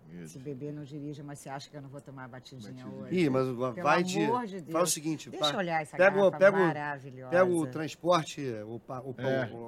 Meu 0.08 0.26
Se 0.28 0.38
beber, 0.38 0.72
não 0.72 0.82
dirija, 0.84 1.22
mas 1.22 1.38
você 1.40 1.48
acha 1.48 1.68
que 1.68 1.76
eu 1.76 1.82
não 1.82 1.88
vou 1.88 2.00
tomar 2.00 2.28
batidinha, 2.28 2.70
Batidinha. 2.84 3.02
hoje? 3.04 3.14
Ih, 3.18 3.28
mas 3.30 3.44
Pelo 3.46 3.74
vai 3.74 4.02
de. 4.02 4.24
amor 4.24 4.46
de 4.46 4.60
Deus. 4.60 4.72
Faz 4.72 4.88
o 4.88 4.92
seguinte, 4.92 5.30
Deixa 5.30 5.46
eu 5.46 5.52
pá, 5.52 5.58
olhar 5.58 5.82
essa 5.82 5.96
pega 5.96 6.16
o- 6.16 6.30
garrafa 6.30 6.38
pega 6.38 6.56
o- 6.56 6.60
maravilhosa. 6.66 7.30
pega 7.30 7.44
o 7.44 7.66
transporte, 7.66 8.40
o, 8.66 8.78
pa- 8.80 9.00
o, 9.00 9.14
É. 9.18 9.50
o, 9.52 9.56
o, 9.56 9.60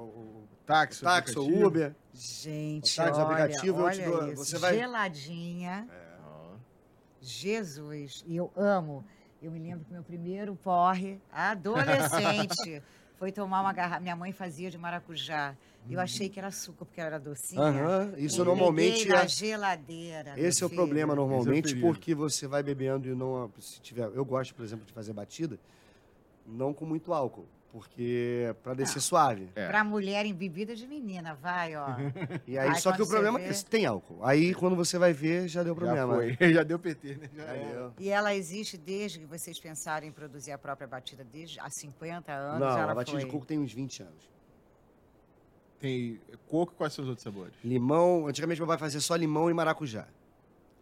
o 0.44 0.48
Táxi, 0.64 1.02
táxi, 1.02 1.36
o 1.38 1.42
aplicativo. 1.42 1.66
Uber. 1.66 1.94
Gente, 2.12 2.92
O 2.92 2.96
táxi, 2.96 3.20
o 3.20 3.24
olha, 3.24 3.44
aplicativo, 3.44 3.78
eu 3.80 3.84
olha 3.84 3.94
te 3.96 4.04
dou- 4.04 4.32
isso. 4.32 4.44
você 4.44 4.58
vai- 4.58 4.74
Geladinha. 4.76 5.88
Ó. 6.24 6.56
Jesus. 7.20 8.22
E 8.26 8.36
eu 8.36 8.50
amo. 8.56 9.04
Eu 9.42 9.50
me 9.50 9.58
lembro 9.58 9.84
que 9.84 9.92
meu 9.92 10.02
primeiro 10.02 10.56
porre, 10.56 11.20
adolescente, 11.32 12.82
foi 13.18 13.32
tomar 13.32 13.60
uma 13.60 13.72
garrafa. 13.72 14.00
Minha 14.00 14.16
mãe 14.16 14.32
fazia 14.32 14.70
de 14.70 14.78
maracujá. 14.78 15.54
Eu 15.90 15.98
achei 16.00 16.28
que 16.28 16.38
era 16.38 16.48
açúcar, 16.48 16.84
porque 16.84 17.00
era 17.00 17.18
docinha. 17.18 17.62
Aham, 17.62 18.12
Isso 18.18 18.42
E 18.42 18.44
normalmente 18.44 18.98
peguei 19.04 19.14
na 19.14 19.22
é. 19.22 19.28
geladeira. 19.28 20.34
Esse 20.36 20.62
é 20.62 20.66
o 20.66 20.68
filho. 20.68 20.82
problema 20.82 21.14
normalmente, 21.14 21.68
perigo. 21.68 21.86
porque 21.86 22.14
você 22.14 22.46
vai 22.46 22.62
bebendo 22.62 23.08
e 23.08 23.14
não. 23.14 23.50
Se 23.58 23.80
tiver, 23.80 24.10
eu 24.14 24.24
gosto, 24.24 24.54
por 24.54 24.64
exemplo, 24.64 24.84
de 24.84 24.92
fazer 24.92 25.14
batida, 25.14 25.58
não 26.46 26.74
com 26.74 26.84
muito 26.84 27.12
álcool, 27.14 27.46
porque 27.70 28.54
para 28.62 28.74
descer 28.74 29.00
suave. 29.00 29.48
É. 29.54 29.68
Pra 29.68 29.84
mulher 29.84 30.24
em 30.24 30.34
bebida 30.34 30.74
de 30.74 30.86
menina, 30.86 31.34
vai, 31.34 31.76
ó. 31.76 31.86
E 32.46 32.58
aí, 32.58 32.70
Aí 32.70 32.80
só 32.80 32.92
que 32.92 33.02
o 33.02 33.06
problema 33.06 33.38
é 33.40 33.48
vê- 33.48 33.54
que 33.54 33.64
tem 33.64 33.84
álcool. 33.86 34.24
Aí 34.24 34.54
quando 34.54 34.74
você 34.74 34.98
vai 34.98 35.12
ver, 35.12 35.48
já 35.48 35.62
deu 35.62 35.74
Já 35.74 35.80
problema. 35.80 36.14
foi. 36.14 36.36
Já 36.52 36.62
deu 36.62 36.78
PT, 36.78 37.14
né? 37.16 37.30
Já 37.34 37.42
era. 37.44 37.86
ó. 37.86 37.90
E 37.98 38.08
ela 38.08 38.34
existe 38.34 38.76
desde 38.78 39.18
que 39.18 39.26
vocês 39.26 39.58
pensaram 39.60 40.06
em 40.06 40.12
produzir 40.12 40.52
a 40.52 40.58
própria 40.58 40.86
batida, 40.88 41.24
desde 41.24 41.60
há 41.60 41.68
50 41.68 42.32
anos. 42.32 42.60
Não, 42.60 42.78
ela 42.78 42.92
a 42.92 42.94
batida 42.94 43.18
foi. 43.18 43.26
de 43.26 43.30
coco 43.32 43.44
tem 43.46 43.58
uns 43.58 43.72
20 43.72 44.02
anos. 44.02 44.28
Tem 45.80 46.20
coco, 46.48 46.74
quais 46.74 46.92
são 46.92 47.04
os 47.04 47.08
outros 47.08 47.22
sabores? 47.22 47.54
Limão, 47.62 48.26
antigamente 48.26 48.60
meu 48.60 48.66
pai 48.66 48.78
fazia 48.78 49.00
só 49.00 49.14
limão 49.14 49.48
e 49.48 49.54
maracujá. 49.54 50.08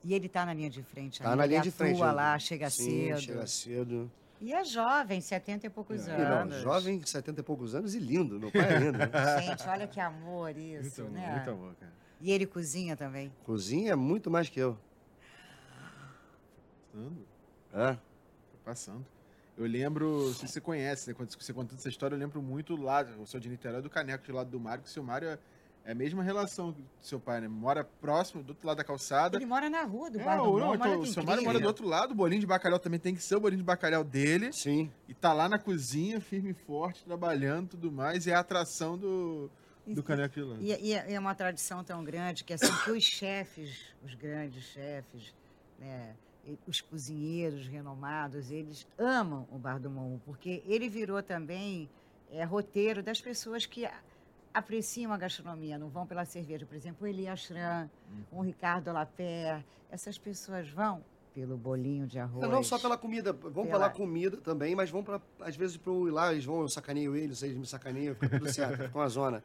E 0.02 0.14
ele 0.14 0.28
tá 0.28 0.46
na 0.46 0.54
linha 0.54 0.70
de 0.70 0.82
frente. 0.82 1.20
Tá 1.20 1.34
na 1.36 1.44
ele 1.44 1.50
linha 1.50 1.62
de 1.62 1.70
frente. 1.70 1.96
atua 1.96 2.06
né? 2.06 2.12
lá, 2.12 2.38
chega 2.38 2.70
Sim, 2.70 3.08
cedo. 3.08 3.20
Chega 3.20 3.46
cedo. 3.46 4.10
E 4.40 4.52
é 4.52 4.62
jovem, 4.64 5.20
70 5.20 5.66
e 5.66 5.70
poucos 5.70 6.06
E 6.06 6.10
anos. 6.10 6.54
não, 6.56 6.60
jovem, 6.60 7.02
70 7.04 7.40
e 7.40 7.42
poucos 7.42 7.74
anos 7.74 7.94
e 7.94 7.98
lindo. 7.98 8.38
Meu 8.38 8.50
pai 8.52 8.74
é 8.74 8.78
lindo. 8.78 8.98
né? 8.98 9.06
Gente, 9.40 9.66
olha 9.68 9.86
que 9.86 9.98
amor 9.98 10.56
isso, 10.56 11.02
Muito 11.02 11.14
né? 11.14 11.24
amor, 11.24 11.36
muito 11.36 11.50
amor, 11.50 11.74
cara. 11.80 11.92
E 12.20 12.30
ele 12.30 12.46
cozinha 12.46 12.96
também. 12.96 13.32
Cozinha 13.44 13.92
é 13.92 13.96
muito 13.96 14.30
mais 14.30 14.48
que 14.48 14.60
eu. 14.60 14.78
Passando, 16.92 17.26
Hã? 17.74 17.94
tô 18.52 18.58
passando. 18.64 19.06
Eu 19.56 19.66
lembro, 19.66 20.32
se 20.34 20.46
você 20.46 20.60
conhece, 20.60 21.08
né? 21.08 21.14
Quando 21.14 21.30
você 21.34 21.52
contando 21.52 21.78
essa 21.78 21.88
história, 21.88 22.14
eu 22.14 22.18
lembro 22.18 22.42
muito 22.42 22.76
lá, 22.76 23.02
eu 23.02 23.24
sou 23.24 23.40
de 23.40 23.48
Niterói, 23.48 23.80
do 23.80 23.88
Caneco, 23.88 24.22
de 24.24 24.32
lado 24.32 24.50
do 24.50 24.60
Mário, 24.60 24.82
que 24.82 24.88
o 24.88 24.92
seu 24.92 25.02
Mário 25.02 25.28
é, 25.28 25.38
é 25.86 25.92
a 25.92 25.94
mesma 25.94 26.22
relação 26.22 26.72
do 26.72 26.84
seu 27.00 27.18
pai, 27.20 27.40
né? 27.40 27.46
Mora 27.48 27.84
próximo, 27.84 28.42
do 28.42 28.50
outro 28.50 28.66
lado 28.66 28.76
da 28.78 28.84
calçada. 28.84 29.38
Ele 29.38 29.46
mora 29.46 29.70
na 29.70 29.82
rua 29.84 30.10
do 30.10 30.20
É, 30.20 30.24
Bar 30.24 30.36
do 30.38 30.42
ou 30.50 30.58
não, 30.58 30.66
Momo, 30.66 30.74
então, 30.74 30.98
o 30.98 31.02
que 31.02 31.08
seu 31.10 31.22
Mário 31.24 31.44
mora 31.44 31.60
do 31.60 31.66
outro 31.66 31.86
lado, 31.86 32.10
o 32.10 32.14
bolinho 32.14 32.40
de 32.40 32.46
bacalhau 32.46 32.78
também 32.78 32.98
tem 33.00 33.14
que 33.14 33.22
ser 33.22 33.36
o 33.36 33.40
bolinho 33.40 33.58
de 33.60 33.64
bacalhau 33.64 34.02
dele. 34.04 34.52
Sim. 34.52 34.90
E 35.08 35.14
tá 35.14 35.32
lá 35.32 35.48
na 35.48 35.58
cozinha, 35.58 36.20
firme 36.20 36.50
e 36.50 36.54
forte, 36.54 37.04
trabalhando 37.04 37.66
e 37.66 37.68
tudo 37.70 37.92
mais. 37.92 38.26
E 38.26 38.30
é 38.30 38.34
a 38.34 38.40
atração 38.40 38.98
do, 38.98 39.48
do 39.86 40.02
Caneco 40.02 40.34
de 40.34 40.42
lá. 40.42 40.56
E, 40.60 40.88
e 40.88 40.92
é- 40.92 41.14
é 41.14 41.18
uma 41.20 41.34
tradição 41.34 41.84
tão 41.84 42.02
grande 42.04 42.42
que 42.42 42.52
assim 42.52 42.66
que 42.84 42.90
os 42.90 43.04
chefes, 43.04 43.94
os 44.04 44.12
grandes 44.14 44.64
chefes, 44.64 45.32
né, 45.78 46.14
e 46.44 46.58
os 46.66 46.80
cozinheiros 46.80 47.66
renomados, 47.68 48.50
eles 48.50 48.86
amam 48.98 49.46
o 49.52 49.58
Bar 49.58 49.78
do 49.78 49.88
Momo, 49.90 50.20
porque 50.24 50.62
ele 50.66 50.88
virou 50.88 51.22
também 51.22 51.88
é, 52.30 52.42
roteiro 52.44 53.02
das 53.04 53.20
pessoas 53.20 53.66
que 53.66 53.88
apreciam 54.56 55.12
a 55.12 55.18
gastronomia, 55.18 55.78
não 55.78 55.88
vão 55.88 56.06
pela 56.06 56.24
cerveja. 56.24 56.64
Por 56.64 56.74
exemplo, 56.74 57.04
o 57.04 57.06
Elias 57.06 57.40
Schran, 57.40 57.88
Uhum. 58.32 58.38
o 58.38 58.42
Ricardo 58.42 58.90
Lapé, 58.92 59.62
essas 59.90 60.16
pessoas 60.16 60.68
vão 60.70 61.04
pelo 61.34 61.56
bolinho 61.58 62.06
de 62.06 62.18
arroz. 62.18 62.48
Não 62.48 62.62
só 62.62 62.78
pela 62.78 62.96
comida, 62.96 63.30
vão 63.32 63.66
Pela- 63.66 63.66
pela 63.66 63.90
comida 63.90 64.38
também, 64.38 64.74
mas 64.74 64.88
vão 64.88 65.04
pra, 65.04 65.20
às 65.40 65.54
vezes 65.54 65.76
pro 65.76 66.08
ir 66.08 66.10
lá, 66.10 66.32
eles 66.32 66.46
vão, 66.46 66.62
eu 66.62 66.68
sacaneio 66.68 67.14
eles, 67.14 67.42
eles 67.42 67.56
me 67.58 67.66
sacaneiam, 67.66 68.14
fica 68.14 68.38
tudo 68.38 68.50
certo, 68.50 68.78
fica 68.88 68.98
uma 68.98 69.08
zona. 69.08 69.44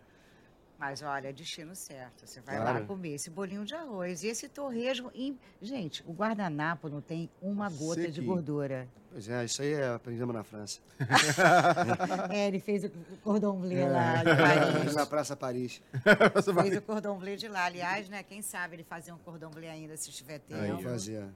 Mas 0.82 1.04
olha, 1.04 1.28
é 1.30 1.32
destino 1.32 1.76
certo. 1.76 2.26
Você 2.26 2.41
vai 2.41 2.58
Claro. 2.58 2.80
lá 2.80 2.86
comer 2.88 3.10
esse 3.13 3.30
bolinho 3.30 3.63
de 3.63 3.76
arroz 3.76 4.24
e 4.24 4.28
esse 4.30 4.50
torresmo. 4.50 5.12
em- 5.13 5.38
Gente, 5.62 6.02
o 6.08 6.12
guardanapo 6.12 6.89
não 6.89 7.00
tem 7.00 7.30
uma 7.39 7.70
gota 7.70 8.10
de 8.10 8.20
gordura. 8.20 8.88
Pois 9.12 9.30
é, 9.30 9.46
isso 9.46 9.62
aí 9.62 9.74
é, 9.74 9.94
aprendemos 9.94 10.34
na 10.34 10.44
França. 10.44 10.80
É, 12.34 12.48
ele 12.48 12.60
fez 12.60 12.84
o 12.84 12.89
cordon 13.24 13.60
bleu 13.60 13.91
lá 13.91 14.24
de 14.24 14.24
Paris. 14.36 14.96
na 14.96 15.06
Praça 15.06 15.36
Paris. 15.36 15.82
Fez 16.63 16.78
o 16.78 16.82
cordon 16.82 17.17
bleu 17.20 17.36
de 17.38 17.48
lá. 17.48 17.65
Aliás, 17.65 18.10
né, 18.10 18.24
quem 18.24 18.41
sabe 18.41 18.78
ele 18.78 18.84
fazer 18.84 19.12
um 19.12 19.17
cordon 19.20 19.52
bleu 19.52 19.70
ainda, 19.70 19.96
se 19.98 20.10
tiver 20.12 20.39
tempo. 20.39 20.62
Aí 20.62 20.82
fazia. 20.84 21.30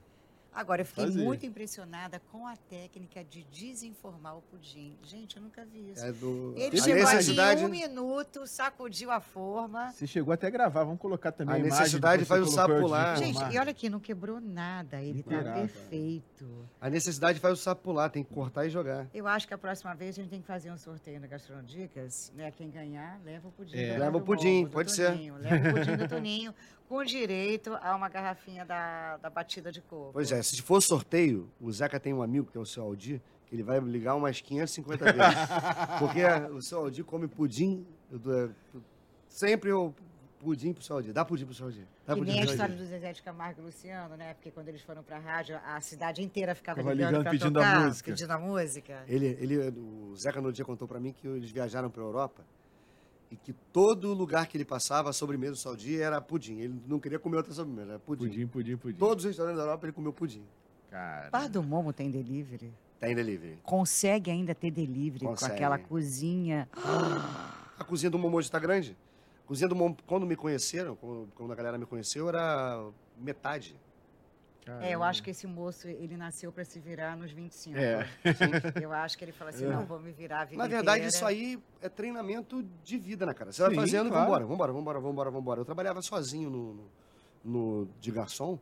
Agora, 0.56 0.82
eu 0.82 0.86
fiquei 0.86 1.04
Fazia. 1.04 1.22
muito 1.22 1.46
impressionada 1.46 2.22
com 2.32 2.48
a 2.48 2.56
técnica 2.56 3.22
de 3.26 3.44
desinformar 3.44 4.38
o 4.38 4.42
pudim. 4.42 4.98
Gente, 5.04 5.36
eu 5.36 5.44
nunca 5.44 5.66
vi 5.66 5.92
isso. 5.92 6.04
É 6.04 6.14
do, 6.14 6.54
Ele 6.56 6.80
a 6.80 6.82
chegou 6.82 7.08
aqui 7.08 7.62
em 7.62 7.66
um 7.66 7.68
minuto, 7.68 8.48
sacudiu 8.48 9.12
a 9.12 9.20
forma. 9.20 9.92
Você 9.92 10.08
chegou 10.08 10.34
até 10.34 10.48
a 10.48 10.50
gravar, 10.50 10.86
vamos 10.86 11.02
colocar 11.02 11.34
também 11.34 11.56
A 11.56 11.58
a, 11.58 11.62
necessidade 11.62 12.24
faz 12.24 12.42
o 12.42 12.48
sapo 12.48 12.74
de 12.74 12.80
pular. 12.80 13.18
Gente, 13.18 13.38
e 13.54 13.60
olha 13.60 13.72
aqui, 13.72 13.90
não 13.90 14.00
quebrou 14.00 14.40
nada. 14.40 15.02
Ele 15.02 15.22
tá 15.22 15.32
Caraca. 15.32 15.60
perfeito. 15.60 16.70
a 16.80 16.90
necessidade 16.90 17.38
faz 17.42 17.60
o 17.60 17.62
sapo 17.62 17.82
pular, 17.84 18.10
tem 18.10 18.24
que 18.24 18.34
cortar 18.34 18.66
e 18.66 18.70
jogar. 18.70 19.08
Eu 19.14 19.28
acho 19.28 19.46
que 19.46 19.54
a 19.54 19.58
próxima 19.58 19.94
vez 19.94 20.18
a 20.18 20.22
gente 20.22 20.30
tem 20.30 20.40
que 20.40 20.48
fazer 20.48 20.72
um 20.72 20.78
sorteio 20.78 21.20
no 21.20 21.28
Gastronodicas, 21.28 22.32
né? 22.34 22.50
Quem 22.52 22.70
ganhar, 22.70 23.20
leva 23.26 23.50
o 23.50 23.52
pudim. 23.52 23.78
É. 23.78 23.98
Leva 23.98 24.18
o 24.18 24.22
pudim, 24.22 24.66
pode 24.68 24.94
ser. 24.94 25.10
Leva 25.40 25.70
o 25.70 25.74
pudim 25.74 25.98
do 25.98 26.08
Toninho, 26.08 26.54
com 26.88 27.04
direito 27.04 27.78
a 27.82 27.96
uma 27.96 28.08
garrafinha 28.08 28.64
da, 28.64 29.18
da 29.18 29.30
batida 29.30 29.72
de 29.72 29.82
coco. 29.82 30.12
Pois 30.14 30.32
é, 30.32 30.42
se 30.46 30.62
for 30.62 30.82
sorteio, 30.82 31.50
o 31.60 31.72
Zeca 31.72 32.00
tem 32.00 32.14
um 32.14 32.22
amigo, 32.22 32.50
que 32.52 32.58
é 32.58 32.62
o 32.62 32.66
seu 32.66 32.84
Aldir, 32.84 33.22
que 33.48 33.56
ele 33.56 33.64
vai 33.64 33.80
ligar 33.80 34.16
umas 34.16 34.42
550 34.42 35.06
vezes. 35.06 35.20
Porque 36.00 36.24
o 36.54 36.62
seu 36.62 36.80
Aldir 36.80 37.04
come 37.06 37.28
pudim, 37.28 37.86
eu 38.12 38.20
dou- 38.20 38.46
é, 38.46 38.50
sempre 39.28 39.70
eu 39.72 39.94
pudim 40.40 40.74
pro 40.74 40.84
seu 40.84 40.96
Aldir. 40.98 41.14
Dá 41.14 41.26
pudim 41.26 41.46
pro 41.46 41.54
seu 41.56 41.66
Aldir. 41.66 41.86
Dá 42.06 42.14
Que 42.14 42.20
pudim 42.20 42.32
nem 42.34 42.42
a 42.42 42.46
história 42.46 42.76
do 42.76 42.86
Zezé 42.86 43.14
de 43.14 43.22
Camargo 43.24 43.62
e 43.62 43.66
Luciano, 43.66 44.16
né? 44.16 44.34
Porque 44.36 44.52
quando 44.52 44.68
eles 44.70 44.82
foram 44.82 45.02
pra 45.04 45.18
rádio, 45.18 45.60
a 45.66 45.82
cidade 45.82 46.22
inteira 46.22 46.54
ficava 46.54 46.80
ligando, 46.82 46.98
ligando, 46.98 47.22
pra 47.24 47.32
pedindo 47.32 47.60
a 47.60 47.64
tocar, 47.64 47.86
música. 47.86 48.12
pedindo 48.12 48.32
a 48.32 48.38
música. 48.40 49.04
Ele, 49.08 49.26
ele, 49.40 49.58
o 49.80 50.16
Zeca 50.16 50.40
no 50.42 50.54
dia 50.54 50.64
contou 50.64 50.88
pra 50.88 51.00
mim 51.00 51.12
que 51.14 51.28
eles 51.28 51.50
viajaram 51.50 51.90
pra 51.90 52.02
Europa 52.04 52.44
e 53.32 53.36
que 53.36 53.54
todo 53.72 54.14
lugar 54.14 54.48
que 54.48 54.58
ele 54.58 54.66
passava, 54.66 55.10
a 55.10 55.14
sobremesa 55.14 55.54
do 55.54 55.96
era 56.00 56.22
pudim. 56.22 56.60
Ele 56.60 56.82
não 56.88 57.00
queria 57.00 57.20
comer 57.20 57.38
outra 57.38 57.54
sobremesa, 57.54 57.92
era 57.92 58.00
pudim. 58.00 58.28
Pudim, 58.28 58.48
pudim, 58.48 58.78
pudim. 58.78 58.98
Todos 58.98 59.26
os 59.26 59.30
restaurantes 59.30 59.58
da 59.58 59.64
Europa 59.66 59.86
ele 59.86 59.94
comeu 59.94 60.14
pudim. 60.14 60.44
Cara. 60.90 61.30
Bar 61.30 61.50
do 61.50 61.62
Momo 61.62 61.92
tem 61.92 62.10
delivery? 62.10 62.72
Tem 63.00 63.14
delivery. 63.14 63.60
Consegue 63.64 64.32
ainda 64.32 64.56
ter 64.56 64.72
delivery 64.72 65.26
Consegue. 65.26 65.52
com 65.52 65.56
aquela 65.56 65.78
cozinha. 65.78 66.70
A 67.78 67.84
cozinha 67.84 68.10
do 68.10 68.18
Momoji 68.18 68.48
está 68.48 68.58
grande. 68.58 68.96
A 69.44 69.48
cozinha 69.48 69.68
do 69.68 69.76
Momo, 69.76 69.98
quando 70.08 70.26
me 70.26 70.36
conheceram, 70.36 70.96
quando 70.96 71.52
a 71.52 71.56
galera 71.56 71.78
me 71.78 71.86
conheceu, 71.86 72.30
era 72.30 72.90
metade. 73.18 73.76
É, 74.82 74.92
eu 74.96 75.04
acho 75.04 75.22
que 75.22 75.30
esse 75.30 75.46
moço, 75.46 75.88
ele 75.88 76.18
nasceu 76.18 76.52
para 76.52 76.66
se 76.66 76.80
virar 76.80 77.16
nos 77.16 77.32
25. 77.32 77.78
É. 77.78 78.08
Eu 78.82 78.92
acho 78.92 79.16
que 79.18 79.24
ele 79.24 79.32
falou 79.32 79.54
assim, 79.54 79.66
não, 79.66 79.86
vou 79.86 80.00
me 80.00 80.12
virar 80.12 80.42
a 80.42 80.46
vida 80.46 80.58
Na 80.58 80.68
verdade, 80.68 81.00
inteira. 81.06 81.08
isso 81.16 81.26
aí 81.26 81.60
é 81.82 81.88
treinamento 81.90 82.64
de 82.84 82.98
vida, 82.98 83.26
né, 83.28 83.34
cara? 83.34 83.52
Você 83.52 83.62
vai 83.62 83.72
Sim, 83.72 83.76
fazendo 83.78 84.10
claro. 84.10 84.24
vambora, 84.26 84.46
vambora, 84.46 84.72
vambora, 84.74 85.00
vambora, 85.00 85.32
vambora. 85.32 85.62
Eu 85.62 85.66
trabalhava 85.66 86.02
sozinho 86.02 86.50
no, 86.50 86.74
no, 86.74 86.90
no- 87.44 87.90
de 88.02 88.10
garçom. 88.12 88.58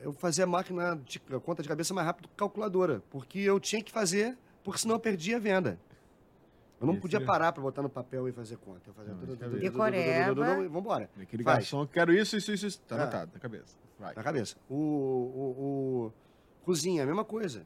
Eu 0.00 0.12
fazia 0.12 0.46
máquina 0.46 0.96
de 1.04 1.20
a 1.34 1.40
conta 1.40 1.62
de 1.62 1.68
cabeça 1.68 1.92
mais 1.94 2.06
rápido 2.06 2.28
que 2.28 2.34
calculadora, 2.34 3.02
porque 3.10 3.38
eu 3.38 3.58
tinha 3.60 3.82
que 3.82 3.92
fazer, 3.92 4.36
porque 4.62 4.78
senão 4.80 4.96
eu 4.96 5.00
perdia 5.00 5.36
a 5.36 5.40
venda. 5.40 5.78
Eu 6.84 6.86
não 6.86 6.92
Esse 6.94 7.02
podia 7.02 7.18
é- 7.18 7.24
parar 7.24 7.52
para 7.52 7.62
botar 7.62 7.82
no 7.82 7.88
papel 7.88 8.28
e 8.28 8.32
fazer 8.32 8.56
conta. 8.58 8.80
Eu 8.88 8.94
fazia 8.94 9.14
tudo, 9.14 9.32
é 9.32 10.28
tudo, 10.28 10.44
tudo, 10.44 10.70
vambora. 10.70 11.10
Aquele 11.20 11.42
garçom, 11.42 11.86
quero 11.86 12.12
isso, 12.12 12.36
isso, 12.36 12.52
isso. 12.52 12.80
Tá 12.82 12.96
É. 12.96 13.02
anotado 13.02 13.30
na 13.34 13.40
cabeça. 13.40 13.76
Vai. 13.98 14.14
na 14.14 14.22
cabeça. 14.22 14.56
O, 14.68 14.74
o, 14.74 16.06
o- 16.06 16.12
cozinha, 16.64 17.02
a 17.04 17.06
mesma 17.06 17.24
coisa. 17.24 17.64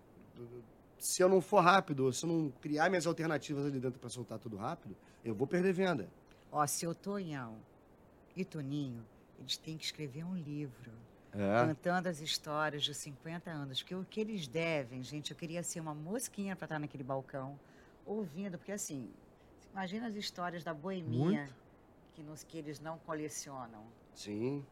Se 0.99 1.23
eu 1.23 1.29
não 1.29 1.41
for 1.41 1.61
rápido, 1.61 2.13
se 2.13 2.25
eu 2.25 2.29
não 2.29 2.53
criar 2.61 2.89
minhas 2.91 3.07
alternativas 3.07 3.65
ali 3.67 3.79
dentro 3.81 3.99
para 3.99 4.09
soltar 4.09 4.39
tudo 4.39 4.57
rápido, 4.57 4.97
eu 5.25 5.35
vou 5.35 5.47
perder 5.47 5.73
venda. 5.73 6.09
Ó, 6.51 6.67
seu 6.67 6.95
Tonhão 6.95 7.57
e 8.37 8.45
Toninho, 8.45 9.05
eles 9.39 9.57
têm 9.57 9.77
que 9.77 9.85
escrever 9.85 10.25
um 10.25 10.35
livro. 10.37 10.91
É. 11.33 11.67
Contando 11.67 12.07
as 12.09 12.21
histórias 12.21 12.87
dos 12.87 12.97
50 12.97 13.51
anos. 13.51 13.81
Porque 13.81 13.95
o 13.95 14.05
que 14.05 14.21
eles 14.21 14.47
devem, 14.49 15.03
gente, 15.03 15.31
eu 15.31 15.37
queria 15.37 15.63
ser 15.63 15.79
uma 15.81 15.95
mosquinha 15.95 16.57
para 16.57 16.65
estar 16.67 16.79
naquele 16.79 17.05
balcão, 17.05 17.59
ouvindo, 18.09 18.59
porque 18.59 18.73
assim, 18.73 19.11
imagina 19.73 20.09
as 20.09 20.15
histórias 20.17 20.65
da 20.65 20.73
boemia 20.75 21.41
Muito. 21.43 21.55
que, 22.15 22.23
nos, 22.23 22.43
que 22.43 22.59
eles 22.59 22.81
não 22.81 22.99
colecionam. 22.99 23.85
Sim. 24.15 24.65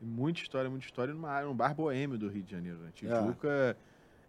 E 0.00 0.04
muita 0.04 0.40
história, 0.40 0.68
muita 0.68 0.84
história 0.84 1.14
numa 1.14 1.30
área, 1.30 1.48
num 1.48 1.54
bar 1.54 1.74
boêmio 1.74 2.18
do 2.18 2.28
Rio 2.28 2.42
de 2.42 2.50
Janeiro. 2.50 2.78
Né? 2.78 2.88
É. 2.88 2.92
Tijuca 2.92 3.76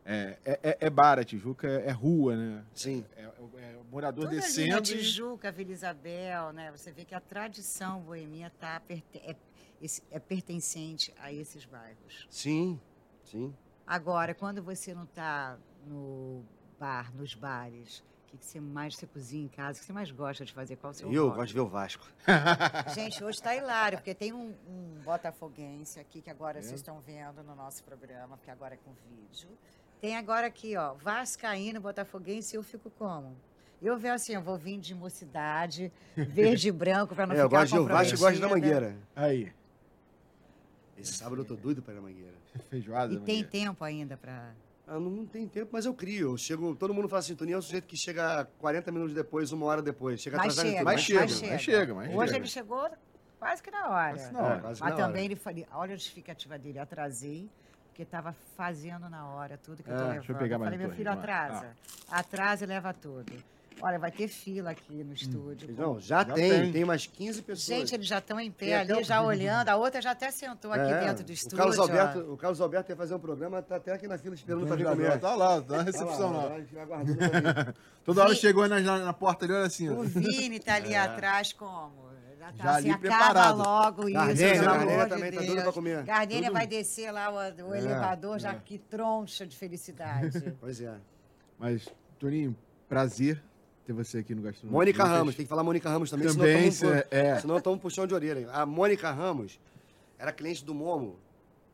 É, 0.10 0.38
é, 0.46 0.60
é- 0.64 0.78
é 0.80 0.90
bar, 0.90 1.20
a 1.20 1.24
Tijuca 1.26 1.68
é, 1.68 1.88
é 1.88 1.92
rua, 1.92 2.34
né? 2.38 2.64
Sim. 2.74 3.04
É, 3.18 3.24
é- 3.24 3.74
é 3.74 3.78
o 3.78 3.84
morador 3.92 4.24
Toda 4.24 4.38
ali 4.38 4.38
na 4.40 4.42
descendo. 4.48 4.78
e- 4.78 4.82
Tijuca, 4.82 5.52
Vila 5.52 5.72
Isabel, 5.74 6.54
né? 6.54 6.72
Você 6.72 6.94
vê 6.94 7.04
que 7.04 7.14
a 7.14 7.20
tradição 7.20 8.00
boêmia 8.00 8.50
tá, 8.58 8.82
é, 9.14 9.36
é 10.10 10.20
pertencente 10.20 11.14
a 11.20 11.34
esses 11.34 11.66
bairros. 11.66 12.26
Sim, 12.30 12.80
sim. 13.26 13.54
Agora, 13.86 14.34
quando 14.34 14.64
você 14.64 14.94
não 14.94 15.04
está 15.04 15.58
no 15.86 16.42
bar, 16.80 17.14
nos 17.14 17.34
bares, 17.36 18.02
o 18.28 18.30
que, 18.32 18.38
que 18.38 18.46
você 18.46 18.60
mais 18.60 18.96
você 18.96 19.08
cozinha 19.08 19.46
em 19.46 19.48
casa? 19.48 19.78
O 19.78 19.80
que 19.80 19.86
você 19.86 19.94
mais 19.94 20.12
gosta 20.12 20.44
de 20.44 20.52
fazer? 20.54 20.76
Qual 20.76 20.92
o 20.92 20.94
seu 20.94 21.10
E 21.12 21.16
eu 21.16 21.26
hobby? 21.26 21.36
gosto 21.38 21.48
de 21.48 21.54
ver 21.54 21.60
o 21.62 21.68
Vasco. 21.68 22.06
Gente, 22.94 23.24
hoje 23.24 23.38
está 23.38 23.56
hilário, 23.56 23.98
porque 24.00 24.14
tem 24.14 24.34
um, 24.34 24.54
um 24.68 25.02
botafoguense 25.04 26.00
aqui 26.00 26.22
que 26.22 26.30
agora 26.30 26.60
É? 26.60 26.62
vocês 26.62 26.76
estão 26.82 27.00
vendo 27.00 27.42
no 27.44 27.56
nosso 27.56 27.84
programa, 27.84 28.36
porque 28.38 28.52
agora 28.52 28.74
é 28.74 28.78
com 28.84 28.92
vídeo. 29.10 29.50
Tem 30.02 30.16
agora 30.18 30.46
aqui, 30.46 30.76
ó, 30.76 30.94
Vascaíno, 30.96 31.80
Botafoguense, 31.80 32.56
e 32.56 32.58
eu 32.58 32.64
fico 32.64 32.90
como? 32.92 33.36
Eu 33.82 33.98
vejo 33.98 34.14
assim, 34.16 34.34
eu 34.34 34.42
vou 34.42 34.58
vir 34.58 34.78
de 34.80 34.94
mocidade, 34.94 35.92
verde 36.16 36.68
e 36.68 36.72
branco, 36.72 37.16
para 37.16 37.26
não 37.28 37.36
É, 37.36 37.40
eu 37.40 37.46
ficar 37.46 37.62
gosto 37.62 37.72
de 37.72 37.78
ver 37.78 37.84
o 37.84 37.88
Vasco 37.88 38.16
e 38.16 38.18
gosto 38.20 38.40
da. 38.42 38.48
Mangueira. 38.50 38.98
Aí, 39.16 39.54
Esse 40.98 41.14
sábado 41.14 41.42
eu 41.42 41.46
tô 41.46 41.56
doido 41.56 41.82
pra 41.82 41.94
ir 41.94 41.96
na 41.98 42.02
Mangueira. 42.02 42.34
feijoada. 42.70 43.14
E 43.14 43.18
tem 43.20 43.44
Mangueira. 43.44 43.50
tempo 43.50 43.84
ainda 43.84 44.18
para... 44.18 44.54
Ah, 44.88 45.00
não, 45.00 45.26
tem 45.26 45.46
tempo, 45.48 45.70
mas 45.74 45.86
eu 45.86 45.94
crio. 45.94 46.32
Eu 46.32 46.38
chego, 46.38 46.74
todo 46.76 46.94
mundo 46.94 47.10
fala 47.10 47.20
assim, 47.20 47.36
Toninho 47.36 47.56
é 47.56 47.60
o 47.60 47.62
sujeito 47.62 47.86
que 47.86 47.98
chega 47.98 48.46
40 48.58 48.90
minutos 48.92 49.14
depois, 49.14 49.52
uma 49.52 49.66
hora 49.66 49.82
depois. 49.82 50.22
Chega 50.22 50.38
Mas 50.38 50.54
atrasado 50.58 50.66
chega. 50.72 50.84
Mas 50.84 50.94
mas 50.96 51.04
chega, 51.04 51.52
mas 51.52 51.62
chega, 51.62 51.94
mas 51.94 52.08
Hoje 52.16 52.26
chega. 52.28 52.38
ele 52.38 52.48
chegou 52.48 52.90
quase 53.38 53.62
que 53.62 53.70
na 53.70 53.90
hora. 53.90 54.14
Quase 54.14 54.32
na 54.34 54.40
hora. 54.42 54.56
É, 54.58 54.62
Mas 54.62 54.80
na 54.80 54.86
hora. 54.86 54.96
também 54.96 55.26
ele 55.26 55.36
falou, 55.36 55.66
olha 55.74 55.94
a 55.94 55.98
justificativa 55.98 56.58
dele, 56.58 56.80
atrasei, 56.80 57.50
porque 57.90 58.04
estava 58.04 58.34
fazendo 58.56 59.10
na 59.10 59.28
hora 59.28 59.58
tudo 59.58 59.84
que 59.84 59.90
eu 59.90 59.94
É, 59.94 59.98
tô 59.98 60.04
deixa 60.06 60.20
levando. 60.22 60.30
eu 60.30 60.38
pegar 60.38 60.58
mais 60.58 60.72
falei, 60.72 60.86
um 60.86 60.88
meu 60.88 60.98
filho, 60.98 61.12
atrasa. 61.12 61.68
Atrasa 62.10 62.64
e 62.64 62.68
leva 62.68 62.94
tudo. 62.94 63.34
Olha, 63.82 64.00
vai 64.00 64.12
ter 64.12 64.28
fila 64.28 64.72
aqui 64.72 65.04
no 65.04 65.14
estúdio. 65.14 65.74
Não, 65.78 66.00
já, 66.00 66.18
Já 66.20 66.26
tem, 66.34 66.50
tem. 66.50 66.72
tem. 66.72 66.86
mais 66.86 67.06
15 67.06 67.42
pessoas. 67.42 67.66
Gente, 67.80 67.94
eles 67.96 68.08
já 68.08 68.18
estão 68.18 68.40
em 68.40 68.50
pé 68.52 68.78
ali, 68.80 68.94
o- 68.94 69.04
já 69.04 69.22
olhando. 69.22 69.70
A 69.70 69.76
outra 69.76 70.02
já 70.02 70.12
até 70.12 70.32
sentou 70.32 70.72
aqui 70.74 70.92
É, 70.92 71.06
dentro 71.08 71.24
do 71.24 71.32
estúdio. 71.32 71.56
O 71.56 71.60
Carlos, 71.60 71.78
ó. 71.80 71.82
Alberto, 71.84 72.20
o 72.34 72.38
Carlos 72.38 72.62
Alberto 72.62 72.92
ia 72.92 72.96
fazer 72.96 73.14
um 73.16 73.20
programa, 73.20 73.62
tá 73.62 73.76
até 73.76 73.94
aqui 73.94 74.08
na 74.08 74.18
fila 74.18 74.34
esperando 74.36 74.66
pra 74.66 74.76
vir 74.76 74.86
comer. 74.86 75.20
Tá 75.20 75.36
lá, 75.36 75.62
tá 75.62 75.78
na 75.78 75.78
Tá 75.78 75.84
recepção 75.84 76.32
lá, 76.34 76.44
lá. 76.46 76.56
a 76.56 76.60
gente 76.60 76.78
aguardando 76.80 77.18
pra 77.18 77.28
vir. 77.64 77.76
Toda 78.04 78.24
hora 78.24 78.36
chegou 78.36 78.68
na, 78.68 78.80
na, 78.80 78.98
na 79.00 79.14
porta 79.14 79.46
ali, 79.46 79.54
olha 79.54 79.66
assim, 79.68 79.90
ó. 79.90 79.94
O 79.94 80.04
Vini 80.04 80.60
tá 80.60 80.76
ali 80.76 80.94
É. 80.96 80.98
atrás 81.00 81.54
como? 81.54 82.08
Já 82.40 82.52
tá 82.54 82.64
Já 82.64 82.70
assim, 82.78 82.92
ali 82.92 82.92
acaba 82.92 83.00
preparado. 83.26 83.58
logo 83.58 84.04
isso, 84.10 84.14
Gardênia, 84.14 84.54
pelo 84.54 84.66
Gardênia 84.66 84.94
amor 84.96 85.04
de 85.04 85.10
também 85.10 85.32
tá 85.32 85.38
Deus. 85.38 85.46
doida 85.48 85.64
pra 85.64 85.72
comer. 85.74 86.04
Gardênia 86.04 86.44
Tudo. 86.50 86.54
vai 86.54 86.68
descer 86.68 87.12
lá 87.12 87.30
o, 87.30 87.36
o 87.68 87.74
É, 87.76 87.78
elevador, 87.80 88.40
já 88.40 88.52
é. 88.54 88.62
que 88.64 88.78
troncha 88.78 89.46
de 89.46 89.56
felicidade. 89.58 90.56
Pois 90.62 90.80
é. 90.82 90.96
Mas, 91.60 91.88
Toninho, 92.20 92.56
prazer 92.88 93.42
ter 93.88 93.94
você 93.94 94.18
aqui 94.20 94.36
no 94.36 94.42
Gastronomia. 94.42 94.78
Mônica 94.78 95.04
Ramos, 95.04 95.36
tem 95.36 95.46
que 95.46 95.50
falar 95.50 95.64
Mônica 95.64 95.90
Ramos 95.90 96.10
também, 96.10 96.28
Também, 96.28 96.72
senão 96.72 97.04
é. 97.10 97.40
senão 97.40 97.58
estamos 97.58 97.80
puxando 97.80 98.10
de 98.10 98.14
orelha. 98.14 98.50
A 98.52 98.66
Mônica 98.66 99.10
Ramos 99.10 99.58
era 100.20 100.32
cliente 100.34 100.64
do 100.66 100.76
Momo 100.76 101.18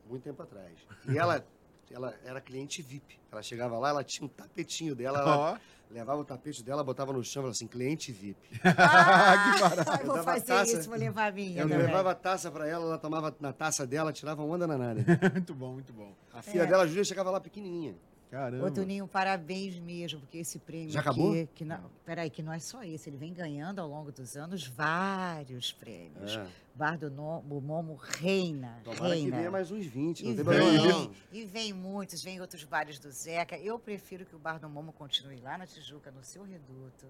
muito 0.08 0.22
tempo 0.24 0.42
atrás. 0.44 0.74
E 1.10 1.18
ela, 1.18 1.44
ela 1.92 2.14
era 2.24 2.40
cliente 2.40 2.82
VIP. 2.84 3.20
Ela 3.32 3.42
chegava 3.42 3.78
lá, 3.80 3.90
ela 3.90 4.04
tinha 4.04 4.26
um 4.26 4.30
tapetinho 4.30 4.94
dela, 4.96 5.20
ela 5.20 5.38
Ó, 5.38 5.58
levava 5.90 6.22
o 6.22 6.24
tapete 6.26 6.64
dela, 6.64 6.84
botava 6.84 7.12
no 7.12 7.24
chão 7.24 7.42
e 7.42 7.44
falava 7.44 7.52
assim, 7.52 7.66
cliente 7.68 8.12
VIP. 8.12 8.38
ah, 8.64 9.58
barato. 9.60 9.84
vou 9.86 9.96
Eu 10.02 10.14
dava 10.14 10.24
fazer 10.24 10.46
taça- 10.46 10.78
isso, 10.80 10.90
vou 10.90 10.98
levar 11.00 11.30
a 11.30 11.32
minha 11.32 11.62
Eu 11.62 11.68
também. 11.70 11.86
levava 11.88 12.12
a 12.12 12.16
taça 12.16 12.52
pra 12.52 12.68
ela, 12.68 12.86
ela 12.86 12.98
tomava 13.00 13.36
na 13.40 13.52
taça 13.54 13.88
dela, 13.88 14.14
tirava 14.14 14.44
onda 14.44 14.68
danada. 14.68 15.04
muito 15.34 15.54
bom, 15.56 15.74
muito 15.74 15.92
bom. 15.92 16.14
A 16.32 16.44
filha 16.44 16.62
É. 16.62 16.66
dela, 16.68 16.84
a 16.84 16.88
Júlia, 16.88 17.04
chegava 17.04 17.32
lá 17.32 17.40
pequenininha. 17.40 17.96
Caramba. 18.34 18.66
Ô, 18.66 18.72
Toninho, 18.72 19.08
parabéns 19.08 19.78
mesmo, 19.78 20.20
porque 20.22 20.40
esse 20.40 20.58
prêmio 20.58 20.90
Já 20.90 21.02
acabou? 21.02 21.36
que 21.54 21.64
não, 21.64 21.80
peraí, 22.04 22.32
que 22.32 22.42
não 22.42 22.52
é 22.52 22.58
só 22.58 22.84
esse, 22.84 23.08
ele 23.08 23.18
vem 23.18 23.32
ganhando 23.32 23.78
ao 23.80 23.88
longo 23.88 24.12
dos 24.12 24.36
anos 24.36 24.66
vários 24.66 25.72
prêmios. 25.72 26.36
É. 26.36 26.48
Bar 26.74 26.98
do 26.98 27.12
No- 27.12 27.44
Momo 27.44 27.94
reina, 27.96 28.80
Tomara 28.84 29.14
que 29.14 29.22
reina. 29.22 29.38
venha 29.38 29.52
mais 29.52 29.70
uns 29.70 29.86
20, 29.86 30.24
não 30.26 30.32
E 30.32 30.36
tem 30.36 30.44
problema 30.44 30.72
vem, 30.72 30.88
não. 30.88 31.12
e 31.32 31.46
vem 31.46 31.72
muitos, 31.74 32.24
vem 32.24 32.42
outros 32.42 32.64
bares 32.64 32.98
do 32.98 33.12
Zeca. 33.12 33.56
Eu 33.60 33.78
prefiro 33.78 34.26
que 34.26 34.36
o 34.36 34.40
Bar 34.40 34.60
do 34.60 34.68
Momo 34.68 34.92
continue 34.92 35.40
lá 35.40 35.56
na 35.56 35.68
Tijuca, 35.68 36.10
no 36.10 36.24
seu 36.24 36.44
reduto. 36.44 37.06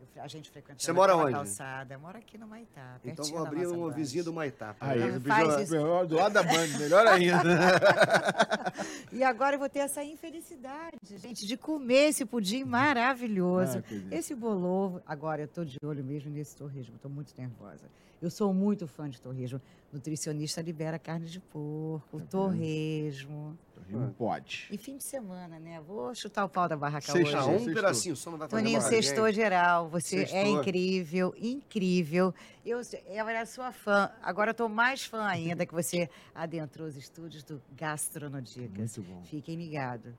Eu- 0.00 0.22
a 0.22 0.28
gente 0.28 0.50
frequenta 0.50 0.78
Você 0.80 0.92
mora 0.92 1.16
onde? 1.16 1.32
calçada. 1.32 1.94
Eu 1.94 2.00
moro 2.00 2.18
aqui 2.18 2.36
no 2.38 2.46
Maitá, 2.46 2.98
Então 3.04 3.24
vou 3.24 3.44
abrir 3.46 3.62
nossa 3.64 3.76
um 3.76 3.88
Band. 3.88 3.94
vizinho 3.94 4.24
do 4.24 4.32
Maitá. 4.32 4.74
Aí, 4.80 5.16
o 5.16 5.20
faz 5.20 5.70
melhor- 5.70 6.06
do 6.06 6.16
lado 6.16 6.32
da 6.32 6.42
Band, 6.42 6.66
melhor 6.78 7.06
ainda. 7.06 7.42
E 9.12 9.24
agora 9.24 9.56
eu 9.56 9.58
vou 9.58 9.68
ter 9.68 9.80
essa 9.80 10.04
infelicidade, 10.04 10.96
gente, 11.16 11.46
de 11.46 11.56
comer 11.56 12.08
esse 12.10 12.24
pudim 12.24 12.62
maravilhoso. 12.64 13.78
Ah, 13.78 14.14
esse 14.14 14.34
bolovo. 14.34 15.00
Agora, 15.06 15.42
eu 15.42 15.46
estou 15.46 15.64
de 15.64 15.78
olho 15.82 16.04
mesmo 16.04 16.30
nesse 16.30 16.54
torresmo, 16.54 16.94
estou 16.96 17.10
muito 17.10 17.32
nervosa. 17.36 17.86
Eu 18.20 18.30
sou 18.30 18.52
muito 18.52 18.86
fã 18.86 19.08
de 19.08 19.20
torresmo. 19.20 19.60
Nutricionista 19.92 20.60
libera 20.60 20.98
carne 20.98 21.26
de 21.26 21.40
porco, 21.40 22.20
torresmo. 22.30 23.56
Não 23.88 24.10
pode. 24.12 24.68
E 24.70 24.76
fim 24.78 24.96
de 24.96 25.04
semana, 25.04 25.58
né? 25.58 25.80
Vou 25.86 26.14
chutar 26.14 26.44
o 26.44 26.48
pau 26.48 26.68
da 26.68 26.76
barraca 26.76 27.10
Sexta, 27.12 27.38
Ah, 27.38 27.40
hoje. 27.42 27.48
um 27.50 27.52
Sextou. 27.58 27.74
pedacinho 27.74 28.16
só 28.16 28.30
não 28.30 28.38
vai 28.38 28.48
fazer 28.48 28.62
Toninho, 28.62 28.80
sextou 28.80 29.32
geral. 29.32 29.88
Você 29.88 30.22
é 30.22 30.26
Sextou. 30.26 30.60
incrível, 30.60 31.34
incrível. 31.38 32.34
Eu, 32.64 32.80
eu 33.06 33.28
era 33.28 33.44
sua 33.46 33.72
fã. 33.72 34.10
Agora 34.22 34.50
eu 34.50 34.52
estou 34.52 34.68
mais 34.68 35.04
fã 35.04 35.22
ainda 35.26 35.64
que 35.64 35.72
você 35.74 36.08
adentrou 36.34 36.86
os 36.86 36.96
estúdios 36.96 37.42
do 37.42 37.60
Gastronodicas. 37.76 38.96
Muito 38.98 39.02
bom. 39.02 39.22
Fiquem 39.24 39.56
ligados. 39.56 40.12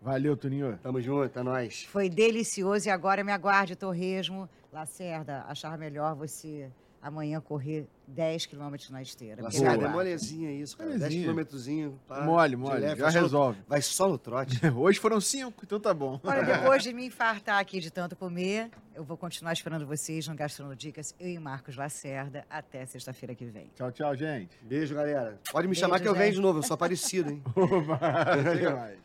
Valeu, 0.00 0.36
Toninho. 0.36 0.78
Tamo 0.82 1.00
junto, 1.00 1.38
é 1.38 1.42
nóis. 1.42 1.84
Foi 1.84 2.10
delicioso 2.10 2.88
e 2.88 2.90
agora 2.90 3.24
me 3.24 3.32
aguarde, 3.32 3.74
Torresmo. 3.74 4.48
Lacerda, 4.72 5.44
achar 5.48 5.78
melhor 5.78 6.14
você 6.14 6.70
amanhã 7.04 7.38
correr 7.40 7.86
10 8.08 8.46
quilômetros 8.46 8.88
na 8.90 9.02
esteira. 9.02 9.42
Lacerda, 9.42 9.76
me 9.76 9.84
é 9.84 9.88
molezinha 9.88 10.50
isso, 10.50 10.76
cara. 10.76 10.88
10 10.90 11.00
Molezinha. 11.00 11.22
quilômetrozinho. 11.22 12.00
pá, 12.08 12.22
mole, 12.22 12.56
mole. 12.56 12.80
leve, 12.80 12.96
já 12.96 13.02
vai 13.04 13.12
só 13.12 13.18
no- 13.18 13.24
resolve. 13.24 13.58
Vai 13.68 13.82
só 13.82 14.08
no 14.08 14.18
trote. 14.18 14.58
Hoje 14.74 14.98
foram 14.98 15.20
cinco, 15.20 15.62
então 15.64 15.78
tá 15.78 15.92
bom. 15.92 16.18
Olha, 16.24 16.42
depois 16.44 16.82
de 16.82 16.92
me 16.94 17.04
infartar 17.06 17.58
aqui 17.60 17.78
de 17.80 17.90
tanto 17.90 18.16
comer, 18.16 18.70
eu 18.94 19.04
vou 19.04 19.16
continuar 19.16 19.52
esperando 19.52 19.86
vocês 19.86 20.26
no 20.26 20.34
Gastronodicas, 20.34 21.14
eu 21.20 21.28
e 21.28 21.38
Marcos 21.38 21.76
Lacerda, 21.76 22.44
até 22.48 22.86
sexta-feira 22.86 23.34
que 23.34 23.44
vem. 23.44 23.70
Tchau, 23.76 23.92
tchau, 23.92 24.16
gente. 24.16 24.56
Beijo, 24.62 24.94
galera. 24.94 25.38
Pode 25.52 25.66
me 25.68 25.72
Beijo, 25.74 25.80
chamar 25.80 26.00
que 26.00 26.08
eu 26.08 26.12
gente. 26.14 26.22
venho 26.22 26.34
de 26.34 26.40
novo, 26.40 26.58
eu 26.60 26.62
sou 26.62 26.76
parecido, 26.76 27.30
hein? 27.30 27.42
Mais. 28.74 29.03